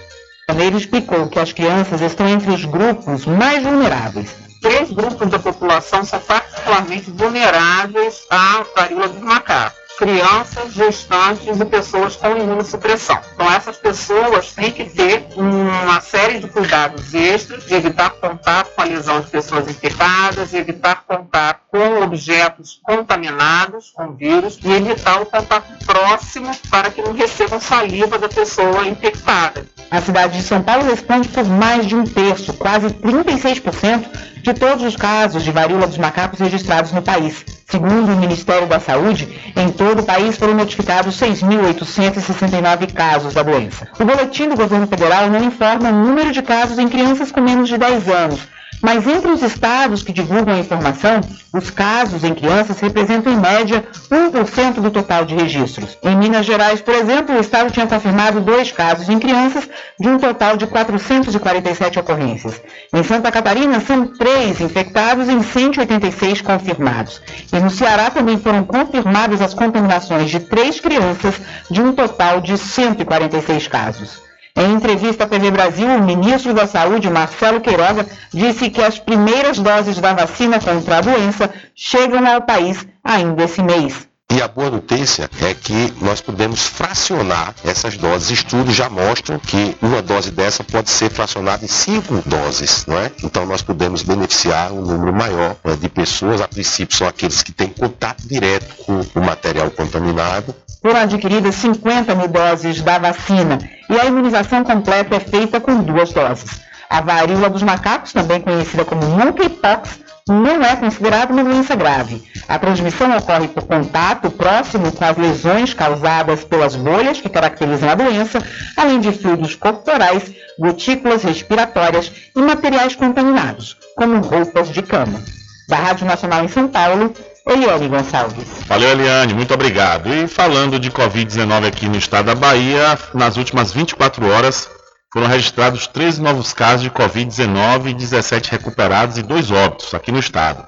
Janeiro, 0.47 0.77
explicou 0.77 1.27
que 1.27 1.39
as 1.39 1.51
crianças 1.51 2.01
estão 2.01 2.27
entre 2.27 2.51
os 2.51 2.65
grupos 2.65 3.25
mais 3.25 3.63
vulneráveis. 3.63 4.50
Três 4.61 4.91
grupos 4.91 5.27
da 5.27 5.39
população 5.39 6.05
são 6.05 6.19
particularmente 6.19 7.09
vulneráveis 7.09 8.27
à 8.29 8.63
varíola 8.75 9.07
dos 9.07 9.21
macacos. 9.23 9.81
Crianças, 9.97 10.73
gestantes 10.73 11.59
e 11.59 11.65
pessoas 11.65 12.15
com 12.15 12.37
imunossupressão. 12.37 13.19
Então, 13.33 13.51
essas 13.51 13.77
pessoas 13.77 14.51
têm 14.53 14.71
que 14.71 14.85
ter 14.85 15.27
uma 15.35 15.99
série 15.99 16.39
de 16.39 16.47
cuidados 16.47 17.13
extras, 17.13 17.65
de 17.65 17.73
evitar 17.73 18.11
contato 18.11 18.69
com 18.75 18.81
a 18.81 18.85
lesão 18.85 19.21
de 19.21 19.27
pessoas 19.31 19.67
infectadas, 19.67 20.53
evitar 20.53 21.03
contato 21.07 21.61
com 21.67 22.01
objetos 22.03 22.79
contaminados 22.83 23.91
com 23.91 24.13
vírus 24.13 24.59
e 24.63 24.71
evitar 24.71 25.21
o 25.21 25.25
contato 25.25 25.85
próximo 25.85 26.51
para 26.69 26.89
que 26.91 27.01
não 27.01 27.13
recebam 27.13 27.59
saliva 27.59 28.17
da 28.17 28.29
pessoa 28.29 28.87
infectada. 28.87 29.65
A 29.89 30.01
cidade 30.01 30.37
de 30.37 30.43
São 30.43 30.63
Paulo 30.63 30.83
responde 30.83 31.27
por 31.27 31.45
mais 31.45 31.85
de 31.85 31.95
um 31.95 32.05
terço, 32.05 32.53
quase 32.53 32.87
36% 32.89 34.30
de 34.41 34.53
todos 34.53 34.83
os 34.83 34.95
casos 34.95 35.43
de 35.43 35.51
varíola 35.51 35.87
dos 35.87 35.97
macacos 35.97 36.39
registrados 36.39 36.91
no 36.91 37.01
país. 37.01 37.45
Segundo 37.69 38.11
o 38.11 38.17
Ministério 38.17 38.67
da 38.67 38.79
Saúde, 38.79 39.27
em 39.55 39.71
todo 39.71 39.99
o 39.99 40.05
país 40.05 40.35
foram 40.35 40.55
notificados 40.55 41.19
6.869 41.19 42.91
casos 42.91 43.33
da 43.33 43.43
doença. 43.43 43.87
O 43.99 44.05
boletim 44.05 44.49
do 44.49 44.57
governo 44.57 44.87
federal 44.87 45.29
não 45.29 45.43
informa 45.43 45.89
o 45.89 46.05
número 46.05 46.31
de 46.31 46.41
casos 46.41 46.77
em 46.79 46.89
crianças 46.89 47.31
com 47.31 47.39
menos 47.39 47.69
de 47.69 47.77
10 47.77 48.09
anos, 48.09 48.41
mas 48.81 49.05
entre 49.07 49.31
os 49.31 49.41
estados 49.41 50.03
que 50.03 50.11
divulgam 50.11 50.55
a 50.55 50.59
informação, 50.59 51.21
os 51.53 51.69
casos 51.69 52.23
em 52.23 52.33
crianças 52.33 52.79
representam 52.79 53.31
em 53.31 53.39
média 53.39 53.83
1% 54.09 54.81
do 54.81 54.89
total 54.89 55.25
de 55.25 55.35
registros. 55.35 55.97
Em 56.01 56.15
Minas 56.15 56.45
Gerais, 56.45 56.81
por 56.81 56.93
exemplo, 56.93 57.35
o 57.35 57.39
estado 57.39 57.71
tinha 57.71 57.87
confirmado 57.87 58.41
dois 58.41 58.71
casos 58.71 59.09
em 59.09 59.19
crianças, 59.19 59.69
de 59.99 60.07
um 60.07 60.17
total 60.17 60.57
de 60.57 60.65
447 60.65 61.99
ocorrências. 61.99 62.61
Em 62.93 63.03
Santa 63.03 63.31
Catarina, 63.31 63.79
são 63.79 64.07
três 64.07 64.59
infectados 64.59 65.29
em 65.29 65.41
186 65.41 66.41
confirmados. 66.41 67.21
E 67.51 67.59
no 67.59 67.69
Ceará 67.69 68.09
também 68.09 68.37
foram 68.39 68.63
confirmadas 68.63 69.41
as 69.41 69.53
contaminações 69.53 70.29
de 70.29 70.39
três 70.39 70.79
crianças, 70.79 71.35
de 71.69 71.81
um 71.81 71.93
total 71.93 72.41
de 72.41 72.57
146 72.57 73.67
casos. 73.67 74.30
Em 74.55 74.73
entrevista 74.73 75.23
à 75.23 75.27
TV 75.27 75.49
Brasil, 75.49 75.87
o 75.87 76.03
ministro 76.03 76.53
da 76.53 76.67
Saúde, 76.67 77.09
Marcelo 77.09 77.61
Queiroga, 77.61 78.05
disse 78.33 78.69
que 78.69 78.81
as 78.81 78.99
primeiras 78.99 79.59
doses 79.59 79.99
da 79.99 80.13
vacina 80.13 80.59
contra 80.59 80.97
a 80.97 81.01
doença 81.01 81.49
chegam 81.73 82.27
ao 82.27 82.41
país 82.41 82.85
ainda 83.03 83.43
esse 83.43 83.63
mês. 83.63 84.10
E 84.33 84.41
a 84.41 84.47
boa 84.47 84.69
notícia 84.69 85.29
é 85.41 85.53
que 85.53 85.93
nós 85.99 86.21
podemos 86.21 86.65
fracionar 86.65 87.53
essas 87.65 87.97
doses. 87.97 88.31
Estudos 88.31 88.73
já 88.73 88.89
mostram 88.89 89.37
que 89.37 89.75
uma 89.81 90.01
dose 90.01 90.31
dessa 90.31 90.63
pode 90.63 90.89
ser 90.89 91.11
fracionada 91.11 91.65
em 91.65 91.67
cinco 91.67 92.21
doses, 92.25 92.85
não 92.85 92.97
é? 92.97 93.11
Então 93.21 93.45
nós 93.45 93.61
podemos 93.61 94.03
beneficiar 94.03 94.71
um 94.71 94.81
número 94.81 95.11
maior 95.11 95.57
né, 95.65 95.75
de 95.75 95.89
pessoas. 95.89 96.39
A 96.39 96.47
princípio 96.47 96.95
são 96.95 97.07
aqueles 97.07 97.43
que 97.43 97.51
têm 97.51 97.67
contato 97.67 98.25
direto 98.25 98.73
com 98.85 99.01
o 99.19 99.25
material 99.25 99.69
contaminado. 99.69 100.55
Foram 100.81 101.01
adquiridas 101.01 101.55
50 101.55 102.15
mil 102.15 102.29
doses 102.29 102.81
da 102.81 102.97
vacina 102.99 103.59
e 103.89 103.99
a 103.99 104.05
imunização 104.05 104.63
completa 104.63 105.13
é 105.13 105.19
feita 105.19 105.59
com 105.59 105.83
duas 105.83 106.13
doses. 106.13 106.61
A 106.89 107.01
varíola 107.01 107.49
dos 107.49 107.63
macacos, 107.63 108.13
também 108.13 108.39
conhecida 108.39 108.85
como 108.85 109.05
monkeypox, 109.07 109.99
não 110.31 110.63
é 110.63 110.75
considerada 110.75 111.33
uma 111.33 111.43
doença 111.43 111.75
grave. 111.75 112.23
A 112.47 112.57
transmissão 112.57 113.15
ocorre 113.15 113.47
por 113.47 113.63
contato 113.63 114.29
próximo 114.29 114.91
com 114.91 115.05
as 115.05 115.17
lesões 115.17 115.73
causadas 115.73 116.43
pelas 116.43 116.75
bolhas 116.75 117.19
que 117.19 117.29
caracterizam 117.29 117.89
a 117.89 117.95
doença, 117.95 118.41
além 118.75 118.99
de 118.99 119.11
fluidos 119.11 119.55
corporais, 119.55 120.31
gotículas 120.57 121.23
respiratórias 121.23 122.11
e 122.35 122.41
materiais 122.41 122.95
contaminados, 122.95 123.77
como 123.95 124.19
roupas 124.21 124.69
de 124.69 124.81
cama. 124.81 125.21
Da 125.67 125.77
Rádio 125.77 126.05
Nacional 126.05 126.43
em 126.43 126.49
São 126.49 126.67
Paulo, 126.67 127.13
Eliane 127.47 127.87
Gonçalves. 127.87 128.47
Valeu, 128.67 128.89
Eliane, 128.89 129.33
muito 129.33 129.53
obrigado. 129.53 130.13
E 130.13 130.27
falando 130.27 130.79
de 130.79 130.91
Covid-19 130.91 131.67
aqui 131.67 131.87
no 131.87 131.97
estado 131.97 132.25
da 132.25 132.35
Bahia, 132.35 132.97
nas 133.13 133.37
últimas 133.37 133.71
24 133.71 134.27
horas 134.29 134.69
foram 135.13 135.27
registrados 135.27 135.87
13 135.87 136.21
novos 136.21 136.53
casos 136.53 136.83
de 136.83 136.89
Covid-19, 136.89 137.93
17 137.93 138.49
recuperados 138.51 139.17
e 139.17 139.21
dois 139.21 139.51
óbitos 139.51 139.93
aqui 139.93 140.09
no 140.11 140.19
estado. 140.19 140.65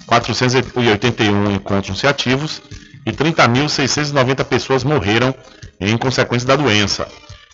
481 0.07 1.53
encontram-se 1.53 2.07
ativos 2.07 2.63
e 3.05 3.13
30.690 3.13 4.43
pessoas 4.45 4.85
morreram 4.85 5.35
em 5.81 5.97
consequência 5.97 6.47
da 6.47 6.57
doença. 6.57 7.09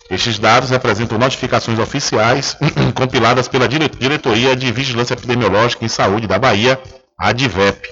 Estes 0.09 0.37
dados 0.37 0.69
representam 0.69 1.17
notificações 1.17 1.79
oficiais 1.79 2.57
compiladas 2.93 3.47
pela 3.47 3.67
Diretoria 3.67 4.55
de 4.55 4.71
Vigilância 4.71 5.13
Epidemiológica 5.13 5.85
em 5.85 5.87
Saúde 5.87 6.27
da 6.27 6.37
Bahia, 6.37 6.79
a 7.17 7.31
DIVEP, 7.31 7.89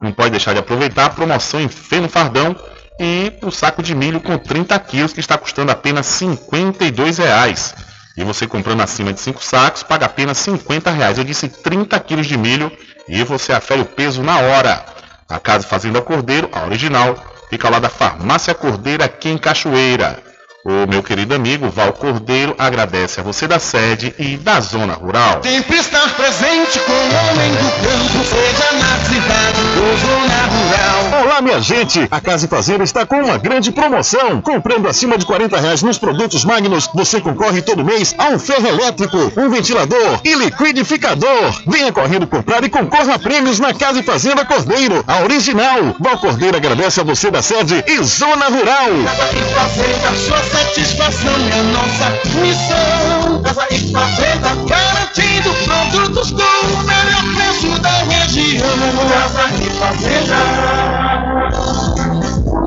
não 0.00 0.12
pode 0.12 0.30
deixar 0.30 0.52
de 0.54 0.58
aproveitar 0.58 1.06
a 1.06 1.10
promoção 1.10 1.60
em 1.60 1.68
feno 1.68 2.08
fardão 2.08 2.56
e 2.98 3.32
o 3.42 3.50
saco 3.50 3.82
de 3.82 3.94
milho 3.94 4.20
com 4.20 4.38
30 4.38 4.78
quilos 4.80 5.12
que 5.12 5.20
está 5.20 5.36
custando 5.36 5.70
apenas 5.70 6.20
R$ 6.20 6.28
52,00. 6.28 7.74
E 8.16 8.24
você 8.24 8.46
comprando 8.46 8.82
acima 8.82 9.12
de 9.12 9.20
5 9.20 9.42
sacos, 9.42 9.82
paga 9.82 10.06
apenas 10.06 10.44
R$ 10.46 10.52
50,00. 10.54 11.18
Eu 11.18 11.24
disse 11.24 11.48
30 11.48 11.98
quilos 12.00 12.26
de 12.26 12.36
milho 12.36 12.70
e 13.08 13.22
você 13.24 13.52
afere 13.52 13.82
o 13.82 13.86
peso 13.86 14.22
na 14.22 14.38
hora. 14.38 14.84
A 15.28 15.38
Casa 15.38 15.66
Fazenda 15.66 16.02
Cordeiro, 16.02 16.48
a 16.52 16.64
original, 16.64 17.16
fica 17.48 17.68
lá 17.68 17.78
da 17.78 17.88
Farmácia 17.88 18.54
Cordeira 18.54 19.04
aqui 19.04 19.28
em 19.28 19.38
Cachoeira. 19.38 20.29
O 20.62 20.86
meu 20.86 21.02
querido 21.02 21.34
amigo 21.34 21.70
Val 21.70 21.94
Cordeiro 21.94 22.54
agradece 22.58 23.18
a 23.18 23.22
você 23.22 23.48
da 23.48 23.58
sede 23.58 24.14
e 24.18 24.36
da 24.36 24.60
zona 24.60 24.92
rural. 24.92 25.40
Sempre 25.42 25.78
estar 25.78 26.14
presente 26.14 26.78
com 26.80 26.92
o 26.92 27.30
homem 27.30 27.50
do 27.52 27.70
campo, 27.80 28.24
seja 28.28 28.72
na 28.78 28.98
cidade 29.08 29.60
ou 29.80 29.96
zona 29.96 30.42
rural. 30.44 31.29
Minha 31.42 31.60
gente! 31.60 32.06
A 32.10 32.20
Casa 32.20 32.44
e 32.44 32.48
Fazenda 32.48 32.84
está 32.84 33.06
com 33.06 33.16
uma 33.16 33.38
grande 33.38 33.72
promoção. 33.72 34.42
Comprando 34.42 34.88
acima 34.88 35.16
de 35.16 35.24
40 35.24 35.58
reais 35.58 35.82
nos 35.82 35.96
produtos 35.98 36.44
Magnus, 36.44 36.88
você 36.94 37.20
concorre 37.20 37.62
todo 37.62 37.84
mês 37.84 38.14
a 38.18 38.28
um 38.28 38.38
ferro 38.38 38.66
elétrico, 38.68 39.16
um 39.36 39.48
ventilador 39.48 40.20
e 40.22 40.34
liquidificador. 40.34 41.62
Venha 41.66 41.92
correndo 41.92 42.26
comprar 42.26 42.62
e 42.62 42.68
concorra 42.68 43.14
a 43.14 43.18
prêmios 43.18 43.58
na 43.58 43.72
Casa 43.72 44.00
e 44.00 44.02
Fazenda 44.02 44.44
Cordeiro, 44.44 45.02
a 45.06 45.22
original. 45.22 45.96
Val 45.98 46.18
Cordeiro 46.18 46.56
agradece 46.56 47.00
a 47.00 47.04
você 47.04 47.30
da 47.30 47.40
sede 47.40 47.82
e 47.86 48.02
Zona 48.02 48.46
Rural. 48.46 48.90
Casa 49.04 49.30
e 49.32 49.54
Fazenda, 49.54 50.16
sua 50.18 50.42
satisfação 50.44 51.34
é 51.34 51.62
nossa 51.72 52.10
missão. 52.40 53.42
Casa 53.42 53.66
e 53.70 53.92
Fazenda, 53.92 54.48
garantindo 54.68 55.54
produtos 55.64 56.32
com 56.32 56.66
o 56.66 56.84
melhor 56.84 57.24
preço 57.34 57.80
da 57.80 58.02
região. 58.04 58.66
Casa 59.08 59.48
e 59.62 59.70
Fazenda. 59.70 61.29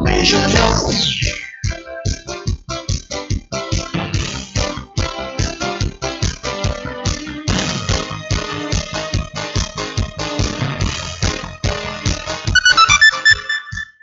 Beijo, 0.03 0.37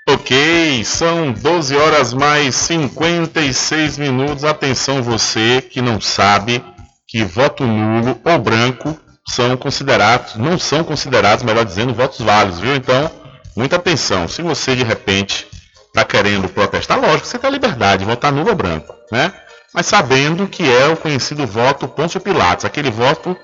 Ok, 0.08 0.84
são 0.84 1.32
12 1.32 1.76
horas 1.76 2.12
mais 2.12 2.54
56 2.54 3.96
minutos. 3.98 4.44
Atenção 4.44 5.02
você 5.02 5.62
que 5.62 5.80
não 5.80 6.00
sabe 6.00 6.62
que 7.06 7.24
voto 7.24 7.64
nulo 7.64 8.20
ou 8.24 8.38
branco 8.38 8.98
são 9.26 9.56
considerados, 9.56 10.36
não 10.36 10.58
são 10.58 10.84
considerados, 10.84 11.44
melhor 11.44 11.64
dizendo, 11.64 11.94
votos 11.94 12.20
válidos, 12.20 12.60
viu? 12.60 12.74
Então, 12.74 13.10
muita 13.56 13.76
atenção. 13.76 14.28
Se 14.28 14.42
você 14.42 14.74
de 14.74 14.84
repente 14.84 15.46
está 15.88 16.04
querendo 16.04 16.48
protestar, 16.48 16.98
lógico, 17.00 17.26
você 17.26 17.38
tem 17.38 17.48
a 17.48 17.52
liberdade 17.52 18.04
de 18.04 18.10
votar 18.10 18.32
nulo 18.32 18.50
ou 18.50 18.54
branco, 18.54 18.94
né? 19.10 19.32
Mas 19.72 19.86
sabendo 19.86 20.48
que 20.48 20.68
é 20.68 20.88
o 20.88 20.96
conhecido 20.96 21.46
voto 21.46 21.86
Pôncio 21.86 22.20
Pilatos, 22.20 22.64
aquele 22.64 22.90
voto 22.90 23.36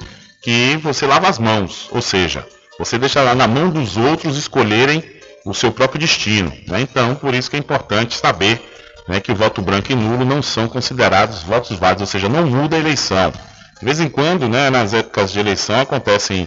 que 0.42 0.76
você 0.82 1.06
lava 1.06 1.28
as 1.28 1.38
mãos, 1.38 1.88
ou 1.92 2.02
seja, 2.02 2.46
você 2.78 2.98
deixa 2.98 3.22
lá 3.22 3.34
na 3.34 3.46
mão 3.46 3.70
dos 3.70 3.96
outros 3.96 4.36
escolherem 4.36 5.02
o 5.44 5.54
seu 5.54 5.70
próprio 5.70 6.00
destino. 6.00 6.52
Né? 6.66 6.80
Então, 6.80 7.14
por 7.14 7.34
isso 7.34 7.48
que 7.48 7.56
é 7.56 7.58
importante 7.58 8.16
saber 8.16 8.60
né, 9.08 9.20
que 9.20 9.30
o 9.30 9.36
voto 9.36 9.62
branco 9.62 9.92
e 9.92 9.94
nulo 9.94 10.24
não 10.24 10.42
são 10.42 10.68
considerados 10.68 11.42
votos 11.42 11.78
válidos, 11.78 12.02
ou 12.02 12.06
seja, 12.06 12.28
não 12.28 12.46
muda 12.46 12.76
a 12.76 12.80
eleição. 12.80 13.32
De 13.78 13.84
vez 13.84 14.00
em 14.00 14.08
quando, 14.08 14.48
né, 14.48 14.68
nas 14.70 14.92
épocas 14.92 15.30
de 15.30 15.38
eleição, 15.38 15.80
acontecem 15.80 16.46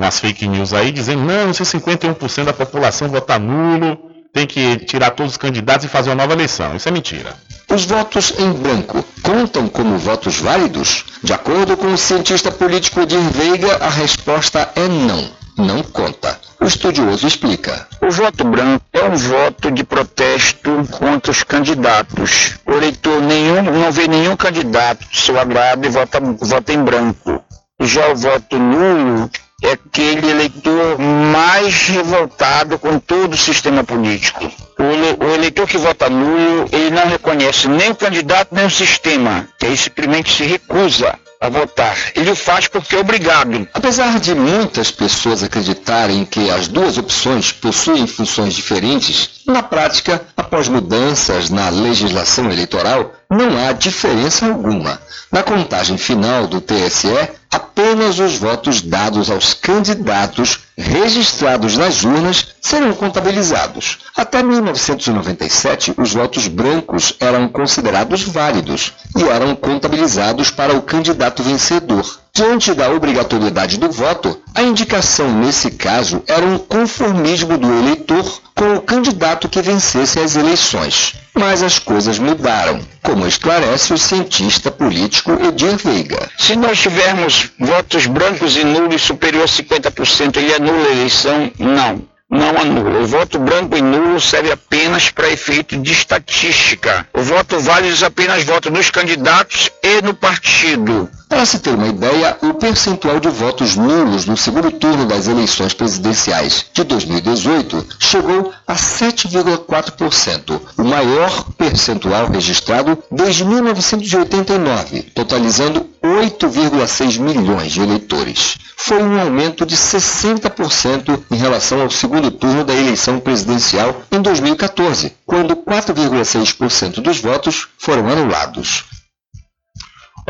umas 0.00 0.18
fake 0.18 0.48
news 0.48 0.72
aí 0.72 0.90
dizendo, 0.90 1.22
não, 1.22 1.52
se 1.52 1.62
51% 1.62 2.44
da 2.44 2.52
população 2.54 3.08
votar 3.08 3.38
nulo, 3.38 3.98
tem 4.32 4.46
que 4.46 4.78
tirar 4.78 5.10
todos 5.10 5.32
os 5.32 5.36
candidatos 5.36 5.84
e 5.84 5.88
fazer 5.88 6.08
uma 6.08 6.16
nova 6.16 6.32
eleição. 6.32 6.74
Isso 6.74 6.88
é 6.88 6.92
mentira. 6.92 7.34
Os 7.70 7.84
votos 7.84 8.32
em 8.38 8.50
branco 8.52 9.04
contam 9.22 9.68
como 9.68 9.98
votos 9.98 10.38
válidos? 10.38 11.04
De 11.22 11.32
acordo 11.32 11.76
com 11.76 11.88
o 11.88 11.98
cientista 11.98 12.50
político 12.50 13.00
Edir 13.00 13.20
Veiga, 13.30 13.76
a 13.76 13.90
resposta 13.90 14.70
é 14.74 14.88
não, 14.88 15.30
não 15.58 15.82
conta. 15.82 16.40
O 16.58 16.64
estudioso 16.64 17.26
explica. 17.26 17.86
O 18.00 18.10
voto 18.10 18.44
branco 18.44 18.84
é 18.94 19.04
um 19.04 19.16
voto 19.16 19.70
de 19.70 19.84
protesto 19.84 20.70
contra 20.90 21.30
os 21.30 21.42
candidatos. 21.42 22.54
O 22.66 22.72
eleitor 22.72 23.20
nenhum, 23.20 23.62
não 23.62 23.92
vê 23.92 24.08
nenhum 24.08 24.36
candidato 24.36 25.06
de 25.10 25.20
seu 25.20 25.38
agrado 25.38 25.84
e 25.84 25.90
vota, 25.90 26.20
vota 26.20 26.72
em 26.72 26.82
branco. 26.82 27.42
Já 27.82 28.10
o 28.10 28.16
voto 28.16 28.58
nulo 28.58 29.30
é 29.62 29.72
aquele 29.72 30.30
eleitor 30.30 30.98
mais 30.98 31.88
revoltado 31.88 32.78
com 32.78 32.98
todo 32.98 33.34
o 33.34 33.38
sistema 33.38 33.84
político. 33.84 34.50
O 34.78 35.34
eleitor 35.34 35.68
que 35.68 35.76
vota 35.76 36.08
nulo, 36.08 36.66
ele 36.72 36.90
não 36.90 37.06
reconhece 37.06 37.68
nem 37.68 37.90
o 37.90 37.94
candidato 37.94 38.54
nem 38.54 38.64
o 38.64 38.70
sistema. 38.70 39.46
Ele 39.62 39.76
simplesmente 39.76 40.34
se 40.34 40.44
recusa 40.44 41.18
a 41.40 41.48
votar. 41.48 41.96
Ele 42.14 42.30
o 42.30 42.36
faz 42.36 42.68
porque 42.68 42.96
é 42.96 42.98
obrigado. 42.98 43.66
Apesar 43.72 44.20
de 44.20 44.34
muitas 44.34 44.90
pessoas 44.90 45.42
acreditarem 45.42 46.24
que 46.24 46.50
as 46.50 46.68
duas 46.68 46.98
opções 46.98 47.50
possuem 47.50 48.06
funções 48.06 48.54
diferentes, 48.54 49.42
na 49.46 49.62
prática, 49.62 50.22
após 50.36 50.68
mudanças 50.68 51.48
na 51.48 51.70
legislação 51.70 52.50
eleitoral, 52.50 53.12
não 53.30 53.66
há 53.66 53.72
diferença 53.72 54.46
alguma. 54.46 55.00
Na 55.32 55.42
contagem 55.42 55.96
final 55.96 56.46
do 56.46 56.60
TSE, 56.60 57.08
apenas 57.50 58.18
os 58.18 58.36
votos 58.36 58.80
dados 58.80 59.30
aos 59.30 59.54
candidatos 59.54 60.60
registrados 60.76 61.76
nas 61.76 62.04
urnas 62.04 62.54
serão 62.60 62.92
contabilizados. 62.94 63.98
Até 64.16 64.42
1997, 64.42 65.94
os 65.96 66.12
votos 66.12 66.46
brancos 66.46 67.14
eram 67.18 67.48
considerados 67.48 68.22
válidos 68.22 68.92
e 69.16 69.24
eram 69.24 69.56
contabilizados 69.56 70.50
para 70.50 70.74
o 70.74 70.82
candidato 70.82 71.42
vencedor. 71.42 72.20
Diante 72.32 72.72
da 72.74 72.90
obrigatoriedade 72.90 73.78
do 73.78 73.90
voto, 73.90 74.40
a 74.54 74.62
indicação 74.62 75.30
nesse 75.30 75.72
caso 75.72 76.22
era 76.26 76.44
um 76.44 76.58
conformismo 76.58 77.58
do 77.58 77.70
eleitor 77.78 78.40
com 78.54 78.74
o 78.74 78.80
candidato 78.80 79.48
que 79.48 79.60
vencesse 79.60 80.18
as 80.18 80.36
eleições. 80.36 81.14
Mas 81.34 81.62
as 81.62 81.78
coisas 81.78 82.18
mudaram, 82.18 82.80
como 83.02 83.26
esclarece 83.26 83.92
o 83.92 83.98
cientista 83.98 84.70
político 84.70 85.32
Edir 85.32 85.76
Veiga. 85.76 86.30
Se 86.38 86.56
nós 86.56 86.78
tivermos 86.78 87.50
votos 87.58 88.06
brancos 88.06 88.56
e 88.56 88.64
nulos 88.64 89.02
superior 89.02 89.44
a 89.44 89.46
50%, 89.46 90.36
ele 90.36 90.54
anula 90.54 90.86
a 90.88 90.92
eleição? 90.92 91.50
Não, 91.58 92.02
não 92.30 92.56
anula. 92.56 93.00
O 93.00 93.06
voto 93.06 93.38
branco 93.40 93.76
e 93.76 93.82
nulo 93.82 94.20
serve 94.20 94.52
apenas 94.52 95.10
para 95.10 95.30
efeito 95.30 95.76
de 95.76 95.92
estatística. 95.92 97.06
O 97.12 97.22
voto 97.22 97.58
válido 97.58 98.06
apenas 98.06 98.44
voto 98.44 98.70
nos 98.70 98.88
candidatos 98.88 99.70
e 99.82 100.00
no 100.00 100.14
partido. 100.14 101.10
Para 101.30 101.46
se 101.46 101.60
ter 101.60 101.76
uma 101.76 101.86
ideia, 101.86 102.36
o 102.42 102.54
percentual 102.54 103.20
de 103.20 103.28
votos 103.28 103.76
nulos 103.76 104.26
no 104.26 104.36
segundo 104.36 104.68
turno 104.72 105.06
das 105.06 105.28
eleições 105.28 105.72
presidenciais 105.72 106.66
de 106.74 106.82
2018 106.82 107.86
chegou 108.00 108.52
a 108.66 108.74
7,4%, 108.74 110.60
o 110.76 110.82
maior 110.82 111.44
percentual 111.52 112.26
registrado 112.26 112.98
desde 113.12 113.44
1989, 113.44 115.02
totalizando 115.14 115.88
8,6 116.02 117.20
milhões 117.20 117.72
de 117.72 117.80
eleitores. 117.80 118.58
Foi 118.76 119.00
um 119.00 119.20
aumento 119.20 119.64
de 119.64 119.76
60% 119.76 121.22
em 121.30 121.36
relação 121.36 121.80
ao 121.80 121.90
segundo 121.90 122.32
turno 122.32 122.64
da 122.64 122.74
eleição 122.74 123.20
presidencial 123.20 124.02
em 124.10 124.20
2014, 124.20 125.12
quando 125.24 125.54
4,6% 125.54 127.00
dos 127.00 127.20
votos 127.20 127.68
foram 127.78 128.08
anulados. 128.08 128.84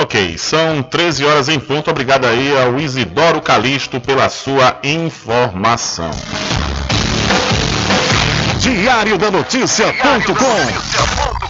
Ok, 0.01 0.39
são 0.39 0.83
13 0.83 1.27
horas 1.27 1.51
em 1.51 1.61
ponto. 1.61 1.91
Obrigado 1.91 2.25
aí 2.25 2.59
ao 2.59 2.81
Isidoro 2.81 3.43
Calixto 3.43 4.01
pela 4.01 4.31
sua 4.31 4.79
informação. 4.83 6.11
Diário 8.59 9.19
da 9.19 9.31
Notícia.com 9.31 11.50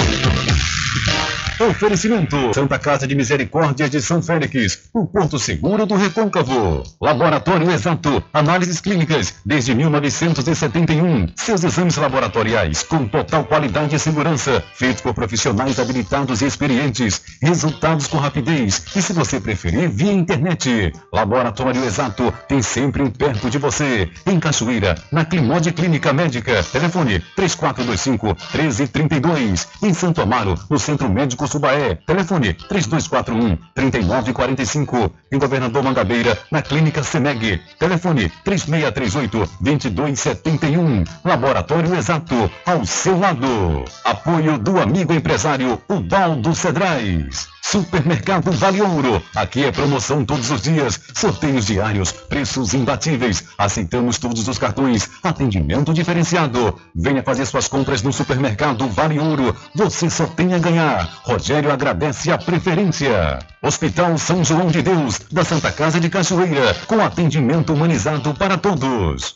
Oferecimento 1.69 2.51
Santa 2.55 2.79
Casa 2.79 3.05
de 3.05 3.13
Misericórdia 3.13 3.87
de 3.87 4.01
São 4.01 4.19
Félix, 4.19 4.89
o 4.91 5.05
Porto 5.05 5.37
Seguro 5.37 5.85
do 5.85 5.93
Recôncavo. 5.93 6.81
Laboratório 6.99 7.69
Exato, 7.69 8.23
análises 8.33 8.81
clínicas 8.81 9.35
desde 9.45 9.75
1971. 9.75 11.27
Seus 11.35 11.63
exames 11.63 11.97
laboratoriais 11.97 12.81
com 12.81 13.07
total 13.07 13.43
qualidade 13.43 13.95
e 13.95 13.99
segurança, 13.99 14.63
feitos 14.73 15.03
por 15.03 15.13
profissionais 15.13 15.79
habilitados 15.79 16.41
e 16.41 16.47
experientes. 16.47 17.21
Resultados 17.39 18.07
com 18.07 18.17
rapidez 18.17 18.83
e, 18.95 19.01
se 19.01 19.13
você 19.13 19.39
preferir, 19.39 19.87
via 19.87 20.11
internet. 20.11 20.91
Laboratório 21.13 21.85
Exato 21.85 22.33
tem 22.47 22.63
sempre 22.63 23.03
um 23.03 23.11
perto 23.11 23.51
de 23.51 23.59
você. 23.59 24.09
Em 24.25 24.39
Cachoeira, 24.39 24.95
na 25.11 25.25
Climode 25.25 25.71
Clínica 25.71 26.11
Médica. 26.11 26.63
Telefone 26.63 27.19
3425 27.35 28.25
1332. 28.25 29.67
Em 29.83 29.93
Santo 29.93 30.21
Amaro, 30.21 30.57
no 30.67 30.79
Centro 30.79 31.07
Médico 31.07 31.50
Subaé. 31.51 31.95
Telefone 32.07 32.53
3241 32.53 33.57
3945. 33.75 35.11
Em 35.31 35.37
Governador 35.37 35.83
Mangabeira, 35.83 36.37
na 36.49 36.61
Clínica 36.61 37.03
Semeg. 37.03 37.59
Telefone 37.77 38.31
3638 38.45 39.49
2271. 39.59 41.03
Laboratório 41.25 41.93
Exato, 41.93 42.49
ao 42.65 42.85
seu 42.85 43.19
lado. 43.19 43.83
Apoio 44.05 44.57
do 44.57 44.79
amigo 44.79 45.13
empresário 45.13 45.81
Ubaldo 45.89 46.55
Cedrais. 46.55 47.49
Supermercado 47.61 48.51
Vale 48.51 48.81
Ouro. 48.81 49.21
Aqui 49.35 49.63
é 49.63 49.71
promoção 49.71 50.25
todos 50.25 50.49
os 50.51 50.61
dias. 50.61 50.99
Sorteios 51.13 51.65
diários, 51.65 52.11
preços 52.11 52.73
imbatíveis. 52.73 53.43
Aceitamos 53.57 54.17
todos 54.17 54.47
os 54.47 54.57
cartões. 54.57 55.09
Atendimento 55.23 55.93
diferenciado. 55.93 56.79
Venha 56.95 57.23
fazer 57.23 57.45
suas 57.45 57.67
compras 57.67 58.01
no 58.01 58.11
Supermercado 58.11 58.87
Vale 58.89 59.19
Ouro. 59.19 59.55
Você 59.75 60.09
só 60.09 60.25
tem 60.25 60.53
a 60.53 60.59
ganhar. 60.59 61.21
Rogério 61.23 61.71
agradece 61.71 62.31
a 62.31 62.37
preferência. 62.37 63.39
Hospital 63.61 64.17
São 64.17 64.43
João 64.43 64.67
de 64.67 64.81
Deus, 64.81 65.21
da 65.31 65.43
Santa 65.43 65.71
Casa 65.71 65.99
de 65.99 66.09
Cachoeira, 66.09 66.73
com 66.87 66.99
atendimento 66.99 67.73
humanizado 67.73 68.33
para 68.33 68.57
todos. 68.57 69.35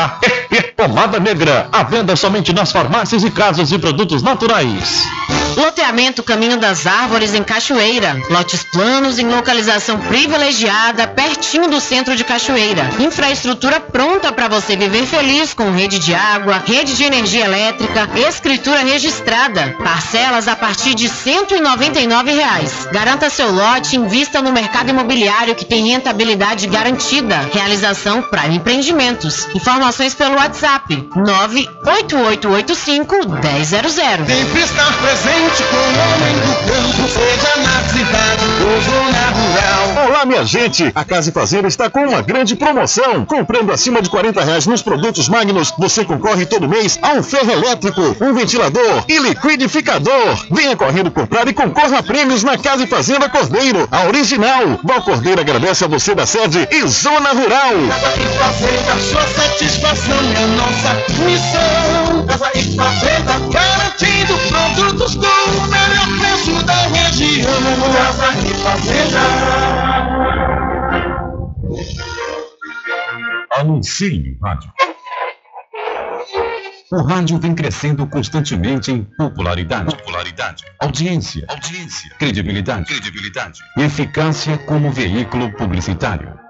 me 0.00 0.30
orar. 0.52 0.72
Pomada 0.76 1.20
Negra, 1.20 1.68
a 1.70 1.82
venda 1.82 2.16
somente 2.16 2.52
nas 2.52 2.72
farmácias 2.72 3.22
e 3.22 3.30
casas 3.30 3.68
de 3.68 3.78
produtos 3.78 4.22
naturais. 4.22 5.06
Loteamento 5.56 6.22
Caminho 6.22 6.58
das 6.58 6.86
Árvores 6.86 7.34
em 7.34 7.42
Cachoeira. 7.42 8.16
Lotes 8.30 8.62
planos 8.62 9.18
em 9.18 9.28
localização 9.28 9.98
privilegiada, 9.98 11.08
pertinho 11.08 11.68
do 11.68 11.80
centro 11.80 12.14
de 12.14 12.24
Cachoeira. 12.24 12.88
Infraestrutura 12.98 13.80
pronta 13.80 14.32
para 14.32 14.48
você 14.48 14.76
viver 14.76 15.04
feliz 15.06 15.52
com 15.52 15.70
rede 15.72 15.98
de 15.98 16.14
água, 16.14 16.62
rede 16.64 16.96
de 16.96 17.04
energia 17.04 17.44
elétrica, 17.44 18.08
escritura 18.28 18.80
registrada. 18.80 19.76
Parcelas 19.82 20.46
a 20.46 20.54
partir 20.54 20.94
de 20.94 21.08
199 21.08 22.32
reais. 22.32 22.88
Garanta 22.92 23.28
seu 23.28 23.50
lote 23.52 23.96
e 23.96 23.98
invista 23.98 24.40
no 24.40 24.52
mercado 24.52 24.90
imobiliário 24.90 25.54
que 25.54 25.64
tem 25.64 25.88
rentabilidade 25.88 26.66
garantida. 26.68 27.50
Realização 27.52 28.22
Prime 28.22 28.56
Empreendimentos. 28.56 29.48
Informações 29.54 30.14
pelo 30.14 30.38
WhatsApp 30.40 31.10
98885 31.16 33.14
1000. 33.14 33.84
Sempre 34.24 34.62
estar 34.62 34.90
presente 34.96 35.62
com 35.64 35.76
o 35.76 35.98
homem 36.00 36.34
do 36.40 36.54
campo, 36.66 37.04
seja 37.10 37.52
na 37.60 37.76
cidade 37.90 38.44
ou 38.64 38.80
zona 38.80 39.22
rural. 39.28 40.06
Olá, 40.08 40.24
minha 40.24 40.42
gente! 40.46 40.90
A 40.94 41.04
Casa 41.04 41.28
e 41.28 41.32
Fazenda 41.32 41.68
está 41.68 41.90
com 41.90 42.00
uma 42.06 42.22
grande 42.22 42.56
promoção. 42.56 43.26
Comprando 43.26 43.70
acima 43.70 44.00
de 44.00 44.08
40 44.08 44.42
reais 44.42 44.66
nos 44.66 44.80
produtos 44.80 45.28
Magnus, 45.28 45.74
você 45.76 46.06
concorre 46.06 46.46
todo 46.46 46.66
mês 46.66 46.98
a 47.02 47.10
um 47.12 47.22
ferro 47.22 47.52
elétrico, 47.52 48.16
um 48.22 48.32
ventilador 48.32 49.04
e 49.08 49.18
liquidificador. 49.18 50.46
Venha 50.50 50.74
correndo 50.74 51.10
comprar 51.10 51.46
e 51.48 51.52
concorra 51.52 51.98
a 51.98 52.02
prêmios 52.02 52.42
na 52.42 52.56
Casa 52.56 52.84
e 52.84 52.86
Fazenda 52.86 53.28
Cordeiro, 53.28 53.86
a 53.90 54.06
original. 54.06 54.80
Val 54.82 55.02
Cordeiro 55.02 55.42
agradece 55.42 55.84
a 55.84 55.88
você 55.88 56.14
da 56.14 56.24
sede 56.24 56.66
e 56.70 56.86
Zona 56.86 57.32
Rural. 57.32 57.74
Casa 57.90 58.16
e 58.16 58.38
Fazenda, 58.38 58.98
sua 59.10 59.26
satisfação 59.28 60.29
é 60.34 60.46
nossa 60.46 60.94
missão. 61.24 62.26
Casa 62.26 62.50
e 62.54 62.76
Fazenda, 62.76 63.38
garantindo 63.50 64.38
produtos 64.48 65.14
com 65.16 65.26
o 65.26 65.66
melhor 65.68 66.08
preço 66.18 66.64
da 66.64 66.86
região. 66.86 67.48
Casa 67.92 68.28
e 68.46 68.54
Fazenda. 68.54 69.20
Anuncie 73.58 74.38
rádio. 74.42 74.72
O 76.92 77.02
rádio 77.02 77.38
vem 77.38 77.54
crescendo 77.54 78.04
constantemente 78.06 78.90
em 78.90 79.04
popularidade, 79.16 79.94
popularidade, 79.94 80.64
audiência, 80.80 81.44
audiência, 81.48 82.10
credibilidade, 82.18 82.86
credibilidade 82.86 83.60
e 83.78 83.82
eficácia 83.82 84.58
como 84.58 84.90
veículo 84.90 85.52
publicitário. 85.52 86.49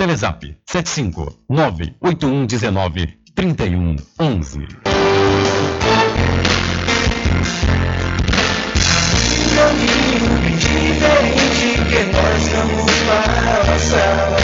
Telezap 0.00 0.56
75 0.64 1.44
98119 1.50 3.18
3111. 3.34 4.66
caminho 9.54 10.40
diferente 10.56 11.68
que 11.90 12.00
nós 12.14 12.48
vamos 12.48 12.92
passar. 13.66 14.36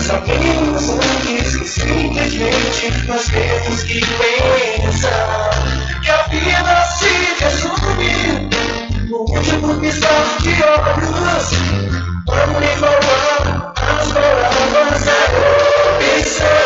Sabemos 0.00 0.88
antes 0.88 1.56
que 1.58 1.68
simplesmente 1.68 3.06
nós 3.06 3.26
temos 3.28 3.82
que 3.84 4.00
pensar 4.00 5.50
que 6.02 6.10
a 6.10 6.22
vida 6.24 6.84
se 6.86 7.44
resume 7.44 8.83
no 9.14 9.20
último 9.20 9.80
piscar 9.80 10.26
de 10.42 10.50
olhos. 10.50 11.46
Vamos 12.26 12.62
enrolar 12.62 13.72
as 13.76 14.08
palavras 14.12 15.06
a 15.06 15.18
observar 15.94 16.64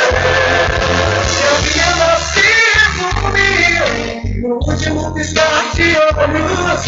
que 1.72 1.80
a 1.80 2.16
se 2.16 2.48
resume 2.78 3.50
no 4.48 4.56
último 4.66 5.02
piscar 5.14 5.62
de 5.74 5.88
olhos. 5.98 6.82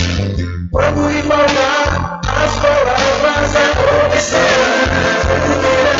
Vamos 0.73 1.09
embalar 1.15 2.21
as 2.25 2.55
palavras 2.61 3.53
a 3.57 3.65
observar. 4.07 6.00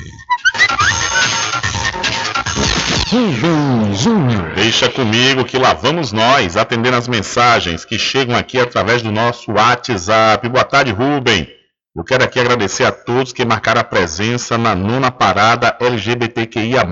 Deixa 4.55 4.89
comigo 4.89 5.45
que 5.45 5.59
lá 5.59 5.75
vamos 5.75 6.13
nós 6.13 6.57
atendendo 6.57 6.97
as 6.97 7.07
mensagens 7.07 7.85
que 7.85 7.99
chegam 7.99 8.35
aqui 8.35 8.59
através 8.59 9.03
do 9.03 9.13
nosso 9.13 9.53
WhatsApp. 9.53 10.49
Boa 10.49 10.65
tarde, 10.65 10.93
Rubem. 10.93 11.47
Eu 11.95 12.03
quero 12.03 12.25
aqui 12.25 12.41
agradecer 12.41 12.85
a 12.85 12.93
todos 12.93 13.35
que 13.35 13.45
marcaram 13.45 13.83
a 13.83 13.85
presença 13.85 14.57
na 14.57 14.75
nona 14.75 15.11
parada 15.11 15.77
LGBTQIA. 15.79 16.89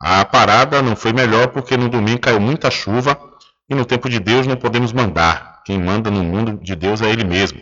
A 0.00 0.24
parada 0.24 0.82
não 0.82 0.96
foi 0.96 1.12
melhor 1.12 1.46
porque 1.48 1.76
no 1.76 1.88
domingo 1.88 2.18
caiu 2.18 2.40
muita 2.40 2.68
chuva 2.68 3.30
e 3.72 3.74
no 3.74 3.86
tempo 3.86 4.08
de 4.08 4.20
Deus 4.20 4.46
não 4.46 4.54
podemos 4.56 4.92
mandar. 4.92 5.62
Quem 5.64 5.78
manda 5.78 6.10
no 6.10 6.22
mundo 6.22 6.60
de 6.62 6.76
Deus 6.76 7.00
é 7.00 7.08
Ele 7.08 7.24
mesmo. 7.24 7.58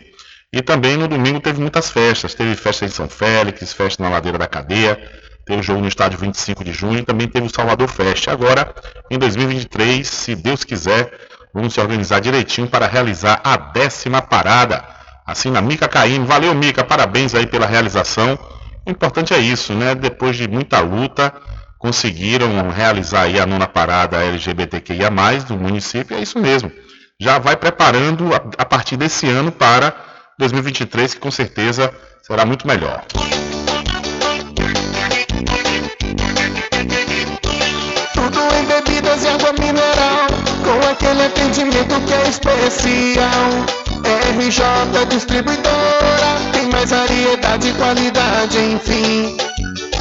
E 0.53 0.61
também 0.61 0.97
no 0.97 1.07
domingo 1.07 1.39
teve 1.39 1.61
muitas 1.61 1.89
festas. 1.89 2.33
Teve 2.33 2.53
festa 2.55 2.83
em 2.83 2.89
São 2.89 3.07
Félix, 3.07 3.71
festa 3.71 4.03
na 4.03 4.09
Ladeira 4.09 4.37
da 4.37 4.45
Cadeia, 4.45 5.01
teve 5.45 5.63
jogo 5.63 5.79
no 5.79 5.87
estádio 5.87 6.19
25 6.19 6.65
de 6.65 6.73
junho 6.73 6.99
e 6.99 7.03
também 7.03 7.29
teve 7.29 7.47
o 7.47 7.49
Salvador 7.49 7.87
Fest. 7.87 8.27
Agora, 8.27 8.75
em 9.09 9.17
2023, 9.17 10.05
se 10.05 10.35
Deus 10.35 10.65
quiser, 10.65 11.11
vamos 11.53 11.73
se 11.73 11.79
organizar 11.79 12.19
direitinho 12.19 12.67
para 12.67 12.87
realizar 12.87 13.39
a 13.43 13.55
décima 13.55 14.21
parada. 14.21 14.83
Assim 15.25 15.49
na 15.49 15.61
Mica 15.61 15.87
Caim. 15.87 16.25
Valeu, 16.25 16.53
Mica, 16.53 16.83
parabéns 16.83 17.33
aí 17.33 17.47
pela 17.47 17.65
realização. 17.65 18.37
O 18.85 18.91
importante 18.91 19.33
é 19.33 19.39
isso, 19.39 19.73
né? 19.73 19.95
Depois 19.95 20.35
de 20.35 20.49
muita 20.49 20.81
luta, 20.81 21.33
conseguiram 21.81 22.69
realizar 22.69 23.23
aí 23.23 23.39
a 23.39 23.45
nona 23.45 23.67
parada 23.67 24.23
LGBTQIA+, 24.23 25.09
do 25.47 25.57
município, 25.57 26.15
é 26.15 26.21
isso 26.21 26.37
mesmo. 26.37 26.71
Já 27.19 27.39
vai 27.39 27.55
preparando 27.55 28.31
a, 28.35 28.41
a 28.59 28.65
partir 28.65 28.97
desse 28.97 29.27
ano 29.27 29.51
para 29.51 29.91
2023, 30.37 31.15
que 31.15 31.19
com 31.19 31.31
certeza 31.31 31.91
será 32.21 32.45
muito 32.45 32.67
melhor. 32.67 33.03
Tudo 38.13 38.39
em 38.55 38.65
bebidas 38.65 39.23
e 39.23 39.27
água 39.27 39.53
mineral, 39.53 40.27
com 40.63 40.87
aquele 40.87 41.25
atendimento 41.25 41.99
que 42.05 42.13
é 42.13 42.29
especial. 42.29 43.81
RJ 44.37 45.05
Distribuidora, 45.09 46.51
tem 46.51 46.69
mais 46.69 46.91
variedade 46.91 47.69
e 47.69 47.73
qualidade, 47.73 48.57
enfim. 48.59 49.37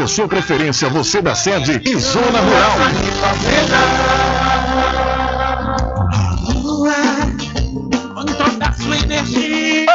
a 0.00 0.06
sua 0.06 0.26
preferência, 0.26 0.88
você 0.88 1.20
da 1.20 1.34
sede 1.34 1.82
e 1.84 1.98
zona 1.98 2.40
rural. 2.40 2.76
Sua 8.78 8.96
energia. 8.96 9.61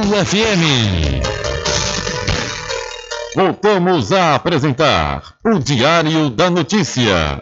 FM. 0.00 1.20
Voltamos 3.36 4.10
a 4.10 4.36
apresentar 4.36 5.34
o 5.44 5.58
Diário 5.58 6.30
da 6.30 6.48
Notícia. 6.48 7.38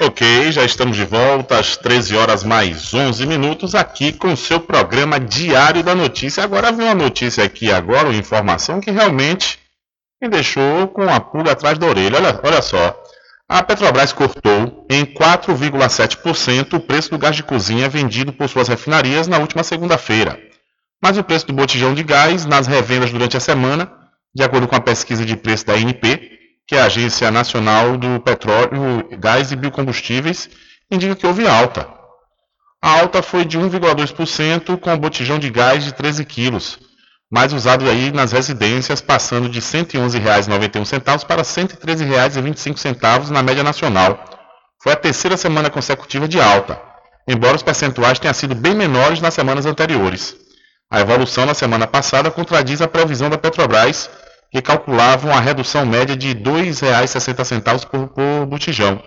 Ok, 0.00 0.50
já 0.50 0.64
estamos 0.64 0.96
de 0.96 1.04
volta 1.04 1.60
às 1.60 1.76
13 1.76 2.16
horas 2.16 2.42
mais 2.42 2.92
11 2.92 3.24
minutos 3.24 3.72
aqui 3.72 4.12
com 4.12 4.32
o 4.32 4.36
seu 4.36 4.58
programa 4.58 5.20
Diário 5.20 5.84
da 5.84 5.94
Notícia. 5.94 6.42
Agora 6.42 6.72
vem 6.72 6.86
uma 6.86 6.94
notícia 6.96 7.44
aqui 7.44 7.70
agora, 7.70 8.08
uma 8.08 8.18
informação 8.18 8.80
que 8.80 8.90
realmente 8.90 9.60
me 10.20 10.28
deixou 10.28 10.88
com 10.88 11.08
a 11.08 11.20
pulga 11.20 11.52
atrás 11.52 11.78
da 11.78 11.86
orelha. 11.86 12.16
Olha, 12.16 12.40
olha 12.42 12.62
só. 12.62 13.01
A 13.54 13.62
Petrobras 13.62 14.14
cortou 14.14 14.86
em 14.88 15.04
4,7% 15.04 16.72
o 16.72 16.80
preço 16.80 17.10
do 17.10 17.18
gás 17.18 17.36
de 17.36 17.42
cozinha 17.42 17.86
vendido 17.86 18.32
por 18.32 18.48
suas 18.48 18.66
refinarias 18.66 19.28
na 19.28 19.36
última 19.36 19.62
segunda-feira. 19.62 20.40
Mas 21.02 21.18
o 21.18 21.22
preço 21.22 21.48
do 21.48 21.52
botijão 21.52 21.92
de 21.92 22.02
gás 22.02 22.46
nas 22.46 22.66
revendas 22.66 23.10
durante 23.10 23.36
a 23.36 23.40
semana, 23.40 23.92
de 24.34 24.42
acordo 24.42 24.66
com 24.66 24.74
a 24.74 24.80
pesquisa 24.80 25.26
de 25.26 25.36
preço 25.36 25.66
da 25.66 25.74
ANP, 25.74 26.30
que 26.66 26.74
é 26.74 26.80
a 26.80 26.86
Agência 26.86 27.30
Nacional 27.30 27.98
do 27.98 28.18
Petróleo, 28.20 29.06
Gás 29.18 29.52
e 29.52 29.56
Biocombustíveis, 29.56 30.48
indica 30.90 31.14
que 31.14 31.26
houve 31.26 31.46
alta. 31.46 31.86
A 32.80 33.00
alta 33.00 33.22
foi 33.22 33.44
de 33.44 33.58
1,2% 33.58 34.78
com 34.78 34.94
o 34.94 34.98
botijão 34.98 35.38
de 35.38 35.50
gás 35.50 35.84
de 35.84 35.92
13 35.92 36.24
quilos, 36.24 36.78
mais 37.32 37.54
usado 37.54 37.88
aí 37.88 38.12
nas 38.12 38.30
residências, 38.30 39.00
passando 39.00 39.48
de 39.48 39.58
R$ 39.58 39.64
111,91 39.64 41.24
para 41.24 41.40
R$ 41.40 41.48
113,25 41.48 43.30
na 43.30 43.42
média 43.42 43.64
nacional. 43.64 44.22
Foi 44.82 44.92
a 44.92 44.96
terceira 44.96 45.38
semana 45.38 45.70
consecutiva 45.70 46.28
de 46.28 46.38
alta, 46.38 46.78
embora 47.26 47.56
os 47.56 47.62
percentuais 47.62 48.18
tenham 48.18 48.34
sido 48.34 48.54
bem 48.54 48.74
menores 48.74 49.22
nas 49.22 49.32
semanas 49.32 49.64
anteriores. 49.64 50.36
A 50.90 51.00
evolução 51.00 51.46
na 51.46 51.54
semana 51.54 51.86
passada 51.86 52.30
contradiz 52.30 52.82
a 52.82 52.88
previsão 52.88 53.30
da 53.30 53.38
Petrobras, 53.38 54.10
que 54.50 54.60
calculava 54.60 55.26
uma 55.26 55.40
redução 55.40 55.86
média 55.86 56.14
de 56.14 56.28
R$ 56.28 56.34
2,60 56.34 57.86
por, 57.86 58.08
por 58.08 58.44
botijão. 58.46 59.02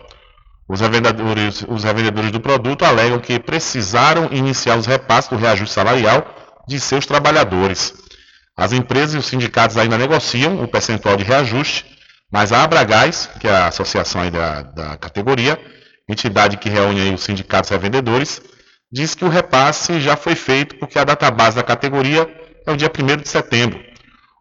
Os 0.67 0.81
revendedores, 0.81 1.63
os 1.69 1.83
revendedores 1.83 2.31
do 2.31 2.39
produto 2.39 2.85
alegam 2.85 3.19
que 3.19 3.39
precisaram 3.39 4.29
iniciar 4.31 4.77
os 4.77 4.87
repasses 4.87 5.29
do 5.29 5.37
reajuste 5.37 5.75
salarial 5.75 6.25
de 6.67 6.79
seus 6.79 7.05
trabalhadores. 7.05 7.93
As 8.57 8.71
empresas 8.71 9.15
e 9.15 9.17
os 9.17 9.25
sindicatos 9.25 9.77
ainda 9.77 9.97
negociam 9.97 10.63
o 10.63 10.67
percentual 10.67 11.17
de 11.17 11.23
reajuste, 11.23 11.85
mas 12.31 12.51
a 12.51 12.63
Abragás, 12.63 13.29
que 13.39 13.47
é 13.47 13.51
a 13.51 13.67
associação 13.67 14.29
da, 14.31 14.61
da 14.61 14.97
categoria, 14.97 15.59
entidade 16.07 16.57
que 16.57 16.69
reúne 16.69 17.13
os 17.13 17.23
sindicatos 17.23 17.69
revendedores, 17.69 18.41
diz 18.91 19.13
que 19.13 19.25
o 19.25 19.29
repasse 19.29 19.99
já 19.99 20.15
foi 20.15 20.35
feito 20.35 20.75
porque 20.75 20.97
a 20.97 21.03
data 21.03 21.29
base 21.29 21.57
da 21.57 21.63
categoria 21.63 22.27
é 22.65 22.71
o 22.71 22.77
dia 22.77 22.89
1 22.89 23.21
de 23.21 23.27
setembro. 23.27 23.79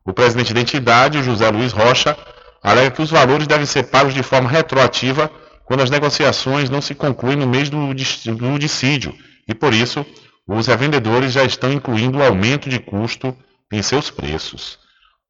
O 0.05 0.13
presidente 0.13 0.55
da 0.55 0.61
entidade, 0.61 1.23
José 1.23 1.49
Luiz 1.51 1.73
Rocha, 1.73 2.17
alega 2.63 2.91
que 2.91 3.03
os 3.03 3.11
valores 3.11 3.47
devem 3.47 3.67
ser 3.67 3.85
pagos 3.85 4.15
de 4.15 4.23
forma 4.23 4.49
retroativa 4.49 5.31
quando 5.65 5.83
as 5.83 5.91
negociações 5.91 6.71
não 6.71 6.81
se 6.81 6.95
concluem 6.95 7.37
no 7.37 7.47
mês 7.47 7.71
do, 7.71 7.93
do 7.93 8.59
dissídio 8.59 9.15
e, 9.49 9.55
por 9.55 9.73
isso, 9.73 10.05
os 10.47 10.67
revendedores 10.67 11.33
já 11.33 11.43
estão 11.43 11.73
incluindo 11.73 12.19
o 12.19 12.23
aumento 12.23 12.69
de 12.69 12.79
custo 12.79 13.37
em 13.73 13.83
seus 13.83 14.11
preços. 14.11 14.79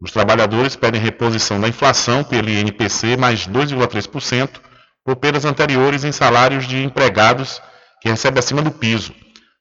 Os 0.01 0.11
trabalhadores 0.11 0.77
pedem 0.77 1.01
reposição 1.01 1.61
da 1.61 1.69
inflação 1.69 2.23
pelo 2.23 2.51
INPC 2.51 3.17
mais 3.17 3.47
2,3% 3.47 4.61
por 5.05 5.17
perdas 5.17 5.45
anteriores 5.45 6.05
em 6.05 6.13
salários 6.13 6.67
de 6.67 6.83
empregados 6.83 7.61
que 8.01 8.09
recebem 8.09 8.39
acima 8.39 8.63
do 8.63 8.71
piso. 8.71 9.15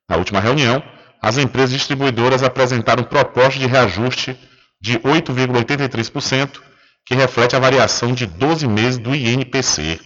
Na 0.10 0.18
última 0.18 0.40
reunião, 0.40 0.84
as 1.22 1.38
empresas 1.38 1.72
distribuidoras 1.72 2.44
apresentaram 2.44 3.04
proposta 3.04 3.60
de 3.60 3.68
reajuste 3.68 4.38
de 4.82 5.00
8,83%, 5.00 6.60
que 7.06 7.16
reflete 7.16 7.56
a 7.56 7.60
variação 7.60 8.14
de 8.14 8.26
12 8.26 8.68
meses 8.68 8.98
do 8.98 9.16
INPC. 9.16 10.00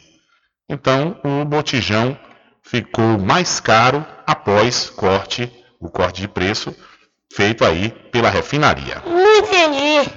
Então, 0.70 1.20
o 1.24 1.44
botijão 1.46 2.18
ficou 2.64 3.18
mais 3.18 3.60
caro 3.60 4.06
após 4.28 4.90
corte, 4.90 5.52
o 5.80 5.90
corte 5.90 6.22
de 6.22 6.28
preço 6.28 6.76
feito 7.34 7.66
aí 7.66 7.90
pela 8.12 8.30
refinaria. 8.30 9.02
Não 9.06 9.38
entendi. 9.38 10.10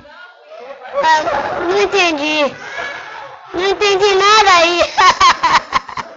Ah, 1.03 1.61
Não 1.61 1.83
entendi. 1.83 2.55
Não 3.55 3.69
entendi 3.69 4.15
nada 4.15 4.51
aí. 4.59 4.81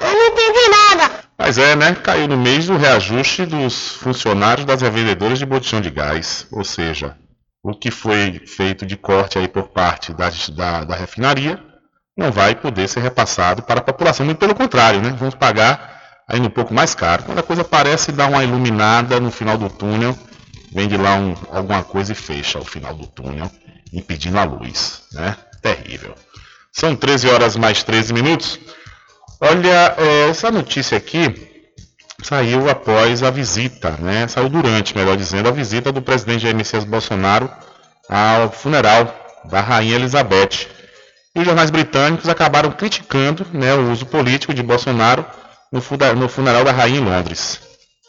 Eu 0.00 0.12
não 0.12 0.26
entendi 0.26 0.68
nada. 0.68 1.24
Mas 1.38 1.58
é, 1.58 1.74
né? 1.74 1.94
Caiu 1.94 2.28
no 2.28 2.36
mês 2.36 2.68
o 2.68 2.76
reajuste 2.76 3.46
dos 3.46 3.96
funcionários 3.96 4.66
das 4.66 4.82
revendedoras 4.82 5.38
de 5.38 5.46
botijão 5.46 5.80
de 5.80 5.90
gás. 5.90 6.46
Ou 6.52 6.64
seja, 6.64 7.16
o 7.62 7.72
que 7.74 7.90
foi 7.90 8.42
feito 8.46 8.84
de 8.86 8.96
corte 8.96 9.38
aí 9.38 9.48
por 9.48 9.68
parte 9.68 10.12
da, 10.12 10.84
da 10.84 10.94
refinaria 10.94 11.58
não 12.16 12.30
vai 12.30 12.54
poder 12.54 12.88
ser 12.88 13.00
repassado 13.00 13.62
para 13.62 13.80
a 13.80 13.82
população. 13.82 14.24
Muito 14.24 14.38
pelo 14.38 14.54
contrário, 14.54 15.00
né? 15.00 15.14
Vamos 15.18 15.34
pagar 15.34 15.93
ainda 16.28 16.46
um 16.48 16.50
pouco 16.50 16.72
mais 16.72 16.94
caro. 16.94 17.24
Quando 17.24 17.38
a 17.38 17.42
coisa 17.42 17.64
parece 17.64 18.12
dar 18.12 18.28
uma 18.28 18.42
iluminada 18.42 19.20
no 19.20 19.30
final 19.30 19.56
do 19.56 19.68
túnel, 19.68 20.16
vende 20.72 20.96
lá 20.96 21.14
um, 21.14 21.34
alguma 21.50 21.82
coisa 21.82 22.12
e 22.12 22.14
fecha 22.14 22.58
o 22.58 22.64
final 22.64 22.94
do 22.94 23.06
túnel, 23.06 23.50
impedindo 23.92 24.38
a 24.38 24.44
luz. 24.44 25.02
Né? 25.12 25.36
Terrível. 25.62 26.14
São 26.72 26.96
13 26.96 27.28
horas 27.28 27.56
mais 27.56 27.82
13 27.82 28.12
minutos. 28.12 28.58
Olha, 29.40 29.94
é, 29.96 30.28
essa 30.30 30.50
notícia 30.50 30.98
aqui 30.98 31.52
saiu 32.22 32.68
após 32.68 33.22
a 33.22 33.30
visita, 33.30 33.90
né? 33.98 34.26
Saiu 34.26 34.48
durante, 34.48 34.96
melhor 34.96 35.16
dizendo, 35.16 35.48
a 35.48 35.52
visita 35.52 35.92
do 35.92 36.00
presidente 36.00 36.42
Jair 36.42 36.56
Messias 36.56 36.84
Bolsonaro 36.84 37.50
ao 38.08 38.50
funeral 38.50 39.14
da 39.44 39.60
Rainha 39.60 39.96
Elizabeth. 39.96 40.66
E 41.34 41.40
os 41.40 41.44
jornais 41.44 41.70
britânicos 41.70 42.28
acabaram 42.28 42.70
criticando 42.70 43.46
né, 43.52 43.74
o 43.74 43.90
uso 43.90 44.06
político 44.06 44.54
de 44.54 44.62
Bolsonaro 44.62 45.24
no, 45.74 45.80
funda- 45.80 46.14
no 46.14 46.28
funeral 46.28 46.62
da 46.62 46.70
Rainha 46.70 47.00
em 47.00 47.04
Londres. 47.04 47.60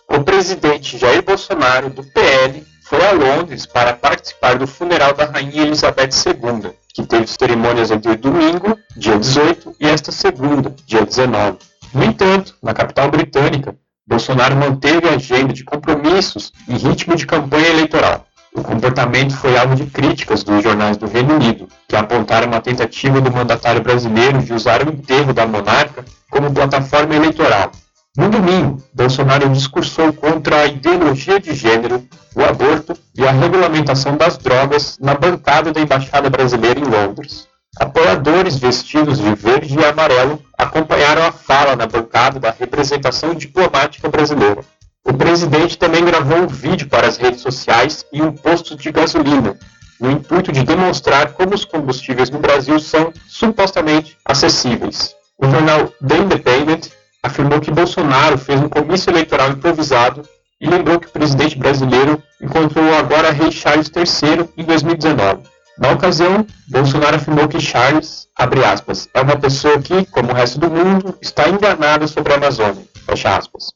O 0.07 0.23
presidente 0.23 0.99
Jair 0.99 1.23
Bolsonaro, 1.23 1.89
do 1.89 2.03
PL, 2.03 2.63
foi 2.87 3.03
a 3.03 3.11
Londres 3.11 3.65
para 3.65 3.93
participar 3.93 4.55
do 4.59 4.67
funeral 4.67 5.15
da 5.15 5.25
Rainha 5.25 5.63
Elizabeth 5.63 6.11
II, 6.27 6.71
que 6.93 7.03
teve 7.07 7.25
cerimônias 7.25 7.89
entre 7.89 8.15
domingo, 8.17 8.77
dia 8.95 9.17
18, 9.17 9.75
e 9.79 9.87
esta 9.87 10.11
segunda, 10.11 10.75
dia 10.85 11.03
19. 11.03 11.57
No 11.91 12.03
entanto, 12.03 12.53
na 12.61 12.71
capital 12.71 13.09
britânica, 13.09 13.75
Bolsonaro 14.05 14.55
manteve 14.55 15.09
a 15.09 15.15
agenda 15.15 15.51
de 15.51 15.63
compromissos 15.63 16.53
e 16.67 16.73
ritmo 16.77 17.15
de 17.15 17.25
campanha 17.25 17.69
eleitoral. 17.69 18.27
O 18.55 18.63
comportamento 18.63 19.35
foi 19.35 19.57
alvo 19.57 19.75
de 19.75 19.85
críticas 19.85 20.41
dos 20.41 20.63
jornais 20.63 20.95
do 20.95 21.07
Reino 21.07 21.35
Unido, 21.35 21.67
que 21.89 21.95
apontaram 21.95 22.47
uma 22.47 22.61
tentativa 22.61 23.19
do 23.19 23.29
mandatário 23.29 23.83
brasileiro 23.83 24.39
de 24.39 24.53
usar 24.53 24.81
o 24.81 24.89
enterro 24.89 25.33
da 25.33 25.45
monarca 25.45 26.05
como 26.31 26.53
plataforma 26.53 27.13
eleitoral. 27.13 27.71
No 28.17 28.29
domingo, 28.29 28.81
Bolsonaro 28.93 29.49
discursou 29.49 30.13
contra 30.13 30.61
a 30.61 30.65
ideologia 30.67 31.37
de 31.37 31.53
gênero, 31.53 32.01
o 32.33 32.41
aborto 32.41 32.93
e 33.13 33.27
a 33.27 33.31
regulamentação 33.31 34.15
das 34.15 34.37
drogas 34.37 34.97
na 35.01 35.13
bancada 35.13 35.73
da 35.73 35.81
Embaixada 35.81 36.29
Brasileira 36.29 36.79
em 36.79 36.85
Londres. 36.85 37.49
Apoiadores 37.77 38.57
vestidos 38.57 39.17
de 39.17 39.35
verde 39.35 39.77
e 39.77 39.83
amarelo 39.83 40.41
acompanharam 40.57 41.25
a 41.25 41.31
fala 41.33 41.75
na 41.75 41.85
bancada 41.85 42.39
da 42.39 42.55
representação 42.57 43.33
diplomática 43.33 44.07
brasileira. 44.07 44.61
O 45.07 45.13
presidente 45.13 45.77
também 45.77 46.03
gravou 46.03 46.39
um 46.39 46.47
vídeo 46.47 46.89
para 46.89 47.07
as 47.07 47.17
redes 47.17 47.41
sociais 47.41 48.03
e 48.11 48.23
um 48.23 48.31
posto 48.31 48.75
de 48.75 48.91
gasolina, 48.91 49.55
no 50.01 50.09
intuito 50.09 50.51
de 50.51 50.63
demonstrar 50.63 51.33
como 51.33 51.53
os 51.53 51.63
combustíveis 51.63 52.31
no 52.31 52.39
Brasil 52.39 52.79
são 52.79 53.13
supostamente 53.27 54.17
acessíveis. 54.25 55.15
O 55.37 55.47
jornal 55.47 55.93
The 56.05 56.17
Independent 56.17 56.87
afirmou 57.21 57.61
que 57.61 57.69
Bolsonaro 57.69 58.35
fez 58.39 58.59
um 58.59 58.67
comício 58.67 59.11
eleitoral 59.11 59.51
improvisado 59.51 60.23
e 60.59 60.67
lembrou 60.67 60.99
que 60.99 61.07
o 61.07 61.11
presidente 61.11 61.55
brasileiro 61.55 62.21
encontrou 62.41 62.91
agora 62.95 63.31
rei 63.31 63.51
Charles 63.51 63.91
III 63.95 64.49
em 64.57 64.63
2019. 64.63 65.43
Na 65.77 65.91
ocasião, 65.91 66.47
Bolsonaro 66.67 67.17
afirmou 67.17 67.47
que 67.47 67.61
Charles, 67.61 68.27
abre 68.35 68.65
aspas, 68.65 69.07
é 69.13 69.21
uma 69.21 69.37
pessoa 69.37 69.79
que, 69.79 70.03
como 70.07 70.31
o 70.31 70.33
resto 70.33 70.57
do 70.57 70.71
mundo, 70.71 71.15
está 71.21 71.47
enganada 71.47 72.07
sobre 72.07 72.33
a 72.33 72.37
Amazônia, 72.37 72.83
fecha 73.05 73.37
aspas. 73.37 73.74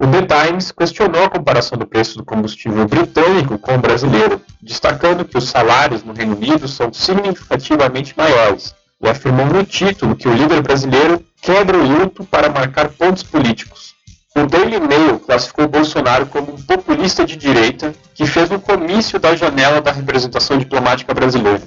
O 0.00 0.06
The 0.06 0.22
Times 0.22 0.70
questionou 0.70 1.24
a 1.24 1.28
comparação 1.28 1.76
do 1.76 1.84
preço 1.84 2.18
do 2.18 2.24
combustível 2.24 2.86
britânico 2.86 3.58
com 3.58 3.74
o 3.74 3.78
brasileiro, 3.78 4.40
destacando 4.62 5.24
que 5.24 5.36
os 5.36 5.48
salários 5.48 6.04
no 6.04 6.12
Reino 6.12 6.36
Unido 6.36 6.68
são 6.68 6.92
significativamente 6.92 8.14
maiores, 8.16 8.72
e 9.02 9.08
afirmou 9.08 9.46
no 9.46 9.64
título 9.64 10.14
que 10.14 10.28
o 10.28 10.32
líder 10.32 10.62
brasileiro 10.62 11.20
quebra 11.42 11.76
o 11.76 11.82
luto 11.82 12.24
para 12.24 12.48
marcar 12.48 12.90
pontos 12.90 13.24
políticos. 13.24 13.92
O 14.36 14.46
Daily 14.46 14.78
Mail 14.78 15.18
classificou 15.18 15.66
Bolsonaro 15.66 16.26
como 16.26 16.54
um 16.54 16.62
populista 16.62 17.26
de 17.26 17.34
direita 17.34 17.92
que 18.14 18.24
fez 18.24 18.52
um 18.52 18.58
comício 18.60 19.18
da 19.18 19.34
janela 19.34 19.80
da 19.80 19.90
representação 19.90 20.58
diplomática 20.58 21.12
brasileira. 21.12 21.62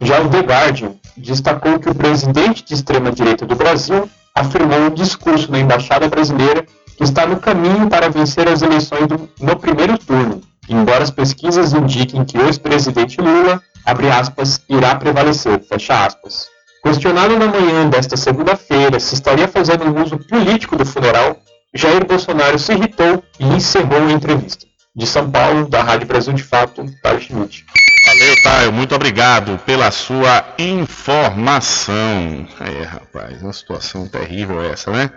Já 0.00 0.20
o 0.20 0.28
The 0.28 0.40
Guardian 0.40 0.94
destacou 1.16 1.78
que 1.78 1.88
o 1.88 1.94
presidente 1.94 2.64
de 2.64 2.74
extrema-direita 2.74 3.46
do 3.46 3.54
Brasil 3.54 4.10
afirmou 4.34 4.80
um 4.80 4.90
discurso 4.90 5.50
na 5.52 5.60
embaixada 5.60 6.08
brasileira 6.08 6.66
que 6.98 7.04
está 7.04 7.24
no 7.24 7.38
caminho 7.38 7.88
para 7.88 8.10
vencer 8.10 8.48
as 8.48 8.60
eleições 8.60 9.06
do, 9.06 9.30
no 9.40 9.56
primeiro 9.56 9.96
turno, 9.96 10.42
embora 10.68 11.04
as 11.04 11.12
pesquisas 11.12 11.72
indiquem 11.72 12.24
que 12.24 12.36
o 12.36 12.44
ex-presidente 12.44 13.20
Lula, 13.20 13.62
abre 13.86 14.10
aspas, 14.10 14.60
irá 14.68 14.96
prevalecer, 14.96 15.62
fecha 15.62 16.04
aspas. 16.04 16.48
Questionado 16.82 17.38
na 17.38 17.46
manhã 17.46 17.88
desta 17.88 18.16
segunda-feira 18.16 18.98
se 18.98 19.14
estaria 19.14 19.46
fazendo 19.46 19.84
um 19.84 20.02
uso 20.02 20.18
político 20.18 20.74
do 20.74 20.84
funeral, 20.84 21.36
Jair 21.72 22.04
Bolsonaro 22.04 22.58
se 22.58 22.72
irritou 22.72 23.22
e 23.38 23.46
encerrou 23.46 24.08
a 24.08 24.12
entrevista. 24.12 24.66
De 24.96 25.06
São 25.06 25.30
Paulo, 25.30 25.68
da 25.68 25.82
Rádio 25.82 26.08
Brasil 26.08 26.32
de 26.32 26.42
Fato, 26.42 26.84
Taio 27.00 27.20
Schmidt. 27.20 27.64
Valeu, 28.06 28.42
Taio. 28.42 28.72
Muito 28.72 28.94
obrigado 28.94 29.58
pela 29.64 29.92
sua 29.92 30.44
informação. 30.58 32.48
É, 32.60 32.82
rapaz, 32.82 33.40
uma 33.40 33.52
situação 33.52 34.08
terrível 34.08 34.60
essa, 34.62 34.90
né? 34.90 35.10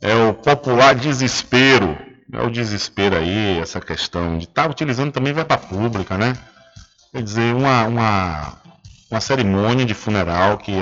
É 0.00 0.14
o 0.14 0.34
popular 0.34 0.94
desespero. 0.94 1.96
É 2.32 2.42
o 2.42 2.50
desespero 2.50 3.16
aí, 3.16 3.58
essa 3.58 3.80
questão 3.80 4.36
de 4.36 4.44
estar 4.44 4.64
tá 4.64 4.70
utilizando 4.70 5.12
também 5.12 5.32
verba 5.32 5.56
pública, 5.56 6.18
né? 6.18 6.36
Quer 7.12 7.22
dizer, 7.22 7.54
uma, 7.54 7.84
uma, 7.84 8.52
uma 9.10 9.20
cerimônia 9.20 9.86
de 9.86 9.94
funeral 9.94 10.58
que 10.58 10.72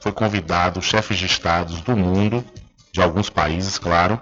foi 0.00 0.12
convidado 0.12 0.82
chefes 0.82 1.18
de 1.18 1.26
estados 1.26 1.80
do 1.82 1.96
mundo, 1.96 2.44
de 2.92 3.00
alguns 3.00 3.30
países, 3.30 3.78
claro, 3.78 4.20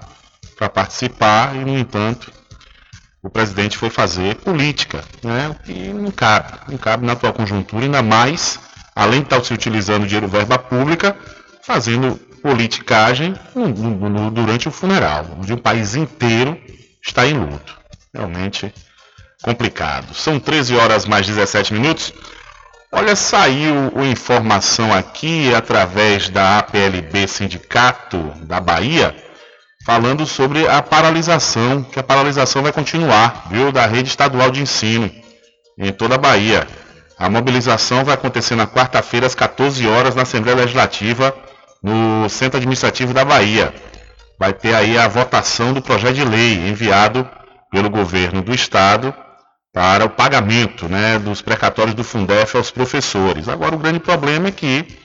para 0.57 0.69
participar 0.69 1.57
e, 1.57 1.65
no 1.65 1.77
entanto, 1.79 2.31
o 3.23 3.31
presidente 3.31 3.77
foi 3.77 3.91
fazer 3.91 4.37
política, 4.37 5.03
né? 5.25 5.49
o 5.49 5.55
que 5.55 5.89
não 5.89 6.11
cabe, 6.11 6.53
não 6.69 6.79
cabe 6.79 7.05
na 7.05 7.15
atual 7.15 7.33
conjuntura, 7.33 7.85
ainda 7.85 8.03
mais, 8.03 8.61
além 8.95 9.21
de 9.21 9.27
estar 9.27 9.43
se 9.43 9.53
utilizando 9.53 10.07
dinheiro 10.07 10.29
verba 10.29 10.59
pública, 10.59 11.17
fazendo 11.63 12.21
politicagem 12.43 13.35
durante 14.33 14.69
o 14.69 14.73
funeral, 14.73 15.27
onde 15.39 15.53
o 15.53 15.61
país 15.61 15.95
inteiro 15.95 16.59
está 17.05 17.27
em 17.27 17.35
luto. 17.35 17.77
Realmente 18.15 18.73
complicado. 19.43 20.15
São 20.15 20.41
13 20.41 20.77
horas 20.77 21.07
mais 21.07 21.27
17 21.27 21.73
minutos. 21.73 22.13
Olha, 22.91 23.15
saiu 23.15 23.93
informação 24.05 24.93
aqui 24.93 25.55
através 25.55 26.29
da 26.29 26.59
APLB 26.59 27.29
Sindicato 27.29 28.19
da 28.43 28.59
Bahia, 28.61 29.15
falando 29.85 30.25
sobre 30.25 30.67
a 30.67 30.81
paralisação, 30.81 31.83
que 31.83 31.99
a 31.99 32.03
paralisação 32.03 32.63
vai 32.63 32.73
continuar, 32.73 33.49
viu, 33.51 33.71
da 33.71 33.87
rede 33.87 34.09
estadual 34.09 34.51
de 34.51 34.63
ensino 34.63 35.11
em 35.79 35.93
toda 35.93 36.15
a 36.15 36.19
Bahia. 36.19 36.67
A 37.19 37.29
mobilização 37.29 38.05
vai 38.05 38.15
acontecer 38.15 38.55
na 38.55 38.67
quarta-feira 38.67 39.27
às 39.27 39.35
14 39.35 39.87
horas 39.87 40.15
na 40.15 40.23
Assembleia 40.23 40.59
Legislativa, 40.59 41.35
no 41.87 42.29
Centro 42.29 42.57
Administrativo 42.57 43.15
da 43.15 43.25
Bahia. 43.25 43.73
Vai 44.41 44.53
ter 44.53 44.75
aí 44.75 44.99
a 44.99 45.07
votação 45.07 45.73
do 45.73 45.81
projeto 45.81 46.17
de 46.17 46.25
lei 46.25 46.69
enviado 46.69 47.29
pelo 47.71 47.89
governo 47.89 48.43
do 48.43 48.53
estado 48.53 49.15
para 49.73 50.05
o 50.05 50.11
pagamento 50.11 50.89
né, 50.89 51.17
dos 51.17 51.41
precatórios 51.41 51.95
do 51.95 52.03
Fundef 52.03 52.57
aos 52.57 52.73
professores. 52.73 53.49
Agora, 53.49 53.77
o 53.77 53.79
grande 53.79 54.01
problema 54.01 54.49
é 54.49 54.51
que 54.51 54.99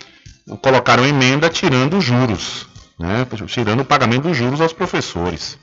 colocaram 0.60 1.06
emenda 1.06 1.50
tirando 1.50 2.00
os 2.00 2.04
juros, 2.04 2.66
né, 3.00 3.28
tirando 3.46 3.82
o 3.82 3.86
pagamento 3.86 4.24
dos 4.24 4.36
juros 4.36 4.60
aos 4.60 4.74
professores. 4.74 5.60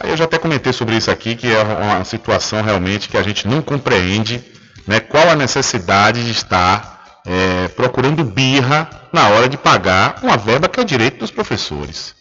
Aí 0.00 0.10
eu 0.10 0.16
já 0.16 0.24
até 0.24 0.36
comentei 0.36 0.72
sobre 0.72 0.96
isso 0.96 1.12
aqui, 1.12 1.36
que 1.36 1.46
é 1.46 1.62
uma 1.62 2.04
situação 2.04 2.60
realmente 2.60 3.08
que 3.08 3.16
a 3.16 3.22
gente 3.22 3.46
não 3.46 3.62
compreende 3.62 4.42
né, 4.84 4.98
qual 4.98 5.28
a 5.28 5.36
necessidade 5.36 6.24
de 6.24 6.32
estar 6.32 7.01
é, 7.26 7.68
procurando 7.68 8.24
birra 8.24 8.88
na 9.12 9.28
hora 9.28 9.48
de 9.48 9.56
pagar 9.56 10.18
uma 10.22 10.36
verba 10.36 10.68
que 10.68 10.80
é 10.80 10.84
direito 10.84 11.18
dos 11.18 11.30
professores. 11.30 12.14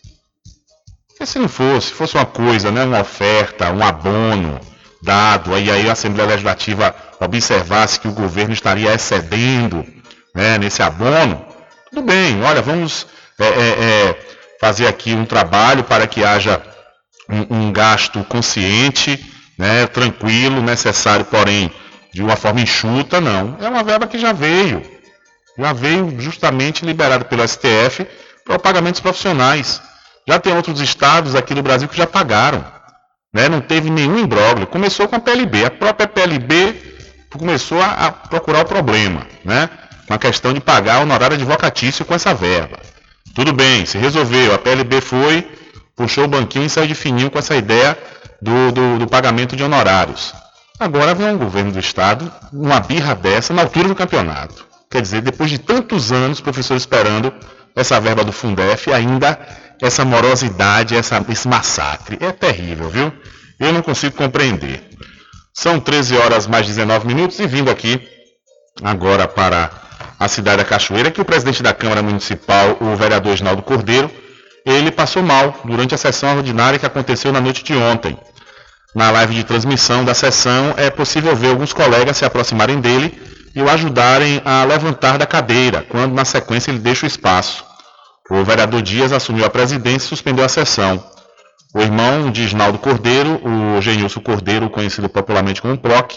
Porque 1.08 1.26
se 1.26 1.39
não 1.39 1.47
fosse, 1.47 1.91
fosse 1.91 2.16
uma 2.16 2.26
coisa, 2.26 2.72
né, 2.72 2.84
uma 2.84 3.02
oferta, 3.02 3.72
um 3.72 3.84
abono, 3.84 4.60
dado, 5.02 5.58
e 5.58 5.72
aí 5.72 5.89
a 5.89 5.93
Assembleia 5.93 6.30
Legislativa 6.30 6.95
observasse 7.20 7.99
que 7.99 8.08
o 8.08 8.14
governo 8.14 8.54
estaria 8.54 8.93
excedendo 8.93 9.86
né, 10.36 10.58
nesse 10.58 10.82
abono, 10.82 11.45
tudo 11.89 12.04
bem, 12.04 12.41
olha, 12.43 12.62
vamos 12.62 13.08
é, 13.39 13.45
é, 13.45 13.49
é, 13.49 14.20
fazer 14.60 14.88
aqui 14.88 15.14
um 15.14 15.26
trabalho 15.26 15.84
para 15.84 16.08
que 16.08 16.24
haja 16.24 16.62
um, 17.28 17.68
um 17.68 17.72
gasto 17.72 18.24
consciente, 18.24 19.20
né, 19.58 19.88
tranquilo, 19.88 20.62
necessário, 20.62 21.26
porém, 21.26 21.72
de 22.14 22.22
uma 22.22 22.36
forma 22.36 22.62
enxuta, 22.62 23.22
não. 23.22 23.57
É 23.59 23.68
uma 23.68 23.84
verba 23.84 24.07
que 24.07 24.20
já 24.20 24.34
veio, 24.34 24.82
já 25.57 25.74
veio 25.74 26.20
justamente 26.20 26.86
liberado 26.86 27.26
pelo 27.26 27.47
STF 27.47 28.05
para 28.45 28.55
o 28.55 28.59
pagamento 28.59 28.93
dos 28.93 29.01
profissionais. 29.01 29.82
Já 30.28 30.39
tem 30.39 30.53
outros 30.53 30.80
estados 30.80 31.36
aqui 31.36 31.53
no 31.53 31.64
Brasil 31.64 31.88
que 31.88 31.97
já 31.97 32.05
pagaram. 32.05 32.64
Né? 33.34 33.47
Não 33.47 33.62
teve 33.62 33.89
nenhum 33.89 34.20
imbróglio. 34.20 34.68
Começou 34.68 35.07
com 35.07 35.16
a 35.16 35.20
PLB. 35.20 35.66
A 35.66 35.72
própria 35.72 36.07
PLB 36.07 36.76
começou 37.38 37.82
a, 37.82 38.07
a 38.07 38.12
procurar 38.12 38.62
o 38.62 38.66
problema, 38.66 39.26
né? 39.45 39.70
Com 40.07 40.14
a 40.14 40.20
questão 40.20 40.53
de 40.53 40.59
pagar 40.59 41.01
honorário 41.01 41.36
advocatício 41.36 42.03
com 42.03 42.14
essa 42.14 42.34
verba. 42.34 42.78
Tudo 43.34 43.53
bem, 43.53 43.86
se 43.86 43.97
resolveu. 43.97 44.53
A 44.53 44.57
PLB 44.57 44.99
foi, 44.99 45.49
puxou 45.95 46.26
o 46.26 46.28
banquinho 46.28 46.66
e 46.66 46.70
saiu 46.70 46.88
de 46.88 46.95
fininho 46.95 47.32
com 47.32 47.39
essa 47.39 47.55
ideia 47.55 47.97
do, 48.41 48.72
do, 48.72 48.99
do 48.99 49.07
pagamento 49.07 49.55
de 49.55 49.64
honorários. 49.64 50.34
Agora 50.82 51.13
vem 51.13 51.27
um 51.27 51.38
governo 51.38 51.71
do 51.71 51.79
Estado, 51.79 52.34
uma 52.51 52.79
birra 52.79 53.13
dessa, 53.13 53.53
na 53.53 53.61
altura 53.61 53.88
do 53.88 53.93
campeonato. 53.93 54.65
Quer 54.89 55.03
dizer, 55.03 55.21
depois 55.21 55.47
de 55.51 55.59
tantos 55.59 56.11
anos, 56.11 56.41
professores 56.41 56.82
esperando 56.82 57.32
essa 57.75 58.01
verba 58.01 58.23
do 58.23 58.32
Fundef, 58.32 58.91
ainda 58.91 59.39
essa 59.79 60.03
morosidade, 60.03 60.95
essa, 60.95 61.23
esse 61.29 61.47
massacre. 61.47 62.17
É 62.19 62.32
terrível, 62.32 62.89
viu? 62.89 63.13
Eu 63.59 63.71
não 63.71 63.84
consigo 63.84 64.15
compreender. 64.15 64.84
São 65.53 65.79
13 65.79 66.17
horas 66.17 66.47
mais 66.47 66.65
19 66.65 67.05
minutos 67.05 67.39
e 67.39 67.45
vindo 67.45 67.69
aqui 67.69 68.01
agora 68.82 69.27
para 69.27 69.69
a 70.19 70.27
cidade 70.27 70.63
da 70.63 70.65
Cachoeira, 70.65 71.11
que 71.11 71.21
o 71.21 71.25
presidente 71.25 71.61
da 71.61 71.75
Câmara 71.75 72.01
Municipal, 72.01 72.79
o 72.82 72.95
vereador 72.95 73.38
Ginaldo 73.38 73.61
Cordeiro, 73.61 74.09
ele 74.65 74.89
passou 74.89 75.21
mal 75.21 75.59
durante 75.63 75.93
a 75.93 75.97
sessão 75.99 76.38
ordinária 76.38 76.79
que 76.79 76.88
aconteceu 76.88 77.32
na 77.32 77.39
noite 77.39 77.63
de 77.63 77.75
ontem. 77.75 78.17
Na 78.94 79.10
live 79.10 79.36
de 79.36 79.44
transmissão 79.44 80.04
da 80.04 80.14
sessão, 80.14 80.74
é 80.76 80.89
possível 80.89 81.36
ver 81.36 81.52
alguns 81.52 81.72
colegas 81.72 82.18
se 82.18 82.26
aproximarem 82.26 82.82
dele 82.82 83.22
e 83.56 83.62
o 83.62 83.70
ajudarem 83.70 84.42
a 84.44 84.64
levantar 84.64 85.18
da 85.18 85.26
cadeira, 85.26 85.86
quando 85.89 86.14
na 86.14 86.26
sequência 86.26 86.72
ele 86.72 86.80
deixa 86.80 87.06
o 87.06 87.08
espaço. 87.08 87.64
O 88.30 88.44
vereador 88.44 88.82
Dias 88.82 89.12
assumiu 89.12 89.46
a 89.46 89.50
presidência 89.50 90.06
e 90.06 90.10
suspendeu 90.10 90.44
a 90.44 90.50
sessão. 90.50 91.04
O 91.74 91.80
irmão 91.82 92.32
de 92.32 92.44
Isnaldo 92.44 92.78
Cordeiro, 92.78 93.42
o 93.46 93.82
Genilson 93.82 94.20
Cordeiro, 94.20 94.70
conhecido 94.70 95.08
popularmente 95.08 95.62
como 95.62 95.78
Proc, 95.78 96.12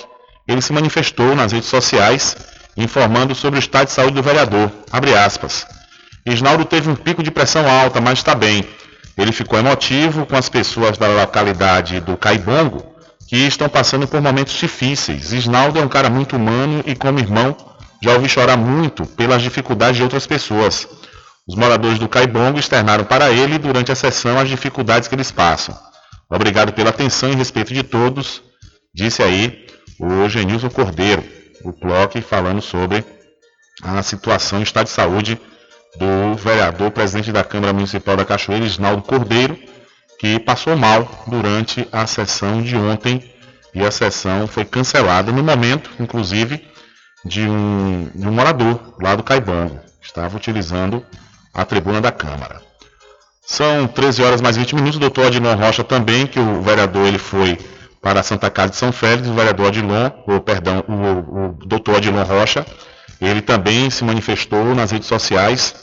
ele 0.49 0.61
se 0.61 0.73
manifestou 0.73 1.35
nas 1.35 1.53
redes 1.53 1.69
sociais 1.69 2.37
informando 2.77 3.35
sobre 3.35 3.59
o 3.59 3.61
estado 3.61 3.87
de 3.87 3.93
saúde 3.93 4.15
do 4.15 4.23
vereador. 4.23 4.71
Abre 4.91 5.17
aspas. 5.17 5.65
Isnaldo 6.27 6.65
teve 6.65 6.91
um 6.91 6.97
pico 6.97 7.23
de 7.23 7.31
pressão 7.31 7.69
alta, 7.69 8.01
mas 8.01 8.19
está 8.19 8.35
bem. 8.35 8.67
Ele 9.17 9.33
ficou 9.33 9.59
emotivo 9.59 10.27
com 10.27 10.37
as 10.37 10.49
pessoas 10.49 10.99
da 10.99 11.07
localidade 11.07 12.01
do 12.01 12.17
Caibongo 12.17 12.85
que 13.29 13.37
estão 13.37 13.69
passando 13.69 14.07
por 14.07 14.21
momentos 14.21 14.55
difíceis. 14.55 15.33
Isnaldo 15.33 15.79
é 15.79 15.83
um 15.83 15.89
cara 15.89 16.11
muito 16.11 16.37
humano 16.37 16.83
e, 16.87 16.95
como 16.95 17.19
irmão, 17.19 17.57
já 18.03 18.13
ouvi 18.13 18.29
chorar 18.29 18.57
muito 18.57 19.07
pelas 19.07 19.41
dificuldades 19.41 19.97
de 19.97 20.03
outras 20.03 20.27
pessoas. 20.27 20.87
Os 21.47 21.55
moradores 21.55 21.99
do 21.99 22.09
Caibongo 22.09 22.59
externaram 22.59 23.05
para 23.05 23.31
ele 23.31 23.59
durante 23.59 23.93
a 23.93 23.95
sessão 23.95 24.39
as 24.39 24.49
dificuldades 24.49 25.09
que 25.09 25.15
eles 25.15 25.31
passam. 25.31 25.77
Obrigado 26.29 26.73
pela 26.73 26.91
atenção 26.91 27.31
e 27.31 27.37
respeito 27.37 27.73
de 27.73 27.83
todos, 27.83 28.43
disse 28.95 29.23
aí 29.23 29.67
o 29.99 30.29
Genilson 30.29 30.71
Cordeiro, 30.71 31.23
o 31.63 31.73
PLOC, 31.73 32.21
falando 32.21 32.61
sobre 32.61 33.05
a 33.83 34.03
situação 34.03 34.61
e 34.61 34.63
estado 34.63 34.87
de 34.87 34.93
saúde 34.93 35.41
do 35.97 36.35
vereador, 36.37 36.91
presidente 36.91 37.33
da 37.33 37.45
Câmara 37.45 37.73
Municipal 37.73 38.17
da 38.17 38.25
Cachoeira, 38.25 38.65
Isnaldo 38.65 39.03
Cordeiro, 39.03 39.59
que 40.19 40.39
passou 40.39 40.77
mal 40.77 41.09
durante 41.27 41.87
a 41.93 42.07
sessão 42.07 42.63
de 42.63 42.77
ontem 42.77 43.23
e 43.75 43.85
a 43.85 43.91
sessão 43.91 44.47
foi 44.47 44.65
cancelada 44.65 45.33
no 45.33 45.43
momento, 45.43 45.91
inclusive, 45.99 46.65
de 47.25 47.43
um, 47.43 48.09
de 48.15 48.27
um 48.27 48.33
morador 48.33 48.95
lá 49.01 49.15
do 49.15 49.23
Caibongo. 49.23 49.81
Estava 50.01 50.37
utilizando 50.37 51.05
a 51.53 51.65
tribuna 51.65 52.01
da 52.01 52.13
Câmara. 52.13 52.63
São 53.47 53.87
13 53.87 54.23
horas 54.23 54.41
mais 54.41 54.57
20 54.57 54.75
minutos. 54.75 54.97
O 54.97 55.01
doutor 55.01 55.27
Adilon 55.27 55.55
Rocha 55.57 55.83
também, 55.83 56.27
que 56.27 56.39
o 56.39 56.63
vereador 56.63 57.07
ele 57.07 57.19
foi 57.19 57.59
para 58.01 58.21
a 58.21 58.23
Santa 58.23 58.51
Casa 58.51 58.71
de 58.71 58.77
São 58.77 58.93
Félix, 58.93 59.29
o 59.29 59.35
vereador 59.35 59.69
Adilon, 59.69 60.11
ou 60.27 60.41
perdão, 60.41 60.85
o, 60.87 61.49
o 61.49 61.67
doutor 61.67 61.97
Adilon 61.97 62.23
Rocha, 62.23 62.65
ele 63.21 63.41
também 63.41 63.91
se 63.91 64.05
manifestou 64.05 64.75
nas 64.75 64.91
redes 64.91 65.09
sociais, 65.09 65.75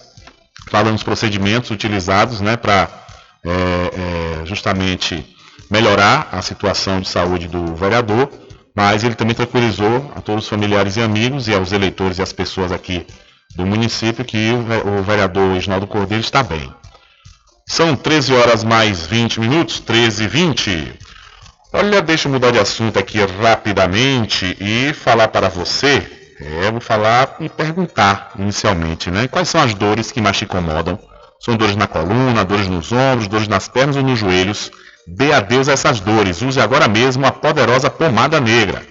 falando 0.70 0.94
dos 0.94 1.04
procedimentos 1.04 1.72
utilizados 1.72 2.42
né, 2.42 2.58
para 2.58 2.90
é, 3.44 3.52
é, 3.52 4.46
justamente 4.46 5.26
melhorar 5.70 6.30
a 6.32 6.42
situação 6.42 7.00
de 7.00 7.08
saúde 7.08 7.48
do 7.48 7.76
vereador, 7.76 8.30
mas 8.76 9.04
ele 9.04 9.16
também 9.16 9.36
tranquilizou 9.36 10.12
a 10.16 10.22
todos 10.22 10.44
os 10.44 10.50
familiares 10.50 10.98
e 10.98 11.02
amigos 11.02 11.48
e 11.48 11.54
aos 11.54 11.72
eleitores 11.72 12.18
e 12.18 12.22
às 12.22 12.34
pessoas 12.34 12.72
aqui 12.72 13.06
do 13.56 13.66
município 13.66 14.24
que 14.24 14.52
o 14.86 15.04
vereador 15.04 15.54
Reginaldo 15.54 15.88
Cordeiro 15.88 16.24
está 16.24 16.42
bem. 16.42 16.74
São 17.68 17.96
13 17.96 18.34
horas 18.34 18.64
mais 18.64 19.06
20 19.06 19.40
minutos, 19.40 19.80
13 19.80 20.24
e 20.24 20.28
20. 20.28 21.00
Olha, 21.74 22.02
deixa 22.02 22.28
eu 22.28 22.32
mudar 22.34 22.52
de 22.52 22.60
assunto 22.60 23.00
aqui 23.00 23.18
rapidamente 23.42 24.58
e 24.60 24.94
falar 24.94 25.30
para 25.30 25.48
você. 25.48 26.21
É, 26.44 26.72
vou 26.72 26.82
falar 26.82 27.36
e 27.40 27.48
perguntar 27.48 28.32
inicialmente, 28.38 29.12
né? 29.12 29.28
Quais 29.28 29.48
são 29.48 29.62
as 29.62 29.76
dores 29.76 30.12
que 30.12 30.20
mais 30.20 30.38
te 30.38 30.46
incomodam? 30.46 30.98
São 31.40 31.56
dores 31.56 31.76
na 31.76 31.86
coluna, 31.86 32.44
dores 32.44 32.68
nos 32.68 32.92
ombros, 32.92 33.28
dores 33.28 33.48
nas 33.48 33.68
pernas 33.68 33.96
ou 33.96 34.02
nos 34.02 34.18
joelhos? 34.18 34.72
Dê 35.08 35.32
adeus 35.34 35.70
a 35.70 35.74
essas 35.74 36.00
dores. 36.00 36.42
Use 36.42 36.60
agora 36.60 36.88
mesmo 36.88 37.26
a 37.28 37.32
poderosa 37.32 37.92
pomada 37.92 38.40
negra. 38.40 38.82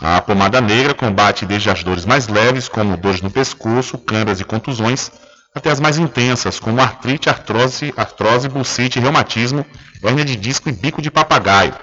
A 0.00 0.20
pomada 0.20 0.60
negra 0.60 0.94
combate 0.94 1.44
desde 1.44 1.70
as 1.70 1.82
dores 1.82 2.04
mais 2.04 2.28
leves, 2.28 2.68
como 2.68 2.96
dores 2.96 3.20
no 3.20 3.30
pescoço, 3.30 3.98
câimbras 3.98 4.40
e 4.40 4.44
contusões, 4.44 5.10
até 5.54 5.70
as 5.70 5.80
mais 5.80 5.98
intensas, 5.98 6.58
como 6.58 6.80
artrite, 6.80 7.28
artrose, 7.28 7.92
artrose, 7.96 8.48
bucite, 8.48 8.98
reumatismo, 9.00 9.66
hérnia 10.02 10.24
de 10.24 10.36
disco 10.36 10.68
e 10.68 10.72
bico 10.72 11.02
de 11.02 11.10
papagaio. 11.10 11.74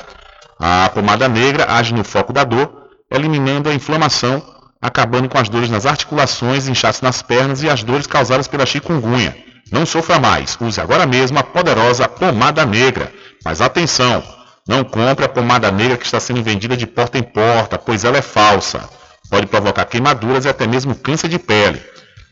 A 0.59 0.89
pomada 0.93 1.27
negra 1.29 1.71
age 1.71 1.93
no 1.93 2.03
foco 2.03 2.33
da 2.33 2.43
dor, 2.43 2.89
eliminando 3.09 3.69
a 3.69 3.73
inflamação, 3.73 4.43
acabando 4.81 5.27
com 5.27 5.37
as 5.37 5.49
dores 5.49 5.69
nas 5.69 5.85
articulações, 5.85 6.67
inchaço 6.67 7.03
nas 7.03 7.21
pernas 7.21 7.61
e 7.61 7.69
as 7.69 7.83
dores 7.83 8.07
causadas 8.07 8.47
pela 8.47 8.65
chikungunya. 8.65 9.35
Não 9.71 9.85
sofra 9.85 10.19
mais, 10.19 10.57
use 10.59 10.79
agora 10.79 11.05
mesmo 11.05 11.37
a 11.37 11.43
poderosa 11.43 12.07
pomada 12.07 12.65
negra. 12.65 13.11
Mas 13.43 13.61
atenção, 13.61 14.23
não 14.67 14.83
compre 14.83 15.25
a 15.25 15.29
pomada 15.29 15.71
negra 15.71 15.97
que 15.97 16.05
está 16.05 16.19
sendo 16.19 16.43
vendida 16.43 16.75
de 16.75 16.87
porta 16.87 17.17
em 17.17 17.23
porta, 17.23 17.77
pois 17.77 18.03
ela 18.03 18.17
é 18.17 18.21
falsa. 18.21 18.89
Pode 19.29 19.47
provocar 19.47 19.85
queimaduras 19.85 20.45
e 20.45 20.49
até 20.49 20.65
mesmo 20.65 20.95
câncer 20.95 21.27
de 21.27 21.37
pele. 21.37 21.81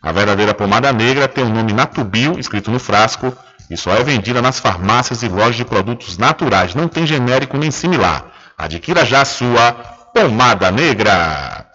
A 0.01 0.11
verdadeira 0.11 0.53
pomada 0.53 0.91
negra 0.91 1.27
tem 1.27 1.43
o 1.43 1.49
nome 1.49 1.73
Natubio 1.73 2.39
escrito 2.39 2.71
no 2.71 2.79
frasco 2.79 3.35
e 3.69 3.75
só 3.75 3.93
é 3.93 4.03
vendida 4.03 4.41
nas 4.41 4.59
farmácias 4.59 5.21
e 5.21 5.27
lojas 5.27 5.55
de 5.55 5.65
produtos 5.65 6.17
naturais. 6.17 6.73
Não 6.73 6.87
tem 6.87 7.05
genérico 7.05 7.57
nem 7.57 7.69
similar. 7.69 8.25
Adquira 8.57 9.05
já 9.05 9.21
a 9.21 9.25
sua 9.25 9.73
pomada 10.13 10.71
negra. 10.71 11.66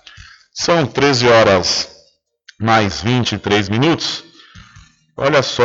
São 0.54 0.86
13 0.86 1.28
horas 1.28 1.88
mais 2.60 3.00
23 3.00 3.70
minutos. 3.70 4.22
Olha 5.16 5.42
só, 5.42 5.64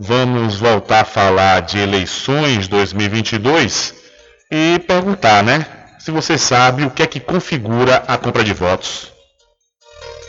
vamos 0.00 0.56
voltar 0.58 1.02
a 1.02 1.04
falar 1.04 1.60
de 1.60 1.78
eleições 1.78 2.66
2022 2.66 3.94
e 4.50 4.78
perguntar, 4.80 5.42
né? 5.42 5.66
Se 5.98 6.10
você 6.10 6.38
sabe 6.38 6.84
o 6.84 6.90
que 6.90 7.02
é 7.02 7.06
que 7.06 7.20
configura 7.20 8.02
a 8.08 8.16
compra 8.16 8.42
de 8.42 8.54
votos. 8.54 9.11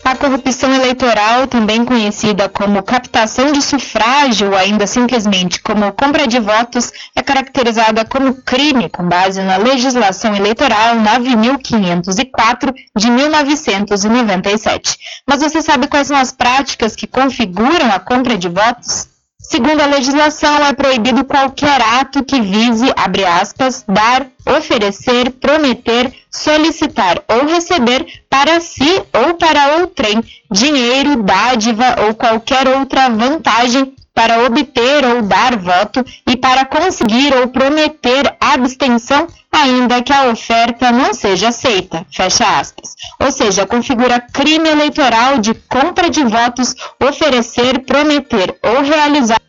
A 0.04 0.18
corrupção 0.18 0.74
eleitoral, 0.74 1.48
também 1.48 1.86
conhecida 1.86 2.50
como 2.50 2.84
captação 2.84 3.54
de 3.54 3.62
sufrágio 3.62 4.54
ainda 4.54 4.86
simplesmente 4.86 5.62
como 5.62 5.94
compra 5.94 6.28
de 6.28 6.40
votos, 6.40 6.92
é 7.16 7.22
caracterizada 7.22 8.04
como 8.04 8.34
crime 8.34 8.90
com 8.90 9.08
base 9.08 9.42
na 9.42 9.56
legislação 9.56 10.36
eleitoral 10.36 10.98
9.504 10.98 12.76
de 12.98 13.10
1997. 13.10 14.98
Mas 15.26 15.42
você 15.42 15.62
sabe 15.62 15.88
quais 15.88 16.08
são 16.08 16.18
as 16.18 16.34
práticas 16.34 16.98
que 16.98 17.08
configuram 17.08 17.90
a 17.90 18.00
compra 18.00 18.38
de 18.38 18.50
votos? 18.50 19.13
Segundo 19.44 19.82
a 19.82 19.86
legislação, 19.86 20.66
é 20.66 20.74
proibido 20.74 21.26
qualquer 21.26 21.82
ato 21.82 22.24
que 22.24 22.40
vise, 22.40 22.92
abre 22.96 23.26
aspas, 23.26 23.84
dar, 23.88 24.26
oferecer, 24.58 25.32
prometer, 25.32 26.12
solicitar 26.32 27.22
ou 27.28 27.46
receber 27.46 28.24
para 28.30 28.62
si 28.62 29.04
ou 29.14 29.36
para 29.36 29.80
outrem 29.80 30.24
dinheiro, 30.50 31.22
dádiva 31.22 31.98
ou 32.08 32.16
qualquer 32.16 32.68
outra 32.70 33.10
vantagem 33.10 33.94
para 34.14 34.44
obter 34.46 35.06
ou 35.06 35.22
dar 35.24 35.58
voto 35.58 36.06
e 36.28 36.38
para 36.38 36.66
conseguir 36.66 37.34
ou 37.36 37.48
prometer 37.48 38.36
abstenção, 38.40 39.28
ainda 39.52 40.02
que 40.02 40.14
a 40.14 40.30
oferta 40.30 40.92
não 40.92 41.14
seja 41.14 41.50
aceita. 41.50 42.06
Fecha 42.12 42.60
aspas. 42.60 42.96
Ou 43.20 43.32
seja, 43.32 43.66
configura 43.66 44.20
crime 44.20 44.70
eleitoral 44.70 45.40
de 45.40 45.54
compra 45.54 46.10
de 46.10 46.24
votos, 46.24 46.76
oferecer, 47.02 47.80
prometer 47.80 48.58
ou 48.64 48.82
realizar 48.84 49.42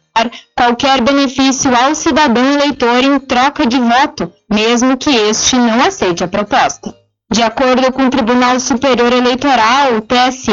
qualquer 0.56 1.00
benefício 1.02 1.74
ao 1.76 1.94
cidadão 1.94 2.52
eleitor 2.52 3.02
em 3.02 3.18
troca 3.18 3.66
de 3.66 3.78
voto, 3.78 4.32
mesmo 4.50 4.96
que 4.96 5.10
este 5.10 5.56
não 5.56 5.84
aceite 5.84 6.22
a 6.22 6.28
proposta. 6.28 7.03
De 7.34 7.42
acordo 7.42 7.92
com 7.92 8.06
o 8.06 8.10
Tribunal 8.10 8.60
Superior 8.60 9.12
Eleitoral, 9.12 9.96
o 9.96 10.00
TSE, 10.00 10.52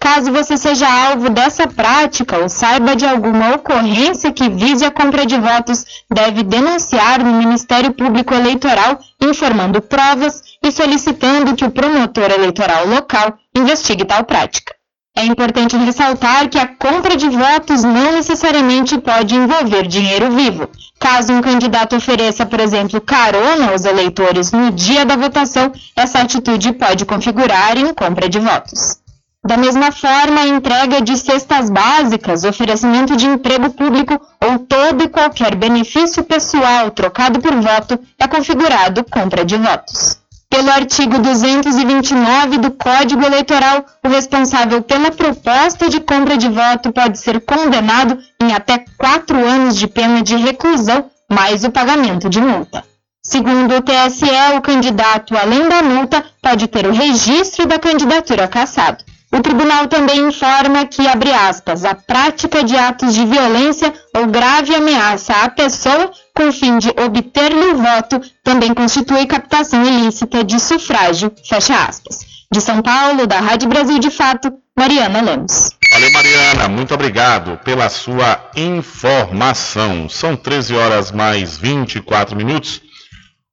caso 0.00 0.32
você 0.32 0.56
seja 0.56 0.88
alvo 0.88 1.28
dessa 1.28 1.66
prática 1.66 2.38
ou 2.38 2.48
saiba 2.48 2.96
de 2.96 3.04
alguma 3.04 3.56
ocorrência 3.56 4.32
que 4.32 4.48
vise 4.48 4.82
a 4.82 4.90
compra 4.90 5.26
de 5.26 5.38
votos, 5.38 5.84
deve 6.10 6.42
denunciar 6.42 7.22
no 7.22 7.34
Ministério 7.34 7.92
Público 7.92 8.32
Eleitoral, 8.32 8.98
informando 9.20 9.82
provas 9.82 10.42
e 10.64 10.72
solicitando 10.72 11.54
que 11.54 11.66
o 11.66 11.70
promotor 11.70 12.30
eleitoral 12.30 12.86
local 12.86 13.36
investigue 13.54 14.06
tal 14.06 14.24
prática. 14.24 14.74
É 15.14 15.26
importante 15.26 15.76
ressaltar 15.76 16.48
que 16.48 16.58
a 16.58 16.66
compra 16.66 17.16
de 17.16 17.28
votos 17.28 17.84
não 17.84 18.12
necessariamente 18.12 18.98
pode 18.98 19.34
envolver 19.34 19.86
dinheiro 19.86 20.30
vivo. 20.30 20.68
Caso 20.98 21.34
um 21.34 21.42
candidato 21.42 21.96
ofereça, 21.96 22.46
por 22.46 22.58
exemplo, 22.58 22.98
carona 23.00 23.70
aos 23.70 23.84
eleitores 23.84 24.52
no 24.52 24.70
dia 24.70 25.04
da 25.04 25.14
votação, 25.14 25.70
essa 25.94 26.20
atitude 26.20 26.72
pode 26.72 27.04
configurar 27.04 27.76
em 27.76 27.92
compra 27.92 28.26
de 28.26 28.38
votos. 28.38 29.02
Da 29.44 29.56
mesma 29.56 29.92
forma, 29.92 30.40
a 30.40 30.46
entrega 30.46 31.02
de 31.02 31.16
cestas 31.16 31.68
básicas, 31.68 32.44
oferecimento 32.44 33.14
de 33.14 33.26
emprego 33.26 33.70
público 33.70 34.18
ou 34.40 34.60
todo 34.60 35.04
e 35.04 35.08
qualquer 35.08 35.54
benefício 35.56 36.24
pessoal 36.24 36.90
trocado 36.90 37.38
por 37.40 37.54
voto 37.60 37.98
é 38.18 38.26
configurado 38.26 39.04
compra 39.04 39.44
de 39.44 39.58
votos. 39.58 40.21
Pelo 40.52 40.70
artigo 40.70 41.18
229 41.18 42.58
do 42.58 42.70
Código 42.72 43.24
Eleitoral, 43.24 43.86
o 44.04 44.08
responsável 44.08 44.82
pela 44.82 45.10
proposta 45.10 45.88
de 45.88 45.98
compra 45.98 46.36
de 46.36 46.46
voto 46.46 46.92
pode 46.92 47.18
ser 47.18 47.40
condenado 47.40 48.18
em 48.38 48.52
até 48.52 48.84
quatro 48.98 49.38
anos 49.38 49.78
de 49.78 49.86
pena 49.88 50.20
de 50.20 50.36
reclusão, 50.36 51.06
mais 51.26 51.64
o 51.64 51.70
pagamento 51.70 52.28
de 52.28 52.38
multa. 52.38 52.84
Segundo 53.24 53.76
o 53.76 53.80
TSE, 53.80 54.26
o 54.54 54.60
candidato, 54.60 55.34
além 55.38 55.66
da 55.70 55.82
multa, 55.82 56.22
pode 56.42 56.68
ter 56.68 56.86
o 56.86 56.92
registro 56.92 57.64
da 57.64 57.78
candidatura 57.78 58.46
cassado. 58.46 59.02
O 59.34 59.40
tribunal 59.40 59.88
também 59.88 60.28
informa 60.28 60.84
que, 60.84 61.08
abre 61.08 61.32
aspas, 61.32 61.86
a 61.86 61.94
prática 61.94 62.62
de 62.62 62.76
atos 62.76 63.14
de 63.14 63.24
violência 63.24 63.92
ou 64.14 64.26
grave 64.26 64.74
ameaça 64.74 65.32
à 65.32 65.48
pessoa 65.48 66.12
com 66.36 66.48
o 66.48 66.52
fim 66.52 66.76
de 66.76 66.90
obter-lhe 66.90 67.72
o 67.72 67.78
voto 67.78 68.20
também 68.44 68.74
constitui 68.74 69.24
captação 69.26 69.82
ilícita 69.82 70.44
de 70.44 70.60
sufrágio, 70.60 71.32
fecha 71.48 71.74
aspas. 71.82 72.20
De 72.52 72.60
São 72.60 72.82
Paulo, 72.82 73.26
da 73.26 73.40
Rádio 73.40 73.70
Brasil 73.70 73.98
de 73.98 74.10
Fato, 74.10 74.52
Mariana 74.76 75.22
Lemos. 75.22 75.70
Valeu, 75.90 76.12
Mariana. 76.12 76.68
Muito 76.68 76.92
obrigado 76.92 77.58
pela 77.64 77.88
sua 77.88 78.50
informação. 78.54 80.10
São 80.10 80.36
13 80.36 80.74
horas 80.74 81.10
mais 81.10 81.56
24 81.56 82.36
minutos. 82.36 82.82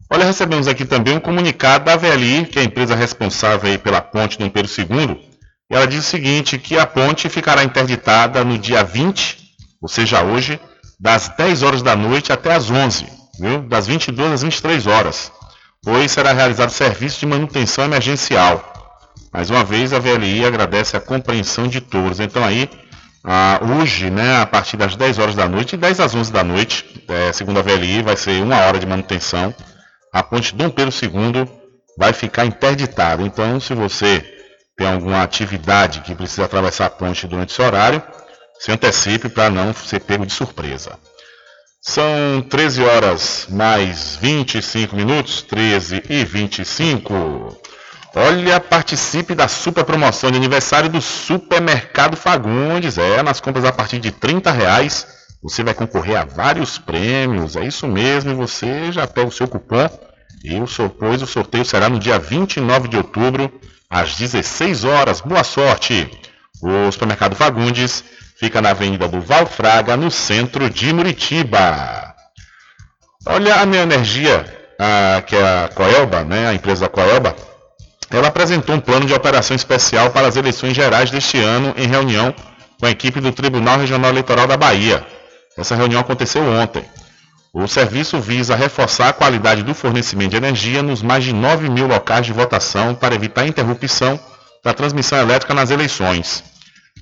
Olha, 0.09 0.25
recebemos 0.25 0.67
aqui 0.67 0.83
também 0.83 1.15
um 1.15 1.19
comunicado 1.21 1.85
da 1.85 1.95
VLI, 1.95 2.47
que 2.47 2.59
é 2.59 2.63
a 2.63 2.65
empresa 2.65 2.95
responsável 2.95 3.79
pela 3.79 4.01
ponte 4.01 4.37
do 4.37 4.43
Império 4.43 4.69
II. 4.69 5.28
Ela 5.69 5.85
diz 5.85 5.99
o 5.99 6.09
seguinte, 6.09 6.57
que 6.57 6.79
a 6.79 6.85
ponte 6.87 7.29
ficará 7.29 7.63
interditada 7.63 8.43
no 8.43 8.57
dia 8.57 8.83
20, 8.83 9.37
ou 9.79 9.87
seja, 9.87 10.23
hoje, 10.23 10.59
das 10.99 11.29
10 11.29 11.61
horas 11.61 11.81
da 11.83 11.95
noite 11.95 12.33
até 12.33 12.53
as 12.53 12.71
11, 12.71 13.05
viu? 13.39 13.61
Das 13.61 13.85
22 13.85 14.33
às 14.33 14.41
23 14.41 14.87
horas, 14.87 15.31
pois 15.83 16.11
será 16.11 16.33
realizado 16.33 16.71
serviço 16.71 17.19
de 17.19 17.27
manutenção 17.27 17.85
emergencial. 17.85 18.73
Mais 19.31 19.51
uma 19.51 19.63
vez, 19.63 19.93
a 19.93 19.99
VLI 19.99 20.43
agradece 20.43 20.97
a 20.97 20.99
compreensão 20.99 21.67
de 21.67 21.79
todos. 21.79 22.19
Então 22.19 22.43
aí, 22.43 22.67
ah, 23.23 23.59
hoje, 23.61 24.09
né, 24.09 24.41
a 24.41 24.47
partir 24.47 24.75
das 24.75 24.95
10 24.95 25.19
horas 25.19 25.35
da 25.35 25.47
noite, 25.47 25.77
10 25.77 25.99
às 25.99 26.15
11 26.15 26.31
da 26.31 26.43
noite, 26.43 27.03
é, 27.07 27.31
segundo 27.31 27.59
a 27.59 27.61
VLI, 27.61 28.01
vai 28.01 28.17
ser 28.17 28.41
uma 28.41 28.57
hora 28.57 28.79
de 28.79 28.87
manutenção. 28.87 29.53
A 30.11 30.23
ponte 30.23 30.55
Dom 30.55 30.71
Pedro 30.71 30.91
II 30.91 31.47
vai 31.95 32.11
ficar 32.11 32.45
interditada. 32.45 33.21
Então, 33.21 33.59
se 33.59 33.75
você 33.75 34.38
tem 34.79 34.87
alguma 34.87 35.21
atividade 35.21 35.99
que 35.99 36.15
precisa 36.15 36.45
atravessar 36.45 36.85
a 36.85 36.89
ponte 36.89 37.27
durante 37.27 37.51
esse 37.51 37.61
horário, 37.61 38.01
se 38.57 38.71
antecipe 38.71 39.27
para 39.27 39.49
não 39.49 39.73
ser 39.73 39.99
pego 39.99 40.25
de 40.25 40.31
surpresa. 40.31 40.97
São 41.81 42.41
13 42.49 42.83
horas 42.83 43.47
mais 43.49 44.17
25 44.21 44.95
minutos, 44.95 45.41
13 45.41 46.03
e 46.09 46.23
25. 46.23 47.57
Olha, 48.15 48.59
participe 48.61 49.35
da 49.35 49.49
super 49.49 49.83
promoção 49.83 50.31
de 50.31 50.37
aniversário 50.37 50.89
do 50.89 51.01
Supermercado 51.01 52.15
Fagundes. 52.15 52.97
É, 52.97 53.21
nas 53.21 53.41
compras 53.41 53.65
a 53.65 53.73
partir 53.73 53.99
de 53.99 54.11
30 54.11 54.49
reais, 54.49 55.05
você 55.43 55.61
vai 55.61 55.73
concorrer 55.73 56.21
a 56.21 56.23
vários 56.23 56.77
prêmios. 56.77 57.57
É 57.57 57.65
isso 57.65 57.85
mesmo, 57.85 58.31
e 58.31 58.35
você 58.35 58.93
já 58.93 59.05
pega 59.05 59.27
o 59.27 59.31
seu 59.31 59.47
cupom. 59.47 59.89
E 60.41 60.57
o 60.57 60.67
sorteio 61.27 61.65
será 61.65 61.89
no 61.89 61.99
dia 61.99 62.17
29 62.17 62.87
de 62.87 62.95
outubro, 62.95 63.51
às 63.89 64.15
16 64.15 64.83
horas. 64.83 65.21
Boa 65.21 65.43
sorte! 65.43 66.09
O 66.61 66.91
Supermercado 66.91 67.35
Fagundes 67.35 68.03
fica 68.37 68.61
na 68.61 68.69
Avenida 68.69 69.07
do 69.07 69.19
Valfraga, 69.19 69.97
no 69.97 70.11
centro 70.11 70.69
de 70.69 70.93
Muritiba. 70.93 72.13
Olha, 73.25 73.55
a 73.55 73.65
Neo 73.65 73.81
Energia, 73.81 74.45
a, 74.79 75.21
que 75.21 75.35
é 75.35 75.41
a 75.41 75.69
Coelba, 75.73 76.23
né, 76.23 76.47
a 76.47 76.53
empresa 76.53 76.85
da 76.85 76.89
Coelba, 76.89 77.35
ela 78.11 78.27
apresentou 78.27 78.75
um 78.75 78.79
plano 78.79 79.05
de 79.05 79.13
operação 79.13 79.55
especial 79.55 80.09
para 80.11 80.27
as 80.27 80.35
eleições 80.35 80.75
gerais 80.75 81.11
deste 81.11 81.37
ano 81.37 81.73
em 81.77 81.87
reunião 81.87 82.33
com 82.79 82.85
a 82.85 82.89
equipe 82.89 83.19
do 83.19 83.31
Tribunal 83.31 83.77
Regional 83.77 84.09
Eleitoral 84.09 84.47
da 84.47 84.57
Bahia. 84.57 85.05
Essa 85.57 85.75
reunião 85.75 86.01
aconteceu 86.01 86.41
ontem. 86.43 86.83
O 87.51 87.67
serviço 87.67 88.19
visa 88.19 88.55
reforçar 88.55 89.09
a 89.09 89.13
qualidade 89.13 89.63
do 89.63 89.73
fornecimento 89.73 90.31
de 90.31 90.37
energia 90.37 90.83
nos 90.83 91.01
mais 91.01 91.23
de 91.23 91.33
9 91.33 91.67
mil 91.67 91.87
locais 91.87 92.25
de 92.25 92.31
votação 92.31 92.93
para 92.93 93.15
evitar 93.15 93.47
interrupção 93.47 94.19
da 94.63 94.71
transmissão 94.71 95.17
elétrica 95.17 95.53
nas 95.53 95.71
eleições. 95.71 96.43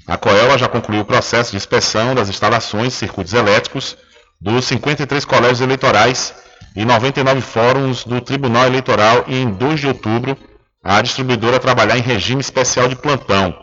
A 0.07 0.15
Coelba 0.15 0.57
já 0.57 0.69
concluiu 0.69 1.01
o 1.01 1.05
processo 1.05 1.51
de 1.51 1.57
inspeção 1.57 2.15
das 2.15 2.29
instalações 2.29 2.93
de 2.93 2.99
circuitos 2.99 3.33
elétricos 3.33 3.97
dos 4.39 4.63
53 4.65 5.25
colégios 5.25 5.59
eleitorais 5.59 6.33
e 6.73 6.85
99 6.85 7.41
fóruns 7.41 8.05
do 8.05 8.21
Tribunal 8.21 8.67
Eleitoral 8.67 9.25
e 9.27 9.35
em 9.35 9.51
2 9.51 9.81
de 9.81 9.87
outubro 9.87 10.37
a 10.81 11.01
distribuidora 11.01 11.59
trabalhar 11.59 11.97
em 11.97 12.01
regime 12.01 12.39
especial 12.39 12.87
de 12.87 12.95
plantão. 12.95 13.53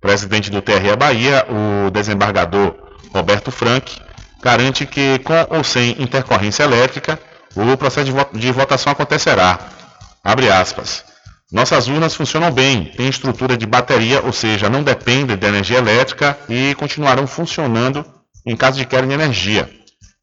presidente 0.00 0.50
do 0.50 0.62
TRE 0.62 0.96
Bahia, 0.96 1.46
o 1.50 1.90
desembargador 1.90 2.74
Roberto 3.12 3.50
Frank, 3.50 4.00
garante 4.42 4.86
que, 4.86 5.18
com 5.20 5.56
ou 5.56 5.64
sem 5.64 6.00
intercorrência 6.02 6.62
elétrica, 6.62 7.18
o 7.54 7.76
processo 7.76 8.12
de 8.32 8.52
votação 8.52 8.92
acontecerá. 8.92 9.58
Abre 10.22 10.50
aspas. 10.50 11.04
Nossas 11.50 11.88
urnas 11.88 12.14
funcionam 12.14 12.50
bem, 12.50 12.92
têm 12.96 13.08
estrutura 13.08 13.56
de 13.56 13.64
bateria, 13.64 14.22
ou 14.22 14.32
seja, 14.32 14.68
não 14.68 14.82
dependem 14.82 15.36
de 15.36 15.46
energia 15.46 15.78
elétrica 15.78 16.38
e 16.48 16.74
continuarão 16.74 17.26
funcionando 17.26 18.04
em 18.46 18.54
caso 18.54 18.78
de 18.78 18.84
queda 18.84 19.06
de 19.06 19.14
energia. 19.14 19.68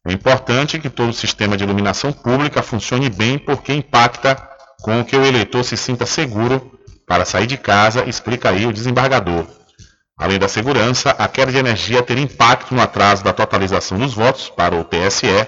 É 0.06 0.12
importante 0.12 0.78
que 0.78 0.88
todo 0.88 1.10
o 1.10 1.12
sistema 1.12 1.56
de 1.56 1.64
iluminação 1.64 2.12
pública 2.12 2.62
funcione 2.62 3.10
bem 3.10 3.38
porque 3.38 3.72
impacta 3.72 4.36
com 4.80 5.04
que 5.04 5.16
o 5.16 5.24
eleitor 5.24 5.64
se 5.64 5.76
sinta 5.76 6.06
seguro 6.06 6.78
para 7.06 7.24
sair 7.24 7.48
de 7.48 7.56
casa, 7.56 8.04
explica 8.08 8.50
aí 8.50 8.66
o 8.66 8.72
desembargador. 8.72 9.46
Além 10.18 10.38
da 10.38 10.48
segurança, 10.48 11.10
a 11.10 11.28
queda 11.28 11.52
de 11.52 11.58
energia 11.58 12.02
teria 12.02 12.24
impacto 12.24 12.74
no 12.74 12.80
atraso 12.80 13.22
da 13.22 13.34
totalização 13.34 13.98
dos 13.98 14.14
votos 14.14 14.48
para 14.48 14.74
o 14.74 14.82
TSE. 14.82 15.46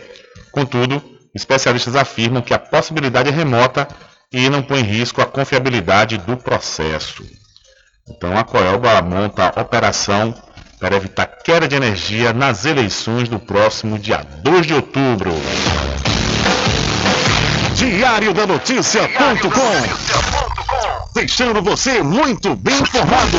Contudo, 0.53 1.03
especialistas 1.35 1.97
afirmam 1.97 2.43
que 2.43 2.53
a 2.53 2.59
possibilidade 2.59 3.31
é 3.31 3.33
remota 3.33 3.89
e 4.31 4.51
não 4.51 4.63
põe 4.63 4.81
em 4.81 4.85
risco 4.85 5.23
a 5.23 5.27
confiabilidade 5.27 6.19
do 6.19 6.37
processo. 6.37 7.25
Então 8.07 8.37
a 8.37 8.45
Coelba 8.45 9.01
monta 9.01 9.53
a 9.57 9.61
operação 9.63 10.35
para 10.79 10.97
evitar 10.97 11.27
queda 11.27 11.67
de 11.67 11.75
energia 11.75 12.35
nas 12.35 12.67
eleições 12.67 13.27
do 13.29 13.39
próximo 13.39 13.99
dia 13.99 14.19
2 14.43 14.67
de 14.67 14.75
outubro. 14.75 15.33
Diário 17.75 18.35
da 18.35 18.47
Notícia.com 18.47 20.29
Deixando 21.15 21.63
você 21.63 22.03
muito 22.03 22.55
bem 22.55 22.79
informado. 22.79 23.39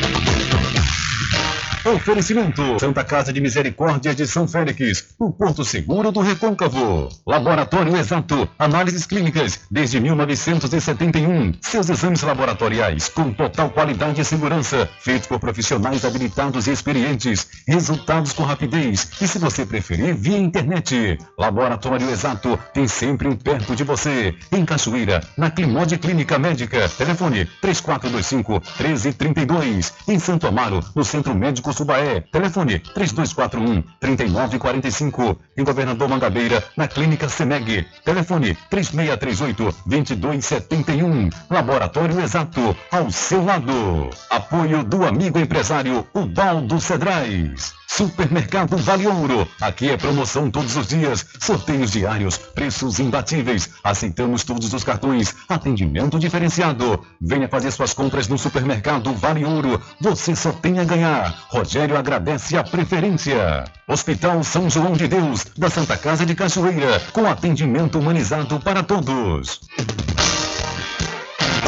Oferecimento: 1.83 2.79
Santa 2.79 3.03
Casa 3.03 3.33
de 3.33 3.41
Misericórdia 3.41 4.13
de 4.13 4.27
São 4.27 4.47
Félix, 4.47 5.15
o 5.17 5.31
Porto 5.31 5.65
Seguro 5.65 6.11
do 6.11 6.19
Recôncavo. 6.19 7.09
Laboratório 7.25 7.97
Exato, 7.97 8.47
análises 8.59 9.07
clínicas 9.07 9.61
desde 9.69 9.99
1971. 9.99 11.53
Seus 11.59 11.89
exames 11.89 12.21
laboratoriais 12.21 13.09
com 13.09 13.33
total 13.33 13.71
qualidade 13.71 14.21
e 14.21 14.25
segurança, 14.25 14.87
feitos 14.99 15.27
por 15.27 15.39
profissionais 15.39 16.05
habilitados 16.05 16.67
e 16.67 16.71
experientes. 16.71 17.47
Resultados 17.67 18.31
com 18.31 18.43
rapidez 18.43 19.09
e, 19.19 19.27
se 19.27 19.39
você 19.39 19.65
preferir, 19.65 20.13
via 20.13 20.37
internet. 20.37 21.17
Laboratório 21.35 22.11
Exato 22.11 22.59
tem 22.75 22.87
sempre 22.87 23.27
um 23.27 23.35
perto 23.35 23.75
de 23.75 23.83
você. 23.83 24.35
Em 24.51 24.63
Cachoeira, 24.63 25.21
na 25.35 25.49
Climode 25.49 25.97
Clínica 25.97 26.37
Médica. 26.37 26.87
Telefone 26.89 27.45
3425 27.59 28.51
1332. 28.79 29.93
Em 30.07 30.19
Santo 30.19 30.45
Amaro, 30.45 30.79
no 30.95 31.03
Centro 31.03 31.33
Médico 31.33 31.70
Subaé. 31.73 32.21
Telefone 32.31 32.79
3241 32.93 33.83
3945. 33.99 35.37
Em 35.57 35.63
Governador 35.63 36.07
Mangabeira, 36.07 36.63
na 36.77 36.87
Clínica 36.87 37.27
Semeg. 37.27 37.85
Telefone 38.05 38.57
3638 38.69 39.75
2271. 39.85 41.29
Laboratório 41.49 42.19
Exato, 42.19 42.75
ao 42.91 43.09
seu 43.11 43.43
lado. 43.43 44.09
Apoio 44.29 44.83
do 44.83 45.05
amigo 45.05 45.39
empresário 45.39 46.07
Ubaldo 46.13 46.79
Cedrais. 46.79 47.80
Supermercado 47.93 48.77
Vale 48.77 49.05
Ouro. 49.05 49.45
Aqui 49.59 49.89
é 49.89 49.97
promoção 49.97 50.49
todos 50.49 50.77
os 50.77 50.87
dias, 50.87 51.25
sorteios 51.41 51.91
diários, 51.91 52.37
preços 52.37 52.99
imbatíveis. 53.01 53.69
Aceitamos 53.83 54.45
todos 54.45 54.73
os 54.73 54.81
cartões, 54.81 55.35
atendimento 55.49 56.17
diferenciado. 56.17 57.05
Venha 57.19 57.49
fazer 57.49 57.69
suas 57.69 57.93
compras 57.93 58.29
no 58.29 58.37
Supermercado 58.37 59.13
Vale 59.13 59.43
Ouro. 59.43 59.81
Você 59.99 60.33
só 60.33 60.53
tem 60.53 60.79
a 60.79 60.85
ganhar. 60.85 61.35
Rogério 61.49 61.97
agradece 61.97 62.55
a 62.55 62.63
preferência. 62.63 63.65
Hospital 63.85 64.41
São 64.41 64.69
João 64.69 64.93
de 64.93 65.09
Deus, 65.09 65.45
da 65.57 65.69
Santa 65.69 65.97
Casa 65.97 66.25
de 66.25 66.33
Cachoeira, 66.33 67.01
com 67.11 67.27
atendimento 67.27 67.99
humanizado 67.99 68.57
para 68.61 68.81
todos. 68.83 69.59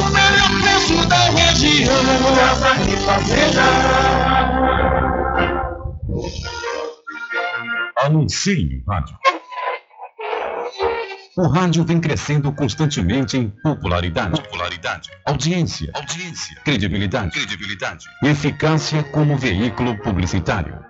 o 0.00 0.10
melhor 0.10 0.50
preço 0.62 1.06
da 1.08 1.30
região. 1.30 1.94
Anuncie 7.98 8.82
no 8.86 8.92
rádio. 8.92 9.16
O 11.36 11.46
rádio 11.46 11.84
vem 11.84 12.00
crescendo 12.00 12.52
constantemente 12.52 13.36
em 13.36 13.50
popularidade, 13.62 14.42
popularidade, 14.42 15.10
audiência, 15.24 15.90
audiência, 15.94 16.56
credibilidade, 16.64 17.30
credibilidade, 17.30 18.06
eficácia 18.24 19.02
como 19.04 19.38
veículo 19.38 19.96
publicitário. 19.98 20.89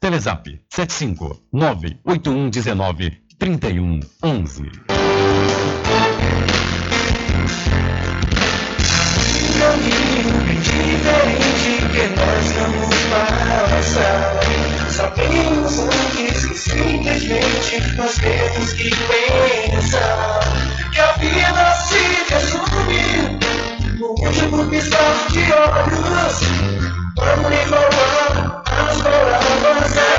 Telezap 0.00 0.46
75 0.70 1.42
98119 1.52 3.22
3111. 3.38 4.70
caminho 9.58 10.38
diferente 10.62 11.82
que 11.92 12.04
nós 12.16 12.52
vamos. 12.52 12.88
Sabemos 14.90 15.78
antes 15.78 16.46
que 16.46 16.54
simplesmente 16.54 17.96
nós 17.96 18.14
temos 18.16 18.72
que 18.72 18.90
pensar 18.90 20.40
que 20.92 21.00
a 21.00 21.12
vida 21.12 21.74
se 21.74 22.08
no 23.98 24.10
último 24.10 24.64
piscar 24.70 25.26
de 25.32 25.40
olhos. 25.52 26.40
Vamos 27.16 27.52
enrolar 27.52 28.62
as 28.64 29.02
palavras 29.02 29.92
da 29.94 30.12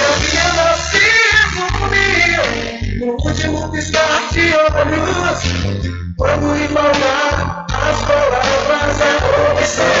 a 0.00 0.12
vida 0.20 0.66
se 0.76 1.04
resume 1.32 2.08
no 2.98 3.12
último 3.12 3.60
piscar 3.70 4.20
de 4.32 4.44
olhos. 4.54 5.40
Quando 6.18 6.46
embalar 6.56 7.66
as 7.72 7.98
palavras 8.02 8.98
da 8.98 9.10
opção. 9.52 10.00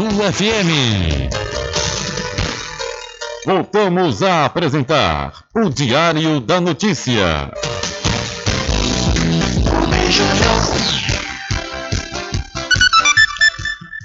FM. 0.09 1.29
Voltamos 3.45 4.23
a 4.23 4.45
apresentar 4.45 5.43
o 5.53 5.69
Diário 5.69 6.39
da 6.39 6.59
Notícia. 6.59 7.51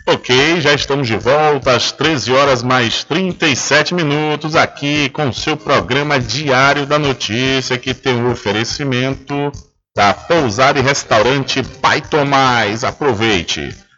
Ok, 0.06 0.60
já 0.60 0.74
estamos 0.74 1.06
de 1.06 1.16
volta 1.16 1.74
às 1.74 1.90
13 1.92 2.32
horas 2.32 2.62
mais 2.62 3.02
37 3.04 3.94
minutos 3.94 4.54
aqui 4.54 5.08
com 5.10 5.30
o 5.30 5.34
seu 5.34 5.56
programa 5.56 6.20
Diário 6.20 6.84
da 6.84 6.98
Notícia 6.98 7.78
que 7.78 7.94
tem 7.94 8.22
o 8.22 8.30
oferecimento 8.30 9.50
da 9.96 10.12
pousada 10.12 10.78
e 10.78 10.82
restaurante 10.82 11.62
Pai 11.80 12.02
Tomás. 12.02 12.84
Aproveite! 12.84 13.85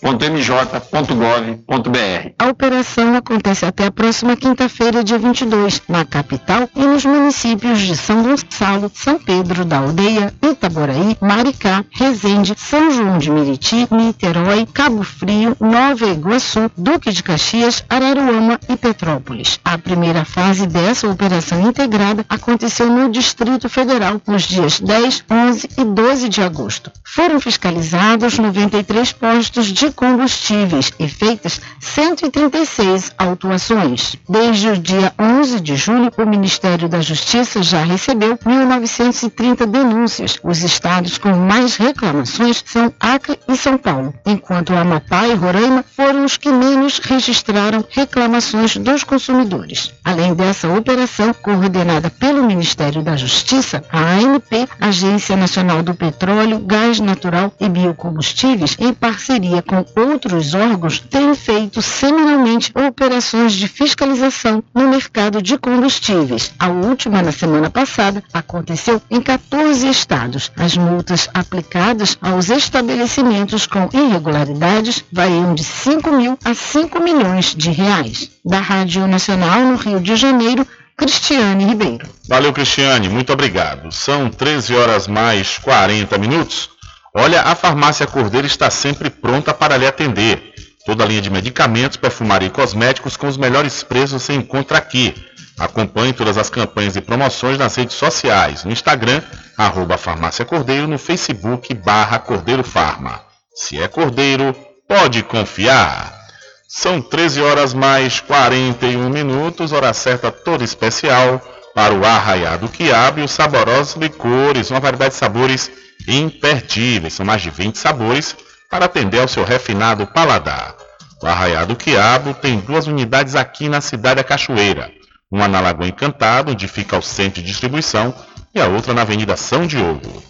combustível.mj.gov.br. 0.00 2.32
A 2.38 2.48
operação 2.48 3.14
acontece 3.14 3.66
até 3.66 3.86
a 3.86 3.90
próxima 3.90 4.36
quinta-feira, 4.36 5.02
dia 5.04 5.18
22, 5.18 5.82
na 5.88 6.04
capital 6.04 6.68
e 6.74 6.80
nos 6.80 7.04
municípios 7.04 7.80
de 7.80 7.96
São 7.96 8.22
Gonçalo, 8.22 8.90
São 8.94 9.18
Pedro 9.18 9.64
da 9.64 9.78
Aldeia, 9.78 10.32
Itaboraí, 10.42 11.16
Maricá, 11.20 11.84
Resende, 11.90 12.54
São 12.56 12.90
João 12.90 13.18
de 13.18 13.30
Meriti, 13.30 13.86
Niterói, 13.90 14.66
Cabo 14.72 15.02
Frio, 15.02 15.56
Nova 15.60 16.06
Iguaçu, 16.06 16.70
Duque 16.76 17.12
de 17.12 17.22
Caxias, 17.22 17.84
Araruama 17.88 18.58
e 18.68 18.76
Petrópolis. 18.76 19.58
A 19.64 19.78
primeira 19.78 20.24
fase 20.24 20.66
dessa 20.66 21.08
operação 21.08 21.68
integrada 21.68 22.24
aconteceu 22.28 22.88
no 22.88 23.10
Distrito 23.10 23.68
Federal 23.68 24.20
nos 24.26 24.44
dias 24.44 24.80
10, 24.80 25.24
11 25.30 25.68
e 25.76 25.84
12 25.84 26.28
de 26.28 26.42
agosto. 26.42 26.90
Foram 27.04 27.40
fiscalizados 27.40 28.38
93 28.38 29.12
postos 29.12 29.66
de 29.66 29.89
combustíveis 29.92 30.92
e 30.98 31.08
feitas 31.08 31.60
136 31.80 33.12
autuações. 33.18 34.16
Desde 34.28 34.68
o 34.68 34.78
dia 34.78 35.12
11 35.18 35.60
de 35.60 35.76
julho, 35.76 36.12
o 36.16 36.26
Ministério 36.26 36.88
da 36.88 37.00
Justiça 37.00 37.62
já 37.62 37.82
recebeu 37.82 38.36
1.930 38.38 39.66
denúncias. 39.66 40.38
Os 40.42 40.62
estados 40.62 41.18
com 41.18 41.30
mais 41.30 41.76
reclamações 41.76 42.62
são 42.66 42.92
Acre 42.98 43.38
e 43.48 43.56
São 43.56 43.76
Paulo, 43.76 44.14
enquanto 44.26 44.74
Amapá 44.74 45.26
e 45.26 45.34
Roraima 45.34 45.84
foram 45.96 46.24
os 46.24 46.36
que 46.36 46.50
menos 46.50 46.98
registraram 46.98 47.84
reclamações 47.90 48.76
dos 48.76 49.04
consumidores. 49.04 49.92
Além 50.04 50.34
dessa 50.34 50.68
operação, 50.68 51.34
coordenada 51.34 52.10
pelo 52.10 52.44
Ministério 52.44 53.02
da 53.02 53.16
Justiça, 53.16 53.82
a 53.90 54.00
ANP, 54.00 54.68
Agência 54.80 55.36
Nacional 55.36 55.82
do 55.82 55.94
Petróleo, 55.94 56.58
Gás 56.60 57.00
Natural 57.00 57.52
e 57.60 57.68
Biocombustíveis, 57.68 58.76
em 58.78 58.92
parceria 58.92 59.62
com 59.62 59.79
outros 59.96 60.54
órgãos, 60.54 61.00
tem 61.00 61.34
feito 61.34 61.82
semanalmente 61.82 62.72
operações 62.74 63.52
de 63.52 63.68
fiscalização 63.68 64.62
no 64.74 64.88
mercado 64.88 65.42
de 65.42 65.58
combustíveis. 65.58 66.52
A 66.58 66.68
última, 66.68 67.22
na 67.22 67.32
semana 67.32 67.70
passada, 67.70 68.22
aconteceu 68.32 69.00
em 69.10 69.20
14 69.20 69.88
estados. 69.88 70.50
As 70.56 70.76
multas 70.76 71.28
aplicadas 71.34 72.16
aos 72.20 72.50
estabelecimentos 72.50 73.66
com 73.66 73.88
irregularidades 73.92 75.04
variam 75.12 75.54
de 75.54 75.64
5 75.64 76.10
mil 76.12 76.38
a 76.44 76.54
5 76.54 77.00
milhões 77.02 77.54
de 77.54 77.70
reais. 77.70 78.30
Da 78.44 78.60
Rádio 78.60 79.06
Nacional 79.06 79.60
no 79.60 79.76
Rio 79.76 80.00
de 80.00 80.16
Janeiro, 80.16 80.66
Cristiane 80.96 81.64
Ribeiro. 81.64 82.06
Valeu, 82.28 82.52
Cristiane, 82.52 83.08
muito 83.08 83.32
obrigado. 83.32 83.90
São 83.90 84.28
13 84.28 84.74
horas 84.74 85.08
mais 85.08 85.58
40 85.58 86.18
minutos. 86.18 86.69
Olha, 87.14 87.42
a 87.42 87.54
farmácia 87.56 88.06
Cordeiro 88.06 88.46
está 88.46 88.70
sempre 88.70 89.10
pronta 89.10 89.52
para 89.52 89.76
lhe 89.76 89.86
atender. 89.86 90.54
Toda 90.86 91.04
a 91.04 91.06
linha 91.06 91.20
de 91.20 91.28
medicamentos, 91.28 91.96
perfumaria 91.96 92.48
e 92.48 92.50
cosméticos 92.50 93.16
com 93.16 93.26
os 93.26 93.36
melhores 93.36 93.82
preços 93.82 94.22
você 94.22 94.32
encontra 94.32 94.78
aqui. 94.78 95.14
Acompanhe 95.58 96.12
todas 96.12 96.38
as 96.38 96.48
campanhas 96.48 96.96
e 96.96 97.00
promoções 97.00 97.58
nas 97.58 97.74
redes 97.74 97.96
sociais, 97.96 98.64
no 98.64 98.72
Instagram, 98.72 99.20
arroba 99.58 99.98
Farmácia 99.98 100.44
Cordeiro, 100.44 100.86
no 100.86 100.98
Facebook, 100.98 101.74
barra 101.74 102.18
Cordeiro 102.18 102.64
Farma. 102.64 103.20
Se 103.54 103.80
é 103.80 103.86
Cordeiro, 103.88 104.56
pode 104.88 105.22
confiar. 105.22 106.18
São 106.66 107.02
13 107.02 107.42
horas 107.42 107.74
mais 107.74 108.20
41 108.20 109.10
minutos, 109.10 109.72
hora 109.72 109.92
certa 109.92 110.30
toda 110.30 110.64
especial 110.64 111.42
para 111.74 111.94
o 111.94 112.04
arraiado 112.04 112.68
quiabo 112.68 113.20
e 113.20 113.22
os 113.22 113.30
saborosos 113.30 113.96
licores, 113.96 114.70
uma 114.70 114.80
variedade 114.80 115.14
de 115.14 115.20
sabores 115.20 115.70
imperdíveis. 116.06 117.14
São 117.14 117.26
mais 117.26 117.42
de 117.42 117.50
20 117.50 117.76
sabores 117.76 118.36
para 118.70 118.86
atender 118.86 119.20
ao 119.20 119.28
seu 119.28 119.44
refinado 119.44 120.06
paladar. 120.06 120.74
O 121.22 121.26
Arraiado 121.26 121.76
Quiabo 121.76 122.32
tem 122.32 122.60
duas 122.60 122.86
unidades 122.86 123.34
aqui 123.34 123.68
na 123.68 123.80
cidade 123.82 124.16
da 124.16 124.24
Cachoeira. 124.24 124.90
Uma 125.30 125.46
na 125.46 125.60
Lagoa 125.60 125.86
Encantado, 125.86 126.52
onde 126.52 126.66
fica 126.66 126.96
o 126.96 127.02
centro 127.02 127.42
de 127.42 127.48
distribuição, 127.48 128.14
e 128.54 128.60
a 128.60 128.66
outra 128.66 128.94
na 128.94 129.02
Avenida 129.02 129.36
São 129.36 129.66
Diogo. 129.66 130.22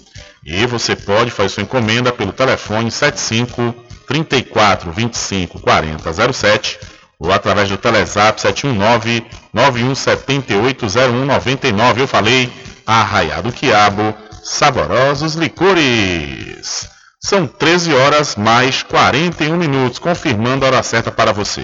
E 0.45 0.67
você 0.67 0.97
pode 0.97 1.31
fazer 1.31 1.51
sua 1.51 1.63
encomenda 1.63 2.13
pelo 2.13 2.33
telefone 2.33 2.91
75 2.91 3.75
34 4.07 4.91
25 4.91 5.61
40 5.61 6.33
07 6.33 6.79
ou 7.21 7.31
através 7.31 7.69
do 7.69 7.77
Telezap 7.77 8.41
719 8.41 9.25
9178 9.53 10.87
0199. 10.89 12.01
Eu 12.01 12.09
falei 12.09 12.51
Arraiado 12.87 13.53
Quiabo 13.53 14.15
saborosos 14.43 15.35
licores. 15.35 16.89
São 17.21 17.47
13 17.47 17.95
horas 17.95 18.35
mais 18.35 18.83
41 18.83 19.55
minutos, 19.57 19.99
confirmando 19.99 20.65
a 20.65 20.69
hora 20.69 20.83
certa 20.83 21.13
para 21.13 21.33
você. 21.33 21.63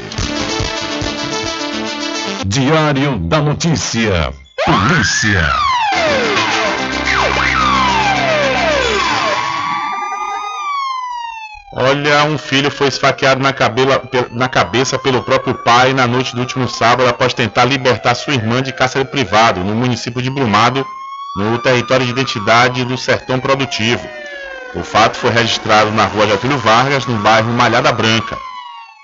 Diário 2.44 3.18
da 3.20 3.40
Notícia. 3.40 4.32
Polícia. 4.64 5.75
Olha, 11.78 12.24
um 12.24 12.38
filho 12.38 12.70
foi 12.70 12.88
esfaqueado 12.88 13.42
na, 13.42 13.52
cabela, 13.52 14.02
na, 14.30 14.48
cabeça 14.48 14.98
pelo 14.98 15.22
próprio 15.22 15.54
pai 15.56 15.92
na 15.92 16.06
noite 16.06 16.34
do 16.34 16.40
último 16.40 16.66
sábado 16.66 17.06
após 17.06 17.34
tentar 17.34 17.66
libertar 17.66 18.14
sua 18.14 18.32
irmã 18.32 18.62
de 18.62 18.72
cárcere 18.72 19.04
privado 19.04 19.62
no 19.62 19.74
município 19.74 20.22
de 20.22 20.30
Brumado, 20.30 20.86
no 21.36 21.58
território 21.58 22.06
de 22.06 22.12
identidade 22.12 22.82
do 22.82 22.96
Sertão 22.96 23.38
Produtivo. 23.38 24.08
O 24.74 24.82
fato 24.82 25.18
foi 25.18 25.28
registrado 25.28 25.90
na 25.90 26.06
rua 26.06 26.26
Getúlio 26.26 26.56
Vargas, 26.56 27.04
no 27.04 27.18
bairro 27.18 27.52
Malhada 27.52 27.92
Branca. 27.92 28.38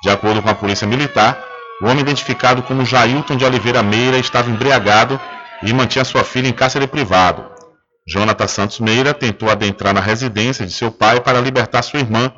De 0.03 0.09
acordo 0.09 0.41
com 0.41 0.49
a 0.49 0.55
Polícia 0.55 0.87
Militar, 0.87 1.39
o 1.83 1.85
homem 1.85 2.01
identificado 2.01 2.63
como 2.63 2.87
Jailton 2.87 3.37
de 3.37 3.45
Oliveira 3.45 3.83
Meira 3.83 4.17
estava 4.17 4.49
embriagado 4.49 5.21
e 5.63 5.75
mantinha 5.75 6.07
sua 6.07 6.25
filha 6.25 6.49
em 6.49 6.55
cárcere 6.55 6.87
privado. 6.87 7.45
Jonathan 8.09 8.49
Santos 8.49 8.81
Meira 8.81 9.13
tentou 9.13 9.51
adentrar 9.51 9.93
na 9.93 10.01
residência 10.01 10.65
de 10.65 10.73
seu 10.73 10.91
pai 10.91 11.21
para 11.21 11.39
libertar 11.39 11.83
sua 11.83 12.01
irmã, 12.01 12.33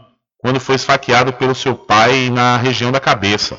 quando 0.45 0.61
foi 0.61 0.75
esfaqueado 0.75 1.33
pelo 1.33 1.55
seu 1.55 1.75
pai 1.75 2.29
na 2.29 2.59
região 2.59 2.93
da 2.93 3.01
cabeça. 3.01 3.57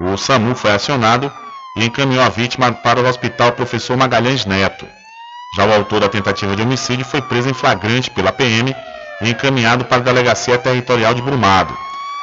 O 0.00 0.16
SAMU 0.16 0.54
foi 0.54 0.72
acionado 0.72 1.30
e 1.76 1.84
encaminhou 1.84 2.24
a 2.24 2.30
vítima 2.30 2.72
para 2.72 2.98
o 2.98 3.06
Hospital 3.06 3.52
Professor 3.52 3.98
Magalhães 3.98 4.46
Neto. 4.46 4.86
Já 5.54 5.66
o 5.66 5.74
autor 5.74 6.00
da 6.00 6.08
tentativa 6.08 6.56
de 6.56 6.62
homicídio 6.62 7.04
foi 7.04 7.20
preso 7.20 7.50
em 7.50 7.52
flagrante 7.52 8.10
pela 8.10 8.32
PM 8.32 8.74
e 9.20 9.28
encaminhado 9.28 9.84
para 9.84 9.98
a 9.98 10.00
Delegacia 10.00 10.56
Territorial 10.56 11.12
de 11.12 11.20
Brumado. 11.20 11.76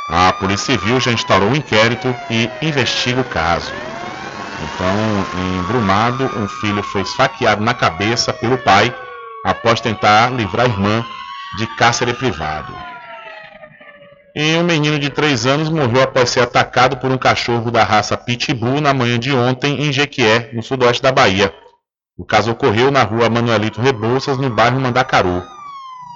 A 0.10 0.34
Polícia 0.34 0.76
Civil 0.76 1.00
já 1.00 1.12
instalou 1.12 1.50
um 1.50 1.56
inquérito 1.56 2.16
e 2.32 2.50
investiga 2.64 3.22
o 3.22 3.26
caso. 3.26 3.72
Então, 4.64 5.26
em 5.40 5.64
Brumado, 5.68 6.32
um 6.36 6.48
filho 6.48 6.82
foi 6.82 7.02
esfaqueado 7.02 7.64
na 7.64 7.76
cabeça 7.76 8.34
pelo 8.34 8.58
pai 8.58 8.92
após 9.46 9.80
tentar 9.80 10.32
livrar 10.32 10.66
a 10.66 10.70
irmã 10.70 11.06
de 11.60 11.68
cárcere 11.76 12.16
privado. 12.16 12.74
E 14.36 14.56
um 14.56 14.64
menino 14.64 14.98
de 14.98 15.12
3 15.12 15.46
anos 15.46 15.70
morreu 15.70 16.02
após 16.02 16.32
ser 16.32 16.40
atacado 16.40 16.98
por 16.98 17.12
um 17.12 17.18
cachorro 17.20 17.70
da 17.70 17.84
raça 17.84 18.18
Pitbull 18.18 18.82
na 18.82 18.92
manhã 18.92 19.20
de 19.20 19.32
ontem 19.32 19.84
em 19.84 19.94
Jequié, 19.94 20.50
no 20.54 20.64
sudoeste 20.64 21.04
da 21.04 21.12
Bahia. 21.12 21.54
O 22.18 22.26
caso 22.26 22.50
ocorreu 22.50 22.90
na 22.90 23.04
rua 23.04 23.30
Manuelito 23.30 23.80
Rebouças, 23.80 24.40
no 24.40 24.50
bairro 24.50 24.80
Mandacaru. 24.80 25.44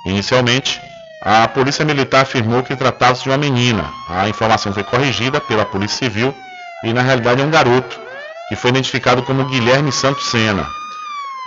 Inicialmente, 0.07 0.81
a 1.21 1.47
Polícia 1.47 1.85
Militar 1.85 2.21
afirmou 2.21 2.63
que 2.63 2.75
tratava-se 2.75 3.21
de 3.21 3.29
uma 3.29 3.37
menina. 3.37 3.85
A 4.09 4.27
informação 4.27 4.73
foi 4.73 4.83
corrigida 4.83 5.39
pela 5.39 5.63
Polícia 5.65 5.97
Civil 5.97 6.33
e, 6.83 6.91
na 6.93 7.03
realidade, 7.03 7.41
é 7.41 7.45
um 7.45 7.51
garoto, 7.51 7.99
que 8.49 8.55
foi 8.55 8.71
identificado 8.71 9.21
como 9.21 9.45
Guilherme 9.45 9.91
Santos 9.91 10.25
Sena. 10.25 10.67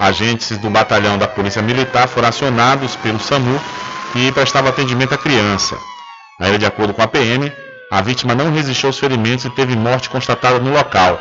Agentes 0.01 0.57
do 0.59 0.71
batalhão 0.71 1.19
da 1.19 1.27
Polícia 1.27 1.63
Militar 1.63 2.07
foram 2.07 2.29
acionados 2.29 2.95
pelo 2.97 3.19
SAMU 3.19 3.61
e 4.15 4.31
prestava 4.31 4.69
atendimento 4.69 5.15
à 5.15 5.19
criança. 5.19 5.77
Ainda 6.41 6.59
de 6.59 6.65
acordo 6.65 6.95
com 6.95 7.03
a 7.03 7.07
PM, 7.07 7.53
a 7.91 8.01
vítima 8.01 8.35
não 8.35 8.51
resistiu 8.51 8.89
aos 8.89 8.99
ferimentos 8.99 9.45
e 9.45 9.51
teve 9.51 9.77
morte 9.77 10.09
constatada 10.09 10.59
no 10.59 10.73
local. 10.73 11.21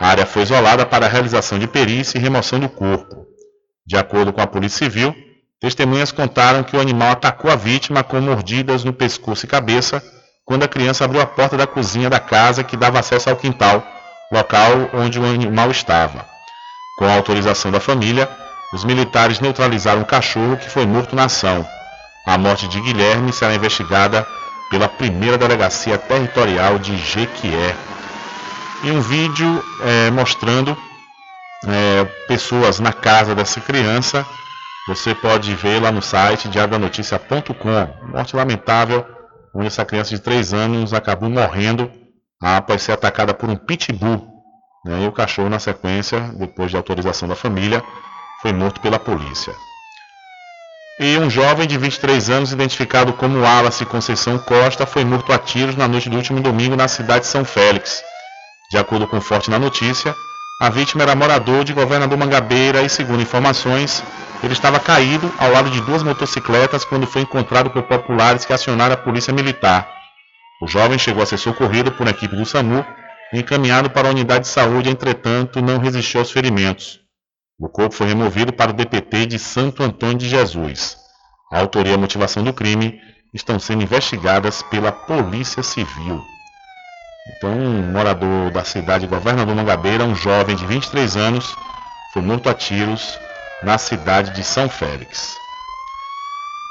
A 0.00 0.08
área 0.08 0.26
foi 0.26 0.42
isolada 0.42 0.84
para 0.84 1.06
a 1.06 1.08
realização 1.08 1.58
de 1.58 1.68
perícia 1.68 2.18
e 2.18 2.20
remoção 2.20 2.58
do 2.58 2.68
corpo. 2.68 3.24
De 3.86 3.96
acordo 3.96 4.32
com 4.32 4.40
a 4.40 4.46
Polícia 4.46 4.78
Civil, 4.78 5.14
testemunhas 5.60 6.10
contaram 6.10 6.64
que 6.64 6.76
o 6.76 6.80
animal 6.80 7.12
atacou 7.12 7.50
a 7.50 7.54
vítima 7.54 8.02
com 8.02 8.20
mordidas 8.20 8.82
no 8.82 8.92
pescoço 8.92 9.46
e 9.46 9.48
cabeça 9.48 10.02
quando 10.44 10.64
a 10.64 10.68
criança 10.68 11.04
abriu 11.04 11.20
a 11.20 11.26
porta 11.26 11.56
da 11.56 11.66
cozinha 11.66 12.10
da 12.10 12.18
casa 12.18 12.64
que 12.64 12.76
dava 12.76 12.98
acesso 12.98 13.30
ao 13.30 13.36
quintal, 13.36 13.86
local 14.32 14.90
onde 14.94 15.18
o 15.18 15.24
animal 15.24 15.70
estava. 15.70 16.26
Com 16.98 17.04
a 17.04 17.14
autorização 17.14 17.70
da 17.70 17.78
família, 17.78 18.28
os 18.72 18.84
militares 18.84 19.38
neutralizaram 19.38 20.02
o 20.02 20.06
cachorro 20.06 20.56
que 20.56 20.68
foi 20.68 20.86
morto 20.86 21.14
na 21.14 21.24
ação. 21.24 21.66
A 22.26 22.36
morte 22.36 22.66
de 22.66 22.80
Guilherme 22.80 23.32
será 23.32 23.54
investigada 23.54 24.26
pela 24.70 24.88
primeira 24.88 25.38
delegacia 25.38 25.96
territorial 25.96 26.78
de 26.78 26.96
Jequié, 26.96 27.74
e 28.82 28.90
um 28.90 29.00
vídeo 29.00 29.64
é, 29.82 30.10
mostrando 30.10 30.76
é, 31.66 32.04
pessoas 32.28 32.78
na 32.78 32.92
casa 32.92 33.34
dessa 33.34 33.60
criança. 33.60 34.26
Você 34.86 35.14
pode 35.14 35.54
ver 35.54 35.82
lá 35.82 35.90
no 35.90 36.02
site 36.02 36.48
diadanoticia.com. 36.48 38.08
Morte 38.12 38.36
lamentável, 38.36 39.04
onde 39.54 39.66
essa 39.66 39.84
criança 39.84 40.10
de 40.10 40.20
3 40.20 40.54
anos 40.54 40.94
acabou 40.94 41.28
morrendo 41.28 41.90
após 42.40 42.82
ser 42.82 42.92
atacada 42.92 43.34
por 43.34 43.48
um 43.48 43.56
pitbull. 43.56 44.28
Né? 44.84 45.02
E 45.04 45.08
o 45.08 45.12
cachorro, 45.12 45.48
na 45.48 45.58
sequência, 45.58 46.20
depois 46.38 46.70
de 46.70 46.76
autorização 46.76 47.28
da 47.28 47.34
família, 47.34 47.82
foi 48.42 48.52
morto 48.52 48.80
pela 48.80 48.98
polícia. 48.98 49.52
E 50.98 51.18
um 51.18 51.28
jovem 51.28 51.68
de 51.68 51.76
23 51.76 52.30
anos, 52.30 52.52
identificado 52.52 53.12
como 53.12 53.42
Wallace 53.42 53.84
Conceição 53.84 54.38
Costa, 54.38 54.86
foi 54.86 55.04
morto 55.04 55.30
a 55.30 55.36
tiros 55.36 55.76
na 55.76 55.86
noite 55.86 56.08
do 56.08 56.16
último 56.16 56.40
domingo 56.40 56.74
na 56.74 56.88
cidade 56.88 57.20
de 57.20 57.26
São 57.26 57.44
Félix. 57.44 58.02
De 58.70 58.78
acordo 58.78 59.06
com 59.06 59.20
Forte 59.20 59.50
na 59.50 59.58
notícia, 59.58 60.14
a 60.58 60.70
vítima 60.70 61.02
era 61.02 61.14
morador 61.14 61.64
de 61.64 61.74
Governador 61.74 62.16
Mangabeira 62.16 62.80
e, 62.80 62.88
segundo 62.88 63.20
informações, 63.20 64.02
ele 64.42 64.54
estava 64.54 64.80
caído 64.80 65.30
ao 65.38 65.52
lado 65.52 65.68
de 65.68 65.82
duas 65.82 66.02
motocicletas 66.02 66.82
quando 66.82 67.06
foi 67.06 67.20
encontrado 67.20 67.68
por 67.68 67.82
populares 67.82 68.46
que 68.46 68.54
acionaram 68.54 68.94
a 68.94 68.98
polícia 68.98 69.34
militar. 69.34 69.86
O 70.62 70.66
jovem 70.66 70.98
chegou 70.98 71.22
a 71.22 71.26
ser 71.26 71.36
socorrido 71.36 71.92
por 71.92 72.04
uma 72.04 72.10
equipe 72.10 72.34
do 72.34 72.46
SAMU 72.46 72.82
e 73.34 73.40
encaminhado 73.40 73.90
para 73.90 74.08
a 74.08 74.10
unidade 74.12 74.44
de 74.44 74.48
saúde, 74.48 74.88
entretanto, 74.88 75.60
não 75.60 75.78
resistiu 75.78 76.20
aos 76.20 76.30
ferimentos. 76.30 77.05
O 77.58 77.70
corpo 77.70 77.94
foi 77.94 78.08
removido 78.08 78.52
para 78.52 78.70
o 78.70 78.74
DPT 78.74 79.24
de 79.24 79.38
Santo 79.38 79.82
Antônio 79.82 80.18
de 80.18 80.28
Jesus. 80.28 80.98
A 81.50 81.58
autoria 81.58 81.92
e 81.92 81.94
a 81.94 81.98
motivação 81.98 82.44
do 82.44 82.52
crime 82.52 83.00
estão 83.32 83.58
sendo 83.58 83.82
investigadas 83.82 84.62
pela 84.62 84.92
Polícia 84.92 85.62
Civil. 85.62 86.22
Então, 87.28 87.50
um 87.50 87.90
morador 87.92 88.50
da 88.50 88.62
cidade 88.62 89.06
de 89.06 89.10
Governador 89.10 89.54
Mangabeira, 89.54 90.04
um 90.04 90.14
jovem 90.14 90.54
de 90.54 90.66
23 90.66 91.16
anos, 91.16 91.56
foi 92.12 92.20
morto 92.20 92.48
a 92.50 92.54
tiros 92.54 93.18
na 93.62 93.78
cidade 93.78 94.32
de 94.32 94.44
São 94.44 94.68
Félix. 94.68 95.34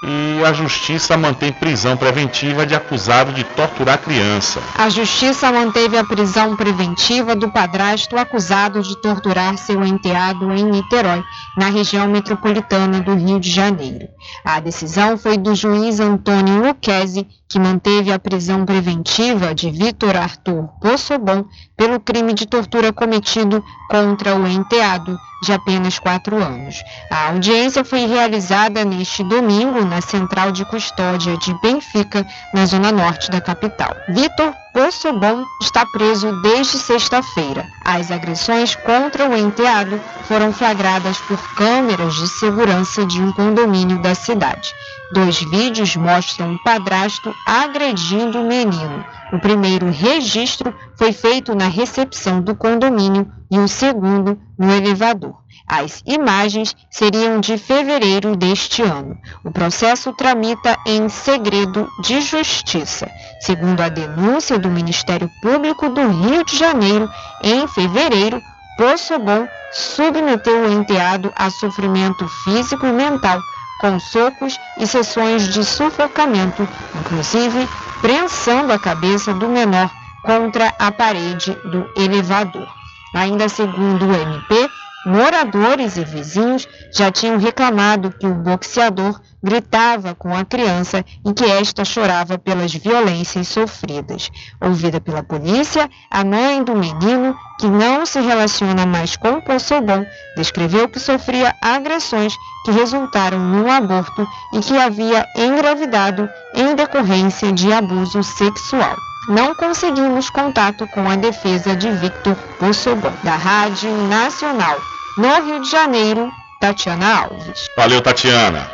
E 0.04 0.44
a 0.46 0.54
justiça 0.54 1.18
mantém 1.18 1.52
prisão 1.52 1.96
preventiva 1.96 2.66
de 2.66 2.76
acusado 2.76 3.32
de 3.32 3.44
torturar 3.44 3.98
criança. 3.98 4.62
A 4.78 4.90
justiça 4.90 5.52
manteve 5.52 5.98
a 5.98 6.04
prisão 6.04 6.56
preventiva 6.56 7.36
do 7.36 7.50
padrasto 7.50 8.18
acusado 8.18 8.82
de 8.82 8.96
torturar 9.02 9.58
seu 9.58 9.84
enteado 9.84 10.54
em 10.54 10.64
Niterói, 10.64 11.24
na 11.58 11.70
região 11.70 12.08
metropolitana 12.08 13.00
do 13.00 13.16
Rio 13.16 13.40
de 13.40 13.50
Janeiro. 13.50 14.08
A 14.44 14.60
decisão 14.60 15.18
foi 15.18 15.38
do 15.38 15.56
juiz 15.56 16.00
Antônio 16.00 16.66
Luquezzi, 16.66 17.26
que 17.48 17.60
manteve 17.60 18.12
a 18.12 18.20
prisão 18.20 18.66
preventiva 18.66 19.56
de 19.56 19.72
Vitor 19.72 20.16
Arthur 20.16 20.68
Possobon 20.82 21.46
pelo 21.78 22.00
crime 22.00 22.34
de 22.34 22.46
tortura 22.46 22.92
cometido 22.92 23.64
contra 23.90 24.36
o 24.36 24.48
enteado, 24.48 25.18
de 25.44 25.53
apenas 25.53 25.99
quatro 25.99 26.38
anos. 26.38 26.84
A 27.12 27.30
audiência 27.30 27.84
foi 27.84 28.06
realizada 28.06 28.84
neste 28.84 29.24
domingo 29.24 29.84
na 29.86 30.02
Central 30.02 30.52
de 30.52 30.66
Custódia 30.66 31.38
de 31.38 31.53
Benfica, 31.62 32.26
na 32.53 32.66
zona 32.66 32.91
norte 32.91 33.30
da 33.30 33.41
capital. 33.41 33.95
Vitor 34.10 34.53
Possobon 34.74 35.45
está 35.62 35.86
preso 35.86 36.34
desde 36.41 36.78
sexta-feira. 36.78 37.66
As 37.86 38.12
agressões 38.12 38.76
contra 38.76 39.30
o 39.30 39.38
enteado 39.38 40.02
foram 40.28 40.52
flagradas 40.52 41.18
por 41.20 41.38
câmeras 41.56 42.14
de 42.16 42.28
segurança 42.28 43.06
de 43.06 43.22
um 43.22 43.32
condomínio 43.32 44.02
da 44.02 44.14
cidade. 44.14 44.74
Dois 45.14 45.40
vídeos 45.40 45.95
mostram 45.95 46.56
o 46.56 46.64
padrasto 46.64 47.34
agredindo 47.45 48.41
o 48.41 48.48
menino. 48.48 49.06
O 49.32 49.40
primeiro 49.40 49.90
registro 49.90 50.74
foi 50.96 51.12
feito 51.12 51.56
na 51.56 51.68
recepção 51.68 52.42
do 52.42 52.56
condomínio 52.56 53.32
e 53.52 53.58
o 53.58 53.68
segundo 53.68 54.40
no 54.58 54.72
elevador. 54.72 55.36
As 55.68 56.04
imagens 56.06 56.76
seriam 56.92 57.40
de 57.40 57.58
fevereiro 57.58 58.36
deste 58.36 58.84
ano. 58.84 59.18
O 59.44 59.52
processo 59.52 60.14
tramita 60.14 60.78
em 60.86 61.10
segredo 61.10 61.90
de 62.02 62.22
justiça. 62.22 63.10
Segundo 63.40 63.82
a 63.82 63.90
denúncia 63.90 64.60
do 64.60 64.70
Ministério 64.70 65.30
Público 65.42 65.90
do 65.90 66.08
Rio 66.08 66.46
de 66.46 66.56
Janeiro, 66.56 67.10
em 67.44 67.68
fevereiro, 67.68 68.40
Possobon 68.78 69.48
submeteu 69.72 70.66
o 70.66 70.72
enteado 70.72 71.34
a 71.36 71.50
sofrimento 71.50 72.28
físico 72.44 72.86
e 72.86 72.92
mental 72.92 73.42
com 73.80 74.00
socos 74.00 74.60
e 74.78 74.86
sessões 74.88 75.48
de 75.54 75.64
sufocamento, 75.64 76.68
inclusive 77.00 77.68
prensando 78.06 78.72
a 78.72 78.77
cabeça 78.77 79.34
do 79.34 79.49
menor 79.49 79.90
contra 80.22 80.72
a 80.77 80.91
parede 80.91 81.57
do 81.65 81.90
elevador. 81.99 82.68
Ainda 83.15 83.49
segundo 83.49 84.06
o 84.06 84.14
MP, 84.14 84.69
moradores 85.06 85.98
e 85.98 86.03
vizinhos 86.03 86.68
já 86.91 87.11
tinham 87.11 87.38
reclamado 87.38 88.11
que 88.11 88.26
o 88.26 88.34
boxeador 88.34 89.19
gritava 89.44 90.15
com 90.15 90.36
a 90.36 90.44
criança 90.44 91.06
e 91.23 91.32
que 91.32 91.45
esta 91.45 91.86
chorava 91.86 92.38
pelas 92.38 92.73
violências 92.73 93.48
sofridas. 93.48 94.32
Ouvida 94.60 94.99
pela 94.99 95.22
polícia, 95.22 95.90
a 96.10 96.23
mãe 96.23 96.64
do 96.64 96.76
menino, 96.76 97.38
que 97.60 97.68
não 97.68 98.06
se 98.06 98.19
relaciona 98.19 98.86
mais 98.86 99.15
com 99.15 99.34
o 99.34 99.41
Poçobon, 99.41 100.03
descreveu 100.36 100.90
que 100.90 100.99
sofria 100.99 101.53
agressões 101.61 102.34
que 102.65 102.72
resultaram 102.72 103.38
num 103.38 103.72
aborto 103.72 104.27
e 104.53 104.60
que 104.60 104.76
havia 104.76 105.26
engravidado 105.38 106.27
em 106.56 106.73
decorrência 106.73 107.52
de 107.52 107.72
abuso 107.72 108.23
sexual. 108.23 108.95
Não 109.27 109.56
conseguimos 109.56 110.30
contato 110.30 110.88
com 110.88 111.10
a 111.10 111.15
defesa 111.15 111.76
de 111.76 111.90
Victor 111.91 112.36
Possobon, 112.60 113.11
da 113.23 113.36
Rádio 113.36 113.91
Nacional. 114.07 114.95
No 115.18 115.34
Rio 115.42 115.62
de 115.62 115.70
Janeiro, 115.70 116.30
Tatiana 116.60 117.22
Alves. 117.22 117.70
Valeu, 117.78 118.02
Tatiana. 118.02 118.70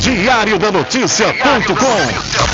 Diário 0.00 0.58
da 0.58 0.72
Notícia.com 0.72 2.53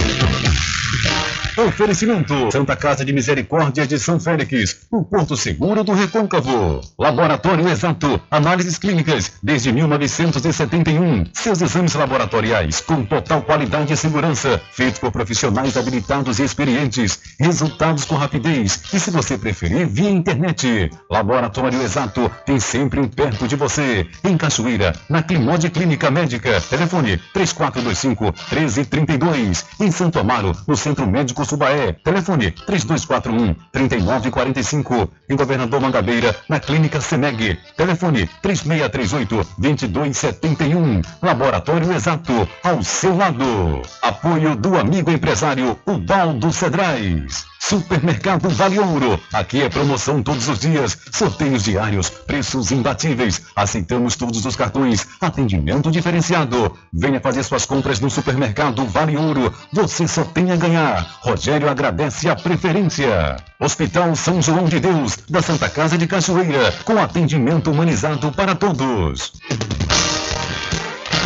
Oferecimento 1.57 2.49
Santa 2.49 2.77
Casa 2.77 3.03
de 3.03 3.11
Misericórdia 3.11 3.85
de 3.85 3.99
São 3.99 4.17
Félix, 4.17 4.87
o 4.89 5.03
Porto 5.03 5.35
Seguro 5.35 5.83
do 5.83 5.91
Recôncavo. 5.91 6.79
Laboratório 6.97 7.67
Exato, 7.67 8.21
análises 8.31 8.77
clínicas 8.77 9.33
desde 9.43 9.69
1971. 9.73 11.25
Seus 11.33 11.61
exames 11.61 11.93
laboratoriais 11.93 12.79
com 12.79 13.03
total 13.03 13.41
qualidade 13.41 13.91
e 13.91 13.97
segurança, 13.97 14.61
feitos 14.71 14.99
por 14.99 15.11
profissionais 15.11 15.75
habilitados 15.75 16.39
e 16.39 16.43
experientes. 16.43 17.19
Resultados 17.37 18.05
com 18.05 18.15
rapidez 18.15 18.83
e, 18.93 18.99
se 18.99 19.11
você 19.11 19.37
preferir, 19.37 19.87
via 19.87 20.09
internet. 20.09 20.89
Laboratório 21.09 21.81
Exato 21.81 22.31
tem 22.45 22.61
sempre 22.61 23.01
um 23.01 23.09
perto 23.09 23.45
de 23.45 23.57
você. 23.57 24.07
Em 24.23 24.37
Cachoeira, 24.37 24.93
na 25.09 25.21
Climode 25.21 25.69
Clínica 25.69 26.09
Médica. 26.09 26.61
Telefone 26.61 27.17
3425 27.33 28.23
1332. 28.23 29.65
Em 29.81 29.91
Santo 29.91 30.17
Amaro, 30.17 30.53
no 30.65 30.77
Centro 30.77 31.05
Médico 31.05 31.40
Subaé. 31.45 31.93
Telefone 31.93 32.51
3241 32.51 33.55
3945. 33.71 35.09
Em 35.29 35.35
Governador 35.35 35.79
Mangabeira, 35.79 36.35
na 36.49 36.59
Clínica 36.59 37.01
Semeg. 37.01 37.57
Telefone 37.75 38.29
3638 38.41 39.47
2271. 39.57 41.01
Laboratório 41.21 41.91
Exato, 41.91 42.47
ao 42.63 42.83
seu 42.83 43.15
lado. 43.15 43.81
Apoio 44.01 44.55
do 44.55 44.77
amigo 44.77 45.11
empresário 45.11 45.77
Ubaldo 45.85 46.51
Cedrais. 46.51 47.51
Supermercado 47.61 48.49
Vale 48.49 48.79
Ouro. 48.79 49.19
Aqui 49.31 49.61
é 49.61 49.69
promoção 49.69 50.21
todos 50.23 50.49
os 50.49 50.59
dias, 50.59 50.97
sorteios 51.11 51.63
diários, 51.63 52.09
preços 52.09 52.71
imbatíveis. 52.71 53.43
Aceitamos 53.55 54.15
todos 54.15 54.43
os 54.45 54.55
cartões, 54.55 55.07
atendimento 55.21 55.91
diferenciado. 55.91 56.75
Venha 56.91 57.21
fazer 57.21 57.43
suas 57.43 57.65
compras 57.65 57.99
no 57.99 58.09
Supermercado 58.09 58.85
Vale 58.87 59.15
Ouro. 59.15 59.53
Você 59.71 60.07
só 60.07 60.23
tem 60.23 60.51
a 60.51 60.55
ganhar. 60.55 61.19
Rogério 61.31 61.69
agradece 61.69 62.29
a 62.29 62.35
preferência. 62.35 63.37
Hospital 63.57 64.13
São 64.17 64.41
João 64.41 64.65
de 64.65 64.81
Deus, 64.81 65.17
da 65.29 65.41
Santa 65.41 65.69
Casa 65.69 65.97
de 65.97 66.05
Cachoeira, 66.05 66.73
com 66.83 66.97
atendimento 66.99 67.71
humanizado 67.71 68.33
para 68.33 68.53
todos. 68.53 69.31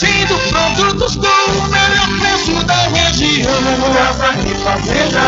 garantindo 0.00 0.38
produtos 0.50 1.16
com 1.16 1.26
o 1.26 1.68
melhor 1.68 2.08
preço 2.20 2.64
da 2.64 2.88
região. 2.88 3.52
Casa 3.94 4.34
e 4.40 4.54
Fazenda. 4.62 5.20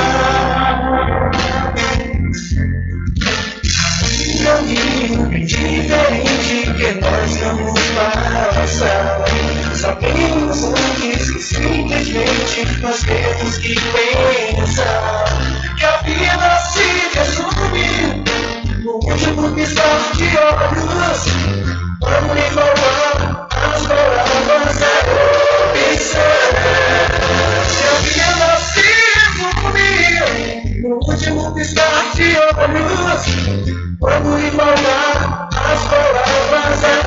Caminho 4.43 5.47
diferente 5.47 6.73
que 6.75 6.93
nós 7.01 7.37
vamos 7.39 7.81
passar. 8.55 9.25
Sabemos 9.75 10.65
antes 10.65 11.31
que 11.31 11.43
simplesmente 11.43 12.81
nós 12.81 13.03
temos 13.03 13.59
que 13.59 13.75
pensar 13.75 15.25
que 15.77 15.85
a 15.85 15.97
vida 15.99 16.59
se 16.73 17.19
resume 17.19 18.46
no 18.87 18.95
último 18.95 19.51
piscar 19.55 20.13
de 20.17 20.29
olhos. 20.39 21.21
Vamos 22.01 22.39
igualar 22.47 23.49
as 23.51 23.83
palavras 23.87 24.79
da 24.79 24.95
opção. 25.83 26.31
Que 27.75 27.85
a 27.85 27.97
vida 28.07 28.51
se 28.61 28.87
resume 29.17 29.91
no 30.89 30.97
último 31.05 31.43
piscar 31.55 32.05
de 32.15 32.29
olhos. 32.39 33.23
Vamos 34.01 34.41
igualar 34.45 35.49
as 35.51 35.81
palavras 35.89 36.81
da 36.81 37.07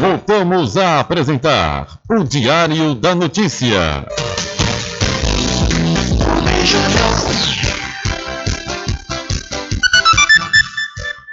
Voltamos 0.00 0.76
a 0.76 1.00
apresentar 1.00 1.98
o 2.08 2.22
Diário 2.22 2.94
da 2.94 3.16
Notícia. 3.16 4.06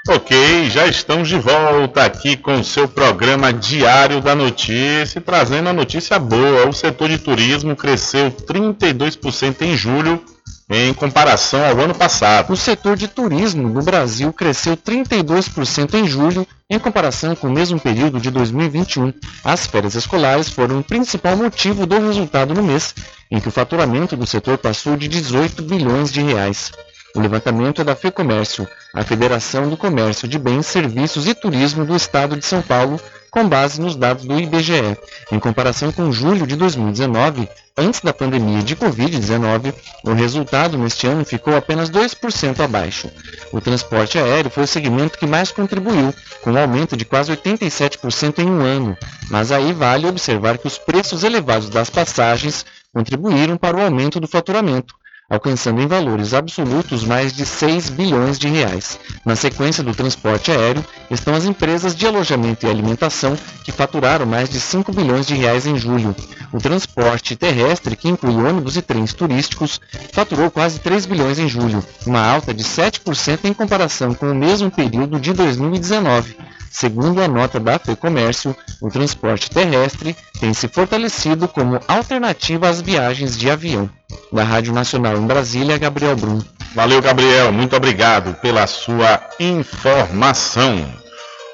Ok, 0.09 0.69
já 0.71 0.87
estamos 0.87 1.27
de 1.27 1.37
volta 1.37 2.03
aqui 2.05 2.35
com 2.35 2.59
o 2.59 2.63
seu 2.63 2.87
programa 2.87 3.53
Diário 3.53 4.19
da 4.19 4.33
Notícia, 4.33 5.21
trazendo 5.21 5.69
a 5.69 5.73
notícia 5.73 6.17
boa. 6.17 6.67
O 6.67 6.73
setor 6.73 7.09
de 7.09 7.19
turismo 7.19 7.75
cresceu 7.75 8.31
32% 8.31 9.61
em 9.61 9.77
julho 9.77 10.23
em 10.69 10.93
comparação 10.93 11.63
ao 11.63 11.79
ano 11.79 11.93
passado. 11.93 12.51
O 12.51 12.57
setor 12.57 12.95
de 12.95 13.07
turismo 13.07 13.69
no 13.69 13.83
Brasil 13.83 14.33
cresceu 14.33 14.75
32% 14.75 15.93
em 15.93 16.07
julho 16.07 16.47
em 16.69 16.79
comparação 16.79 17.35
com 17.35 17.47
o 17.47 17.51
mesmo 17.51 17.79
período 17.79 18.19
de 18.19 18.31
2021. 18.31 19.13
As 19.43 19.67
férias 19.67 19.93
escolares 19.93 20.49
foram 20.49 20.79
o 20.79 20.83
principal 20.83 21.37
motivo 21.37 21.85
do 21.85 21.99
resultado 21.99 22.53
no 22.53 22.63
mês, 22.63 22.95
em 23.29 23.39
que 23.39 23.47
o 23.47 23.51
faturamento 23.51 24.17
do 24.17 24.25
setor 24.25 24.57
passou 24.57 24.97
de 24.97 25.07
18 25.07 25.61
bilhões 25.61 26.11
de 26.11 26.21
reais. 26.21 26.71
O 27.15 27.19
levantamento 27.21 27.79
é 27.79 27.83
da 27.83 27.95
FEComércio, 27.95 28.67
a 28.93 29.01
Federação 29.03 29.69
do 29.69 29.77
Comércio 29.77 30.27
de 30.27 30.37
Bens, 30.37 30.65
Serviços 30.65 31.27
e 31.27 31.33
Turismo 31.33 31.85
do 31.85 31.95
Estado 31.95 32.35
de 32.35 32.45
São 32.45 32.61
Paulo, 32.61 32.99
com 33.35 33.49
base 33.49 33.81
nos 33.81 33.97
dados 33.97 34.23
do 34.23 34.39
IBGE. 34.39 34.97
Em 35.29 35.37
comparação 35.41 35.91
com 35.91 36.09
julho 36.09 36.47
de 36.47 36.55
2019, 36.55 37.49
antes 37.77 37.99
da 37.99 38.13
pandemia 38.13 38.63
de 38.63 38.77
Covid-19, 38.77 39.73
o 40.05 40.13
resultado 40.13 40.77
neste 40.77 41.05
ano 41.05 41.25
ficou 41.25 41.53
apenas 41.53 41.89
2% 41.89 42.61
abaixo. 42.61 43.11
O 43.51 43.59
transporte 43.59 44.17
aéreo 44.17 44.49
foi 44.49 44.63
o 44.63 44.67
segmento 44.67 45.19
que 45.19 45.27
mais 45.27 45.51
contribuiu, 45.51 46.13
com 46.41 46.53
um 46.53 46.57
aumento 46.57 46.95
de 46.95 47.03
quase 47.03 47.29
87% 47.29 48.39
em 48.39 48.49
um 48.49 48.61
ano. 48.61 48.97
Mas 49.29 49.51
aí 49.51 49.73
vale 49.73 50.07
observar 50.07 50.57
que 50.57 50.67
os 50.67 50.77
preços 50.77 51.25
elevados 51.25 51.67
das 51.69 51.89
passagens 51.89 52.65
contribuíram 52.93 53.57
para 53.57 53.75
o 53.75 53.81
aumento 53.81 54.17
do 54.17 54.29
faturamento 54.29 54.95
alcançando 55.29 55.81
em 55.81 55.87
valores 55.87 56.33
absolutos 56.33 57.03
mais 57.03 57.33
de 57.33 57.45
6 57.45 57.89
bilhões 57.89 58.37
de 58.37 58.47
reais. 58.47 58.99
Na 59.25 59.35
sequência 59.35 59.83
do 59.83 59.93
transporte 59.93 60.51
aéreo 60.51 60.85
estão 61.09 61.33
as 61.33 61.45
empresas 61.45 61.95
de 61.95 62.05
alojamento 62.05 62.65
e 62.65 62.69
alimentação, 62.69 63.35
que 63.63 63.71
faturaram 63.71 64.25
mais 64.25 64.49
de 64.49 64.59
5 64.59 64.93
bilhões 64.93 65.25
de 65.25 65.33
reais 65.33 65.65
em 65.65 65.77
julho. 65.77 66.15
O 66.53 66.59
transporte 66.59 67.35
terrestre, 67.35 67.95
que 67.95 68.07
inclui 68.07 68.35
ônibus 68.35 68.77
e 68.77 68.81
trens 68.81 69.13
turísticos, 69.13 69.81
faturou 70.13 70.51
quase 70.51 70.79
3 70.79 71.05
bilhões 71.05 71.39
em 71.39 71.49
julho, 71.49 71.83
uma 72.05 72.21
alta 72.21 72.53
de 72.53 72.63
7% 72.63 73.45
em 73.45 73.53
comparação 73.53 74.13
com 74.13 74.31
o 74.31 74.35
mesmo 74.35 74.69
período 74.69 75.19
de 75.19 75.33
2019. 75.33 76.37
Segundo 76.75 77.21
a 77.21 77.27
nota 77.29 77.57
da 77.57 77.79
FEComércio, 77.79 78.53
o 78.81 78.89
transporte 78.89 79.49
terrestre 79.49 80.13
tem 80.41 80.53
se 80.53 80.67
fortalecido 80.67 81.47
como 81.47 81.79
alternativa 81.87 82.67
às 82.67 82.81
viagens 82.81 83.37
de 83.37 83.49
avião. 83.49 83.89
Da 84.29 84.43
Rádio 84.43 84.73
Nacional 84.73 85.15
em 85.15 85.25
Brasília, 85.25 85.77
Gabriel 85.77 86.17
Brum. 86.17 86.41
Valeu, 86.75 87.01
Gabriel. 87.01 87.53
Muito 87.53 87.77
obrigado 87.77 88.33
pela 88.41 88.67
sua 88.67 89.21
informação. 89.39 90.85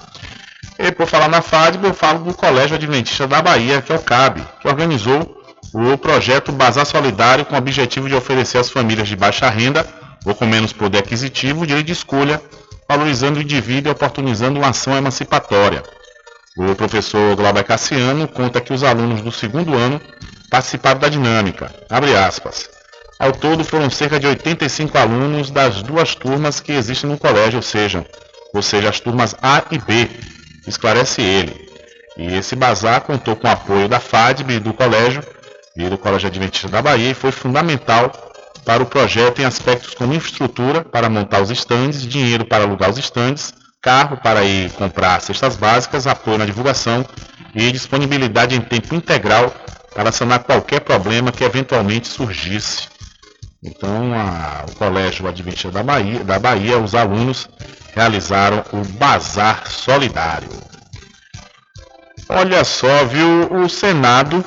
E 0.77 0.91
por 0.91 1.07
falar 1.07 1.27
na 1.27 1.41
FADBA, 1.41 1.87
eu 1.87 1.93
falo 1.93 2.23
do 2.23 2.33
Colégio 2.35 2.75
Adventista 2.75 3.27
da 3.27 3.41
Bahia, 3.41 3.81
que 3.81 3.91
é 3.91 3.95
o 3.95 3.99
CAB, 3.99 4.41
que 4.61 4.67
organizou 4.67 5.43
o 5.73 5.97
projeto 5.97 6.51
Bazar 6.51 6.85
Solidário 6.85 7.43
com 7.45 7.55
o 7.55 7.57
objetivo 7.57 8.07
de 8.07 8.13
oferecer 8.13 8.59
às 8.59 8.69
famílias 8.69 9.07
de 9.07 9.15
baixa 9.15 9.49
renda 9.49 9.85
ou 10.23 10.35
com 10.35 10.45
menos 10.45 10.71
poder 10.71 10.99
aquisitivo 10.99 11.65
direito 11.65 11.87
de 11.87 11.93
escolha, 11.93 12.41
valorizando 12.87 13.39
o 13.39 13.41
indivíduo 13.41 13.89
e 13.89 13.93
oportunizando 13.93 14.59
uma 14.59 14.69
ação 14.69 14.95
emancipatória. 14.95 15.83
O 16.55 16.75
professor 16.75 17.35
Glauber 17.35 17.63
Cassiano 17.63 18.27
conta 18.27 18.61
que 18.61 18.73
os 18.73 18.83
alunos 18.83 19.21
do 19.21 19.31
segundo 19.31 19.73
ano 19.73 19.99
participaram 20.49 20.99
da 20.99 21.09
dinâmica. 21.09 21.73
Abre 21.89 22.15
aspas. 22.15 22.78
Ao 23.19 23.33
todo 23.33 23.65
foram 23.65 23.89
cerca 23.89 24.17
de 24.17 24.25
85 24.25 24.97
alunos 24.97 25.51
das 25.51 25.83
duas 25.83 26.15
turmas 26.15 26.61
que 26.61 26.71
existem 26.71 27.09
no 27.09 27.17
colégio, 27.17 27.57
ou 27.57 27.61
seja, 27.61 28.05
ou 28.53 28.61
seja, 28.61 28.87
as 28.87 29.01
turmas 29.01 29.35
A 29.41 29.61
e 29.71 29.77
B, 29.77 30.09
esclarece 30.65 31.21
ele. 31.21 31.67
E 32.17 32.33
esse 32.37 32.55
bazar 32.55 33.01
contou 33.01 33.35
com 33.35 33.45
o 33.45 33.51
apoio 33.51 33.89
da 33.89 33.99
FADB 33.99 34.61
do 34.61 34.73
colégio 34.73 35.21
e 35.75 35.89
do 35.89 35.97
Colégio 35.97 36.27
Adventista 36.27 36.69
da 36.69 36.81
Bahia 36.81 37.11
e 37.11 37.13
foi 37.13 37.31
fundamental 37.31 38.09
para 38.63 38.81
o 38.81 38.85
projeto 38.85 39.39
em 39.41 39.45
aspectos 39.45 39.93
como 39.93 40.13
infraestrutura 40.13 40.85
para 40.85 41.09
montar 41.09 41.41
os 41.41 41.51
estandes, 41.51 42.07
dinheiro 42.07 42.45
para 42.45 42.63
alugar 42.63 42.89
os 42.89 42.97
estandes, 42.97 43.53
carro 43.81 44.15
para 44.15 44.45
ir 44.45 44.71
comprar 44.71 45.21
cestas 45.21 45.57
básicas, 45.57 46.07
apoio 46.07 46.37
na 46.37 46.45
divulgação 46.45 47.05
e 47.53 47.69
disponibilidade 47.69 48.55
em 48.55 48.61
tempo 48.61 48.95
integral 48.95 49.53
para 49.93 50.09
sanar 50.09 50.39
qualquer 50.39 50.79
problema 50.79 51.33
que 51.33 51.43
eventualmente 51.43 52.07
surgisse. 52.07 52.98
Então, 53.63 54.13
a, 54.13 54.65
o 54.69 54.75
Colégio 54.75 55.27
Adventista 55.27 55.71
da 55.71 55.83
Bahia, 55.83 56.23
da 56.23 56.39
Bahia, 56.39 56.79
os 56.79 56.95
alunos 56.95 57.49
realizaram 57.93 58.63
o 58.71 58.77
Bazar 58.97 59.69
Solidário. 59.69 60.49
Olha 62.29 62.63
só, 62.63 63.05
viu? 63.05 63.51
O 63.51 63.67
Senado 63.67 64.45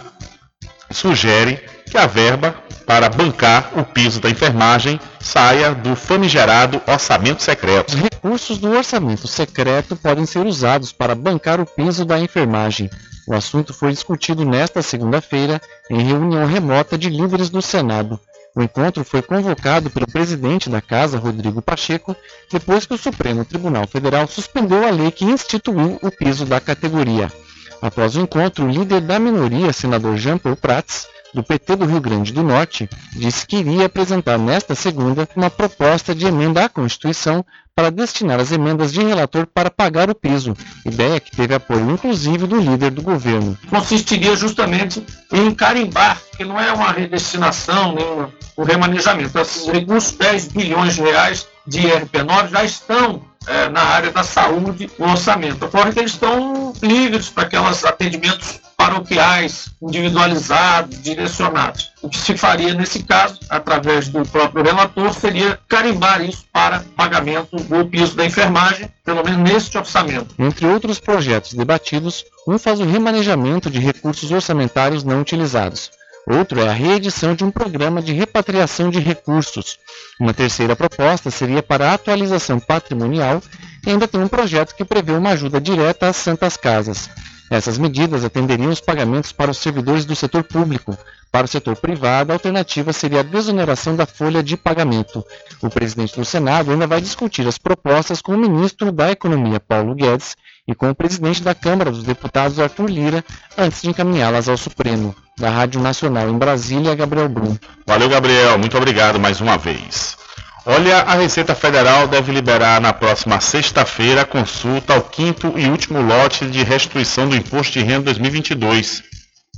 sugere 0.90 1.56
que 1.90 1.98
a 1.98 2.06
verba 2.06 2.55
para 2.86 3.09
bancar 3.09 3.70
o 3.76 3.84
piso 3.84 4.20
da 4.20 4.30
enfermagem 4.30 5.01
saia 5.20 5.74
do 5.74 5.94
famigerado 5.94 6.80
orçamento 6.86 7.43
secreto. 7.43 7.94
Os 7.94 8.01
recursos 8.01 8.59
do 8.59 8.70
orçamento 8.70 9.28
secreto 9.28 9.94
podem 9.97 10.24
ser 10.24 10.47
usados 10.47 10.93
para 10.93 11.14
bancar 11.14 11.60
o 11.60 11.66
piso 11.66 12.05
da 12.05 12.18
enfermagem. 12.18 12.90
O 13.26 13.34
assunto 13.34 13.74
foi 13.74 13.93
discutido 13.93 14.44
nesta 14.44 14.82
segunda-feira 14.82 15.60
em 15.90 16.02
reunião 16.02 16.47
remota 16.47 16.97
de 16.97 17.09
líderes 17.09 17.51
do 17.51 17.60
Senado. 17.60 18.18
O 18.55 18.62
encontro 18.62 19.03
foi 19.03 19.23
convocado 19.23 19.89
pelo 19.89 20.07
presidente 20.07 20.69
da 20.69 20.81
Casa, 20.81 21.19
Rodrigo 21.19 21.62
Pacheco, 21.62 22.15
depois 22.51 22.85
que 22.85 22.93
o 22.93 22.99
Supremo 22.99 23.45
Tribunal 23.45 23.87
Federal 23.87 24.27
suspendeu 24.29 24.87
a 24.87 24.91
lei 24.91 25.11
que 25.11 25.24
instituiu 25.24 25.99
o 26.03 26.11
piso 26.11 26.45
da 26.45 26.61
categoria. 26.61 27.33
Após 27.81 28.15
o 28.15 28.20
encontro, 28.20 28.66
o 28.66 28.70
líder 28.70 29.01
da 29.01 29.19
minoria, 29.19 29.73
senador 29.73 30.16
Jean 30.19 30.37
Paul 30.37 30.55
Prats, 30.55 31.09
do 31.33 31.43
PT 31.43 31.77
do 31.77 31.87
Rio 31.87 32.01
Grande 32.01 32.33
do 32.33 32.43
Norte, 32.43 32.89
disse 33.12 33.47
que 33.47 33.57
iria 33.57 33.87
apresentar 33.87 34.39
nesta 34.39 34.74
segunda 34.74 35.27
uma 35.35 35.49
proposta 35.49 36.15
de 36.15 36.27
emenda 36.27 36.65
à 36.65 36.69
Constituição 36.69 37.45
para 37.74 37.90
destinar 37.90 38.39
as 38.39 38.53
emendas 38.53 38.93
de 38.93 39.03
relator 39.03 39.47
para 39.47 39.70
pagar 39.70 40.11
o 40.11 40.15
piso, 40.15 40.57
ideia 40.85 41.19
que 41.19 41.35
teve 41.35 41.55
apoio 41.55 41.90
inclusive 41.90 42.47
do 42.47 42.59
líder 42.61 42.90
do 42.90 43.03
governo. 43.03 43.57
Consistiria 43.70 44.36
justamente 44.36 45.05
em 45.32 45.55
carimbar, 45.55 46.20
que 46.36 46.44
não 46.44 46.61
é 46.61 46.73
uma 46.73 46.93
redestinação 46.93 47.94
nem 47.94 48.27
o 48.57 48.62
remanejamento. 48.62 49.39
Esses 49.39 49.66
recursos, 49.66 50.12
10 50.12 50.49
bilhões 50.49 50.94
de 50.94 51.03
reais 51.03 51.47
de 51.66 51.81
IRP9, 51.81 52.51
já 52.51 52.65
estão 52.65 53.23
é, 53.47 53.69
na 53.69 53.82
área 53.82 54.11
da 54.11 54.23
saúde 54.23 54.90
no 54.99 55.11
orçamento. 55.11 55.65
Ocorre 55.65 55.93
que 55.93 56.01
eles 56.01 56.12
estão 56.12 56.73
livres 56.82 57.28
para 57.28 57.44
aqueles 57.44 57.85
atendimentos 57.85 58.61
paroquiais, 58.83 59.69
individualizados, 59.81 61.01
direcionados. 61.01 61.93
O 62.03 62.09
que 62.09 62.19
se 62.19 62.37
faria 62.37 62.75
nesse 62.75 63.05
caso, 63.05 63.39
através 63.49 64.09
do 64.09 64.27
próprio 64.27 64.65
relator, 64.65 65.15
seria 65.15 65.57
carimbar 65.69 66.21
isso 66.21 66.45
para 66.53 66.85
pagamento 66.97 67.57
do 67.57 67.87
piso 67.87 68.17
da 68.17 68.27
enfermagem, 68.27 68.89
pelo 69.05 69.23
menos 69.23 69.53
neste 69.53 69.79
orçamento. 69.79 70.35
Entre 70.37 70.67
outros 70.67 70.99
projetos 70.99 71.55
debatidos, 71.55 72.25
um 72.49 72.59
faz 72.59 72.81
o 72.81 72.85
remanejamento 72.85 73.71
de 73.71 73.79
recursos 73.79 74.33
orçamentários 74.33 75.05
não 75.05 75.21
utilizados. 75.21 75.93
Outro 76.27 76.61
é 76.61 76.69
a 76.69 76.73
reedição 76.73 77.37
de 77.37 77.45
um 77.45 77.53
programa 77.53 78.03
de 78.03 78.13
repatriação 78.13 78.91
de 78.91 78.99
recursos. 78.99 79.79
Uma 80.19 80.35
terceira 80.35 80.75
proposta 80.75 81.31
seria 81.31 81.63
para 81.63 81.91
a 81.91 81.95
atualização 81.95 82.59
patrimonial 82.59 83.41
e 83.87 83.91
ainda 83.91 84.09
tem 84.09 84.21
um 84.21 84.29
projeto 84.29 84.75
que 84.75 84.85
prevê 84.85 85.13
uma 85.13 85.31
ajuda 85.31 85.61
direta 85.61 86.09
às 86.09 86.17
santas 86.17 86.57
casas. 86.57 87.09
Essas 87.53 87.77
medidas 87.77 88.24
atenderiam 88.24 88.70
os 88.70 88.81
pagamentos 88.81 89.31
para 89.31 89.51
os 89.51 89.59
servidores 89.59 90.07
do 90.07 90.16
setor 90.16 90.43
público. 90.43 90.97
Para 91.31 91.45
o 91.45 91.49
setor 91.49 91.77
privado, 91.77 92.33
a 92.33 92.35
alternativa 92.35 92.95
seria 92.95 93.20
a 93.20 93.23
desoneração 93.23 93.95
da 93.95 94.07
folha 94.07 94.43
de 94.43 94.57
pagamento. 94.57 95.23
O 95.61 95.69
presidente 95.69 96.19
do 96.19 96.24
Senado 96.24 96.70
ainda 96.70 96.87
vai 96.87 96.99
discutir 96.99 97.47
as 97.47 97.59
propostas 97.59 98.23
com 98.23 98.33
o 98.33 98.39
ministro 98.39 98.91
da 98.91 99.11
Economia, 99.12 99.61
Paulo 99.61 99.95
Guedes, 99.95 100.35
e 100.66 100.74
com 100.74 100.89
o 100.89 100.95
presidente 100.95 101.43
da 101.43 101.55
Câmara 101.55 101.91
dos 101.91 102.05
Deputados, 102.05 102.59
Arthur 102.59 102.89
Lira, 102.89 103.23
antes 103.59 103.83
de 103.83 103.91
encaminhá-las 103.91 104.49
ao 104.49 104.57
Supremo. 104.57 105.15
Da 105.37 105.51
Rádio 105.51 105.79
Nacional 105.79 106.31
em 106.31 106.39
Brasília, 106.39 106.95
Gabriel 106.95 107.29
Brum. 107.29 107.55
Valeu, 107.87 108.09
Gabriel. 108.09 108.57
Muito 108.57 108.79
obrigado 108.79 109.20
mais 109.20 109.43
uma 109.43 109.59
vez. 109.59 110.16
Olha, 110.64 110.98
a 110.98 111.14
Receita 111.14 111.56
Federal 111.56 112.06
deve 112.06 112.30
liberar 112.30 112.80
na 112.80 112.93
próxima 112.93 113.40
sexta-feira 113.40 114.20
a 114.20 114.24
consulta 114.24 114.94
ao 114.94 115.02
quinto 115.02 115.52
e 115.56 115.66
último 115.66 116.01
lote 116.01 116.47
de 116.47 116.62
restituição 116.62 117.28
do 117.28 117.34
Imposto 117.34 117.72
de 117.72 117.80
Renda 117.84 118.05
2022. 118.05 119.02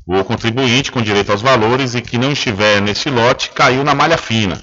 O 0.06 0.24
contribuinte 0.24 0.90
com 0.90 1.02
direito 1.02 1.30
aos 1.30 1.42
valores 1.42 1.94
e 1.94 2.00
que 2.00 2.16
não 2.16 2.32
estiver 2.32 2.80
neste 2.80 3.10
lote 3.10 3.50
caiu 3.50 3.84
na 3.84 3.94
malha 3.94 4.16
fina. 4.16 4.58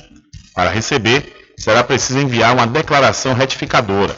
Para 0.55 0.71
receber, 0.71 1.31
será 1.55 1.83
preciso 1.83 2.17
enviar 2.17 2.55
uma 2.55 2.65
declaração 2.65 3.35
retificadora. 3.35 4.17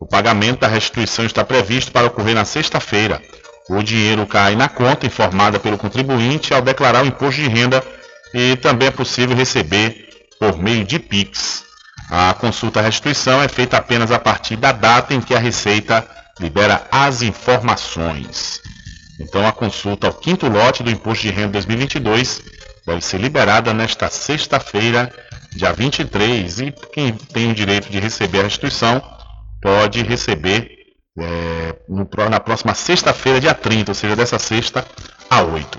O 0.00 0.06
pagamento 0.06 0.60
da 0.60 0.66
restituição 0.66 1.26
está 1.26 1.44
previsto 1.44 1.92
para 1.92 2.06
ocorrer 2.06 2.34
na 2.34 2.46
sexta-feira. 2.46 3.20
o 3.68 3.82
dinheiro 3.82 4.26
cai 4.26 4.56
na 4.56 4.68
conta 4.68 5.06
informada 5.06 5.60
pelo 5.60 5.76
contribuinte 5.76 6.54
ao 6.54 6.62
declarar 6.62 7.04
o 7.04 7.06
imposto 7.06 7.42
de 7.42 7.48
renda 7.48 7.84
e 8.32 8.56
também 8.56 8.88
é 8.88 8.90
possível 8.90 9.36
receber 9.36 10.09
por 10.40 10.56
meio 10.56 10.84
de 10.84 10.98
PIX. 10.98 11.64
A 12.10 12.34
consulta 12.34 12.80
à 12.80 12.82
restituição 12.82 13.42
é 13.42 13.46
feita 13.46 13.76
apenas 13.76 14.10
a 14.10 14.18
partir 14.18 14.56
da 14.56 14.72
data 14.72 15.14
em 15.14 15.20
que 15.20 15.34
a 15.34 15.38
Receita 15.38 16.04
libera 16.40 16.88
as 16.90 17.20
informações. 17.20 18.60
Então, 19.20 19.46
a 19.46 19.52
consulta 19.52 20.06
ao 20.06 20.14
quinto 20.14 20.48
lote 20.48 20.82
do 20.82 20.90
Imposto 20.90 21.26
de 21.26 21.30
Renda 21.30 21.52
2022 21.52 22.40
deve 22.86 23.02
ser 23.02 23.20
liberada 23.20 23.74
nesta 23.74 24.08
sexta-feira, 24.08 25.12
dia 25.54 25.72
23, 25.72 26.60
e 26.60 26.72
quem 26.92 27.12
tem 27.12 27.50
o 27.50 27.54
direito 27.54 27.90
de 27.90 28.00
receber 28.00 28.40
a 28.40 28.44
restituição 28.44 29.02
pode 29.60 30.02
receber 30.02 30.70
é, 31.18 31.76
no, 31.86 32.08
na 32.30 32.40
próxima 32.40 32.74
sexta-feira, 32.74 33.40
dia 33.40 33.54
30, 33.54 33.90
ou 33.90 33.94
seja, 33.94 34.16
dessa 34.16 34.38
sexta 34.38 34.86
a 35.28 35.42
8. 35.42 35.78